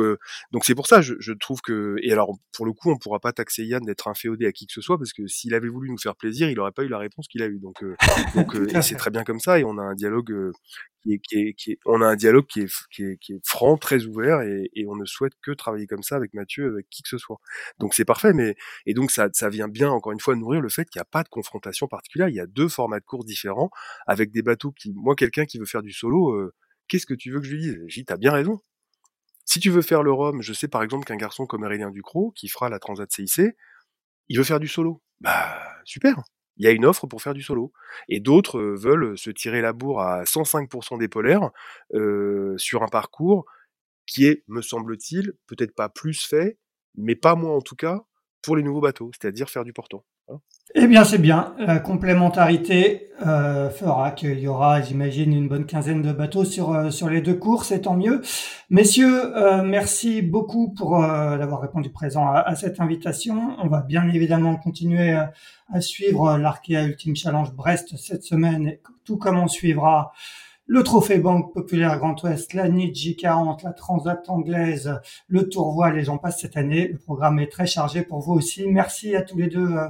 donc 0.51 0.65
c'est 0.65 0.75
pour 0.75 0.87
ça 0.87 1.01
je, 1.01 1.15
je 1.19 1.33
trouve 1.33 1.61
que 1.61 1.95
et 2.03 2.11
alors 2.11 2.37
pour 2.53 2.65
le 2.65 2.73
coup 2.73 2.91
on 2.91 2.97
pourra 2.99 3.19
pas 3.19 3.33
taxer 3.33 3.63
Yann 3.65 3.83
d'être 3.83 4.07
inféodé 4.07 4.45
à 4.45 4.51
qui 4.51 4.67
que 4.67 4.73
ce 4.73 4.81
soit 4.81 4.97
parce 4.97 5.13
que 5.13 5.27
s'il 5.27 5.53
avait 5.53 5.69
voulu 5.69 5.89
nous 5.89 5.97
faire 5.97 6.15
plaisir, 6.15 6.49
il 6.49 6.55
n'aurait 6.55 6.71
pas 6.71 6.83
eu 6.83 6.87
la 6.87 6.97
réponse 6.97 7.27
qu'il 7.27 7.41
a 7.41 7.47
eue. 7.47 7.59
Donc, 7.59 7.83
euh, 7.83 7.95
donc 8.35 8.55
euh, 8.55 8.81
c'est 8.81 8.95
très 8.95 9.11
bien 9.11 9.23
comme 9.23 9.39
ça 9.39 9.59
et 9.59 9.63
on 9.63 9.77
a 9.77 9.81
un 9.81 9.95
dialogue 9.95 10.31
euh, 10.31 10.51
qui, 11.01 11.13
est, 11.13 11.19
qui, 11.19 11.35
est, 11.37 11.53
qui 11.53 11.71
est, 11.71 11.79
on 11.85 12.01
a 12.01 12.07
un 12.07 12.15
dialogue 12.15 12.45
qui 12.47 12.61
est, 12.61 12.71
qui 12.91 13.03
est, 13.03 13.17
qui 13.17 13.33
est 13.33 13.39
franc, 13.45 13.77
très 13.77 14.05
ouvert 14.05 14.41
et, 14.41 14.69
et, 14.75 14.85
on 14.87 14.95
ne 14.95 15.05
souhaite 15.05 15.33
que 15.41 15.51
travailler 15.51 15.87
comme 15.87 16.03
ça 16.03 16.15
avec 16.15 16.33
Mathieu, 16.33 16.67
avec 16.67 16.89
qui 16.89 17.01
que 17.01 17.09
ce 17.09 17.17
soit. 17.17 17.39
Donc 17.79 17.93
c'est 17.93 18.05
parfait, 18.05 18.33
mais 18.33 18.55
et 18.85 18.93
donc 18.93 19.11
ça, 19.11 19.29
ça 19.33 19.49
vient 19.49 19.67
bien 19.67 19.89
encore 19.89 20.11
une 20.11 20.19
fois 20.19 20.35
nourrir 20.35 20.61
le 20.61 20.69
fait 20.69 20.85
qu'il 20.85 20.99
n'y 20.99 21.03
a 21.03 21.09
pas 21.11 21.23
de 21.23 21.29
confrontation 21.29 21.87
particulière. 21.87 22.29
Il 22.29 22.35
y 22.35 22.41
a 22.41 22.47
deux 22.47 22.67
formats 22.67 22.99
de 22.99 23.05
course 23.05 23.25
différents 23.25 23.69
avec 24.07 24.31
des 24.31 24.41
bateaux 24.41 24.71
qui, 24.71 24.93
moi, 24.93 25.15
quelqu'un 25.15 25.45
qui 25.45 25.57
veut 25.57 25.65
faire 25.65 25.81
du 25.83 25.91
solo. 25.91 26.51
Qu'est-ce 26.87 27.05
que 27.05 27.13
tu 27.13 27.31
veux 27.31 27.39
que 27.39 27.45
je 27.45 27.53
lui 27.53 27.61
dise? 27.61 27.79
J'ai 27.87 28.03
t'as 28.03 28.17
bien 28.17 28.31
raison. 28.31 28.59
Si 29.49 29.59
tu 29.59 29.71
veux 29.71 29.81
faire 29.81 30.03
le 30.03 30.11
Rhum, 30.11 30.43
je 30.43 30.53
sais 30.53 30.67
par 30.67 30.83
exemple 30.83 31.05
qu'un 31.05 31.15
garçon 31.15 31.47
comme 31.47 31.63
Aurélien 31.63 31.89
Ducrot, 31.89 32.31
qui 32.35 32.49
fera 32.49 32.69
la 32.69 32.77
Transat 32.77 33.11
CIC, 33.11 33.55
il 34.27 34.37
veut 34.37 34.43
faire 34.43 34.59
du 34.59 34.67
solo. 34.67 35.01
Bah, 35.21 35.59
super 35.85 36.21
il 36.59 36.65
y 36.65 36.67
a 36.67 36.71
une 36.71 36.85
offre 36.85 37.07
pour 37.07 37.21
faire 37.21 37.33
du 37.33 37.41
solo. 37.41 37.71
Et 38.09 38.19
d'autres 38.19 38.59
euh, 38.59 38.75
veulent 38.75 39.17
se 39.17 39.29
tirer 39.29 39.61
la 39.61 39.73
bourre 39.73 40.01
à 40.01 40.25
105% 40.25 40.99
des 40.99 41.07
polaires 41.07 41.51
euh, 41.93 42.53
sur 42.57 42.83
un 42.83 42.87
parcours 42.87 43.45
qui 44.05 44.25
est, 44.25 44.43
me 44.47 44.61
semble-t-il, 44.61 45.33
peut-être 45.47 45.73
pas 45.73 45.87
plus 45.87 46.25
fait, 46.25 46.57
mais 46.95 47.15
pas 47.15 47.35
moins 47.35 47.55
en 47.55 47.61
tout 47.61 47.75
cas, 47.75 48.03
pour 48.41 48.55
les 48.57 48.63
nouveaux 48.63 48.81
bateaux, 48.81 49.09
c'est-à-dire 49.13 49.49
faire 49.49 49.63
du 49.63 49.71
portant. 49.71 50.03
Eh 50.75 50.85
bien, 50.85 51.03
c'est 51.03 51.17
bien. 51.17 51.55
La 51.57 51.79
complémentarité 51.79 53.09
euh, 53.25 53.71
fera 53.71 54.11
qu'il 54.11 54.39
y 54.39 54.47
aura, 54.47 54.81
j'imagine, 54.81 55.33
une 55.33 55.47
bonne 55.47 55.65
quinzaine 55.65 56.03
de 56.03 56.11
bateaux 56.11 56.45
sur, 56.45 56.73
euh, 56.73 56.91
sur 56.91 57.09
les 57.09 57.21
deux 57.21 57.33
courses, 57.33 57.71
et 57.71 57.81
tant 57.81 57.95
mieux. 57.95 58.21
Messieurs, 58.69 59.35
euh, 59.35 59.63
merci 59.63 60.21
beaucoup 60.21 60.71
pour 60.71 60.99
d'avoir 60.99 61.61
répondu 61.61 61.89
présent 61.89 62.31
à, 62.31 62.55
cette 62.55 62.79
invitation. 62.79 63.55
On 63.63 63.67
va 63.67 63.81
bien 63.81 64.07
évidemment 64.09 64.55
continuer 64.57 65.17
à 65.73 65.81
suivre 65.81 66.37
l'Arkea 66.37 66.83
Ultime 66.85 67.15
Challenge 67.15 67.51
Brest 67.51 67.97
cette 67.97 68.23
semaine, 68.23 68.75
tout 69.05 69.17
comme 69.17 69.39
on 69.39 69.47
suivra 69.47 70.13
le 70.69 70.83
Trophée 70.83 71.17
Banque 71.17 71.51
Populaire 71.51 71.97
Grand 71.97 72.21
Ouest, 72.23 72.53
la 72.53 72.69
NIT 72.69 73.17
40 73.17 73.63
la 73.63 73.73
Transat 73.73 74.29
anglaise, 74.29 74.99
le 75.27 75.49
Tour 75.49 75.73
Voile 75.73 75.95
les 75.95 76.03
gens 76.03 76.19
passent 76.19 76.41
cette 76.41 76.57
année. 76.57 76.87
Le 76.87 76.99
programme 76.99 77.39
est 77.39 77.51
très 77.51 77.65
chargé 77.65 78.03
pour 78.03 78.19
vous 78.19 78.33
aussi. 78.33 78.67
Merci 78.67 79.15
à 79.15 79.23
tous 79.23 79.35
les 79.35 79.47
deux 79.47 79.65
euh, 79.67 79.87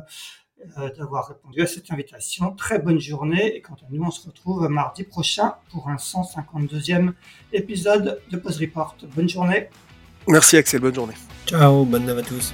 euh, 0.78 0.90
d'avoir 0.98 1.28
répondu 1.28 1.62
à 1.62 1.68
cette 1.68 1.92
invitation. 1.92 2.52
Très 2.56 2.80
bonne 2.80 3.00
journée 3.00 3.58
et 3.58 3.62
quant 3.62 3.74
à 3.76 3.88
nous, 3.92 4.04
on 4.04 4.12
se 4.12 4.26
retrouve 4.26 4.70
mardi 4.70 5.04
prochain 5.04 5.56
pour 5.70 5.90
un 5.90 5.98
152e 5.98 7.12
épisode 7.52 8.22
de 8.32 8.38
Pause 8.38 8.62
Report. 8.62 8.96
Bonne 9.14 9.28
journée. 9.28 9.68
Merci 10.30 10.56
Axel, 10.56 10.80
bonne 10.80 10.96
journée. 10.96 11.16
Ciao, 11.46 11.84
bonne 11.84 12.06
nuit 12.06 12.20
à 12.20 12.22
tous. 12.22 12.54